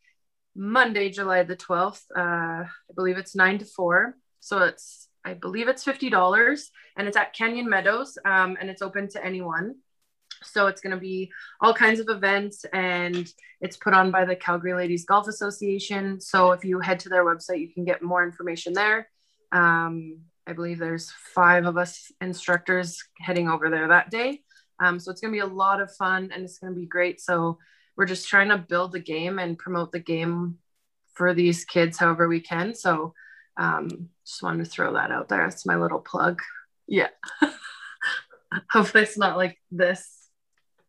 Monday, 0.54 1.10
July 1.10 1.42
the 1.42 1.56
12th. 1.56 2.02
Uh, 2.16 2.64
I 2.64 2.94
believe 2.94 3.16
it's 3.16 3.34
nine 3.34 3.58
to 3.58 3.64
four. 3.64 4.16
So 4.40 4.58
it's, 4.58 5.08
I 5.24 5.34
believe 5.34 5.68
it's 5.68 5.84
$50 5.84 6.62
and 6.96 7.08
it's 7.08 7.16
at 7.16 7.32
Canyon 7.32 7.68
Meadows 7.68 8.18
um, 8.24 8.56
and 8.60 8.68
it's 8.68 8.82
open 8.82 9.08
to 9.10 9.24
anyone. 9.24 9.76
So 10.42 10.66
it's 10.66 10.80
going 10.80 10.94
to 10.94 11.00
be 11.00 11.30
all 11.60 11.72
kinds 11.72 12.00
of 12.00 12.08
events 12.08 12.64
and 12.72 13.32
it's 13.60 13.76
put 13.76 13.94
on 13.94 14.10
by 14.10 14.24
the 14.24 14.34
Calgary 14.34 14.74
Ladies 14.74 15.04
Golf 15.04 15.28
Association. 15.28 16.20
So 16.20 16.52
if 16.52 16.64
you 16.64 16.80
head 16.80 17.00
to 17.00 17.08
their 17.08 17.24
website, 17.24 17.60
you 17.60 17.72
can 17.72 17.84
get 17.84 18.02
more 18.02 18.24
information 18.24 18.72
there. 18.72 19.08
Um, 19.52 20.18
I 20.46 20.52
believe 20.52 20.78
there's 20.78 21.12
five 21.34 21.66
of 21.66 21.76
us 21.76 22.10
instructors 22.20 23.04
heading 23.20 23.48
over 23.48 23.70
there 23.70 23.88
that 23.88 24.10
day. 24.10 24.40
Um, 24.82 24.98
so 24.98 25.12
it's 25.12 25.20
going 25.20 25.32
to 25.32 25.36
be 25.36 25.40
a 25.40 25.54
lot 25.54 25.80
of 25.80 25.94
fun 25.94 26.30
and 26.34 26.42
it's 26.42 26.58
going 26.58 26.74
to 26.74 26.78
be 26.78 26.86
great. 26.86 27.20
So 27.20 27.58
we're 27.96 28.06
just 28.06 28.28
trying 28.28 28.48
to 28.48 28.58
build 28.58 28.92
the 28.92 29.00
game 29.00 29.38
and 29.38 29.58
promote 29.58 29.92
the 29.92 30.00
game 30.00 30.58
for 31.14 31.34
these 31.34 31.64
kids 31.64 31.98
however 31.98 32.28
we 32.28 32.40
can. 32.40 32.74
So 32.74 33.14
um, 33.56 34.08
just 34.26 34.42
wanted 34.42 34.64
to 34.64 34.70
throw 34.70 34.94
that 34.94 35.10
out 35.10 35.28
there. 35.28 35.42
That's 35.42 35.66
my 35.66 35.76
little 35.76 36.00
plug. 36.00 36.40
Yeah. 36.86 37.08
Hopefully 38.70 39.04
it's 39.04 39.18
not 39.18 39.36
like 39.36 39.58
this 39.70 40.22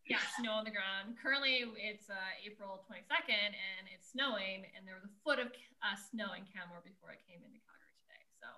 yeah, 0.04 0.20
snow 0.36 0.60
on 0.60 0.68
the 0.68 0.74
ground. 0.74 1.16
Currently, 1.16 1.64
it's 1.80 2.12
uh, 2.12 2.32
April 2.44 2.84
22nd 2.84 3.56
and 3.56 3.88
it's 3.88 4.12
snowing, 4.12 4.68
and 4.76 4.84
there 4.84 5.00
was 5.00 5.08
a 5.08 5.14
foot 5.24 5.40
of 5.40 5.48
uh, 5.80 5.96
snow 5.96 6.36
in 6.36 6.44
Canmore 6.44 6.84
before 6.84 7.08
I 7.08 7.16
came 7.24 7.40
into 7.40 7.56
Calgary 7.64 7.96
today. 8.04 8.24
So, 8.36 8.48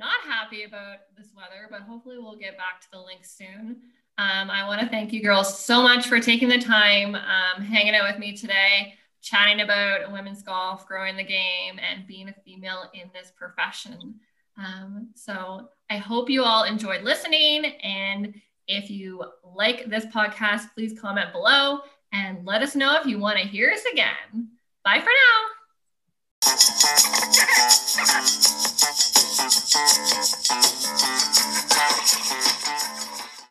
not 0.00 0.24
happy 0.24 0.64
about 0.64 1.12
this 1.12 1.28
weather, 1.36 1.68
but 1.68 1.84
hopefully, 1.84 2.16
we'll 2.16 2.40
get 2.40 2.56
back 2.56 2.80
to 2.88 2.90
the 2.92 3.04
link 3.04 3.20
soon. 3.28 3.92
Um, 4.16 4.48
I 4.50 4.66
want 4.66 4.80
to 4.80 4.86
thank 4.86 5.12
you 5.12 5.22
girls 5.22 5.58
so 5.58 5.82
much 5.82 6.06
for 6.06 6.20
taking 6.20 6.48
the 6.48 6.58
time, 6.58 7.16
um, 7.16 7.62
hanging 7.62 7.94
out 7.94 8.08
with 8.08 8.18
me 8.18 8.36
today, 8.36 8.94
chatting 9.22 9.60
about 9.60 10.12
women's 10.12 10.42
golf, 10.42 10.86
growing 10.86 11.16
the 11.16 11.24
game, 11.24 11.80
and 11.80 12.06
being 12.06 12.28
a 12.28 12.34
female 12.44 12.90
in 12.94 13.10
this 13.12 13.32
profession. 13.36 14.14
Um, 14.56 15.08
so, 15.14 15.68
I 15.90 15.96
hope 15.98 16.30
you 16.30 16.44
all 16.44 16.64
enjoyed 16.64 17.02
listening 17.02 17.64
and 17.82 18.40
if 18.66 18.88
you 18.90 19.22
like 19.44 19.90
this 19.90 20.06
podcast, 20.06 20.72
please 20.74 20.98
comment 20.98 21.32
below 21.32 21.80
and 22.12 22.46
let 22.46 22.62
us 22.62 22.74
know 22.74 22.98
if 22.98 23.06
you 23.06 23.18
want 23.18 23.38
to 23.38 23.46
hear 23.46 23.70
us 23.70 23.84
again. 23.92 24.48
Bye 24.84 25.00
for 25.00 25.10
now. 32.84 32.90